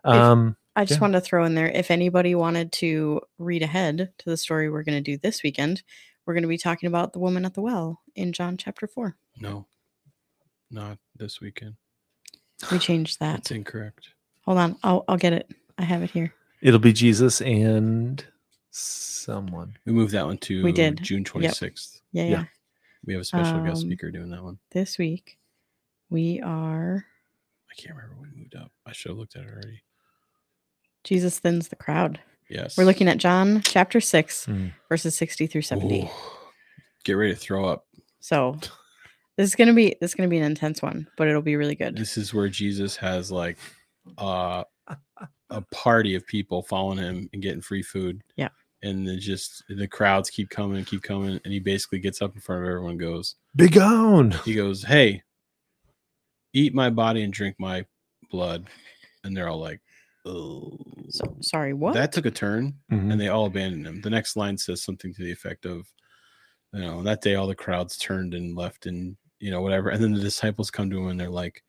Um, 0.04 0.58
I 0.76 0.86
just 0.86 1.00
Yeah. 1.00 1.02
wanted 1.04 1.20
to 1.20 1.26
throw 1.26 1.46
in 1.46 1.56
there 1.56 1.70
if 1.70 1.92
anybody 1.92 2.36
wanted 2.36 2.72
to 2.74 3.22
read 3.38 3.62
ahead 3.62 4.12
to 4.18 4.30
the 4.30 4.38
story 4.38 4.70
we're 4.70 4.84
going 4.84 5.02
to 5.02 5.12
do 5.12 5.18
this 5.18 5.44
weekend, 5.44 5.84
we're 6.26 6.34
going 6.34 6.42
to 6.44 6.48
be 6.48 6.58
talking 6.58 6.88
about 6.88 7.14
the 7.14 7.20
woman 7.20 7.46
at 7.46 7.54
the 7.54 7.62
well 7.62 8.02
in 8.16 8.34
John 8.34 8.58
chapter 8.58 8.88
4. 8.88 9.16
no, 9.40 9.66
not 10.74 10.98
this 11.16 11.40
weekend. 11.40 11.76
We 12.72 12.80
changed 12.80 13.20
that. 13.20 13.38
That's 13.38 13.52
incorrect. 13.52 14.10
Hold 14.46 14.58
on. 14.58 14.76
I'll, 14.84 15.06
I'll 15.08 15.18
get 15.18 15.34
it. 15.34 15.50
I 15.78 15.84
have 15.84 16.02
it 16.04 16.10
here. 16.12 16.34
It'll 16.62 16.80
be 16.80 16.94
Jesus 16.94 17.42
and 17.42 18.24
someone. 18.72 19.76
We 19.86 19.94
moved 19.94 20.14
that 20.14 20.26
one 20.26 20.38
to 20.40 20.64
We 20.64 20.72
did. 20.72 21.02
June 21.02 21.24
26th. 21.24 22.02
Yeah, 22.12 22.24
Yeah. 22.24 22.30
yeah. 22.30 22.44
We 23.06 23.14
have 23.14 23.22
a 23.22 23.26
special 23.26 23.58
Um, 23.58 23.66
guest 23.66 23.82
speaker 23.82 24.12
doing 24.12 24.30
that 24.32 24.44
one. 24.44 24.60
This 24.72 24.98
week 24.98 25.38
we 26.10 26.40
are 26.42 27.06
I 27.70 27.76
can't 27.76 27.96
remember 27.96 28.16
when 28.20 28.32
we 28.32 28.40
moved 28.40 28.56
up. 28.56 28.72
I 28.86 28.92
should 28.94 29.10
have 29.10 29.18
looked 29.18 29.36
at 29.36 29.44
it 29.44 29.50
already. 29.52 29.84
Jesus 31.04 31.40
thins 31.40 31.68
the 31.68 31.76
crowd. 31.76 32.20
Yes. 32.50 32.78
We're 32.78 32.86
looking 32.86 33.08
at 33.10 33.18
John 33.18 33.62
chapter 33.62 34.00
6, 34.00 34.46
Mm. 34.46 34.74
verses 34.88 35.16
60 35.18 35.48
through 35.48 35.64
70. 35.64 36.04
Ooh. 36.04 36.10
Get 37.04 37.14
ready 37.14 37.34
to 37.34 37.40
throw 37.40 37.66
up. 37.66 37.88
So 38.20 38.58
this 39.38 39.50
is 39.50 39.56
gonna 39.56 39.74
be 39.74 39.96
this 40.02 40.12
is 40.12 40.16
gonna 40.16 40.30
be 40.30 40.38
an 40.38 40.44
intense 40.44 40.82
one, 40.82 41.08
but 41.18 41.28
it'll 41.28 41.42
be 41.42 41.56
really 41.56 41.76
good. 41.76 41.98
This 41.98 42.18
is 42.18 42.34
where 42.34 42.50
Jesus 42.50 42.96
has 42.98 43.32
like 43.32 43.58
uh, 44.18 44.64
a 45.50 45.62
party 45.72 46.16
of 46.16 46.26
people 46.28 46.62
following 46.64 46.98
him 46.98 47.30
and 47.34 47.42
getting 47.42 47.62
free 47.62 47.84
food. 47.84 48.22
Yeah. 48.36 48.50
And 48.82 49.08
then 49.08 49.20
just 49.20 49.64
the 49.70 49.88
crowds 49.88 50.30
keep 50.30 50.50
coming 50.50 50.78
and 50.78 50.86
keep 50.86 51.04
coming. 51.04 51.40
And 51.46 51.54
he 51.54 51.60
basically 51.60 52.00
gets 52.00 52.22
up 52.22 52.36
in 52.36 52.42
front 52.42 52.64
of 52.64 52.68
everyone 52.68 52.92
and 52.92 53.00
goes, 53.00 53.36
Big 53.56 53.78
on. 53.78 54.32
he 54.44 54.56
goes, 54.56 54.84
Hey, 54.84 55.24
eat 56.54 56.74
my 56.74 56.90
body 56.90 57.24
and 57.24 57.32
drink 57.32 57.56
my 57.60 57.86
blood. 58.30 58.68
And 59.24 59.36
they're 59.38 59.48
all 59.48 59.60
like, 59.60 59.80
Oh, 60.26 60.78
So 61.10 61.36
sorry, 61.42 61.74
what? 61.74 61.94
that 61.94 62.12
took 62.12 62.26
a 62.26 62.32
turn. 62.32 62.74
Mhm. 62.92 63.12
and 63.12 63.20
they 63.22 63.30
all 63.30 63.46
abandoned 63.46 63.86
him. 63.88 64.02
The 64.02 64.10
next 64.10 64.36
line 64.36 64.58
says 64.58 64.84
something 64.84 65.14
to 65.14 65.24
the 65.24 65.32
effect 65.32 65.66
of, 65.66 65.88
you 66.74 66.82
know, 66.82 67.04
that 67.04 67.22
day 67.22 67.36
all 67.36 67.48
the 67.48 67.56
crowds 67.56 67.98
turned 67.98 68.34
and 68.34 68.56
left 68.56 68.86
and, 68.86 69.16
you 69.44 69.52
know, 69.52 69.62
whatever. 69.62 69.90
And 69.90 70.02
then 70.02 70.14
the 70.14 70.22
disciples 70.22 70.72
come 70.72 70.90
to 70.90 70.98
him 70.98 71.08
and 71.10 71.20
they're 71.20 71.30
like, 71.30 71.64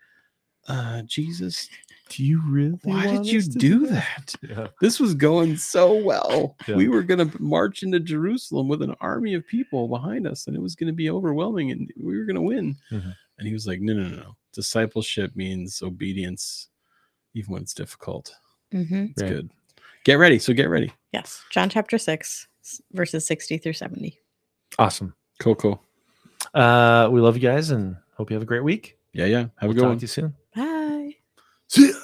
uh, 0.69 1.03
Jesus, 1.03 1.69
Do 2.09 2.25
you 2.25 2.41
really? 2.49 2.79
why 2.85 3.07
want 3.07 3.25
did 3.25 3.33
you 3.33 3.43
to 3.43 3.59
do 3.59 3.87
that? 3.89 4.35
Yeah. 4.49 4.69
This 4.81 5.01
was 5.01 5.15
going 5.15 5.57
so 5.57 5.93
well. 5.95 6.57
Yeah. 6.69 6.77
We 6.77 6.89
were 6.89 7.03
going 7.03 7.29
to 7.29 7.43
march 7.43 7.83
into 7.83 7.99
Jerusalem 7.99 8.69
with 8.69 8.81
an 8.83 8.95
army 9.01 9.35
of 9.35 9.47
people 9.47 9.89
behind 9.89 10.27
us 10.27 10.47
and 10.47 10.55
it 10.57 10.63
was 10.63 10.77
going 10.77 10.87
to 10.87 10.93
be 10.95 11.11
overwhelming 11.11 11.73
and 11.73 11.91
we 12.01 12.17
were 12.17 12.25
going 12.25 12.37
to 12.37 12.43
win. 12.43 12.77
Mhm. 12.93 13.15
And 13.39 13.49
he 13.49 13.53
was 13.53 13.67
like, 13.67 13.81
no, 13.81 13.93
no, 13.95 14.09
no, 14.09 14.17
no. 14.17 14.37
Discipleship 14.53 15.35
means 15.35 15.83
obedience, 15.83 16.69
even 17.35 17.53
when 17.55 17.63
it's 17.63 17.75
difficult. 17.75 18.33
hmm 18.71 19.07
It's 19.11 19.23
Right. 19.23 19.31
good. 19.33 19.51
Get 20.05 20.15
ready. 20.15 20.39
So 20.39 20.53
get 20.53 20.69
ready. 20.71 20.93
Yes. 21.13 21.43
John 21.51 21.69
chapter 21.69 21.99
6, 21.99 22.47
verses 22.93 23.27
60 23.27 23.59
through 23.59 23.73
70. 23.73 24.17
Awesome. 24.79 25.15
Cool, 25.41 25.57
cool. 25.57 25.83
Uh, 26.55 27.09
we 27.11 27.21
love 27.21 27.37
you 27.37 27.43
guys 27.43 27.71
and 27.71 27.97
hope 28.17 28.31
you 28.31 28.35
have 28.35 28.43
a 28.43 28.47
great 28.47 28.63
week. 28.65 28.97
Yeah, 29.13 29.27
yeah. 29.27 29.39
Have 29.39 29.51
we'll 29.63 29.71
a 29.71 29.75
good 29.75 29.81
talk 29.81 29.89
one. 29.91 29.99
to 29.99 30.03
you 30.03 30.09
soon. 30.09 30.35
Bye. 30.55 31.17
See 31.69 31.89
ya. 31.89 31.95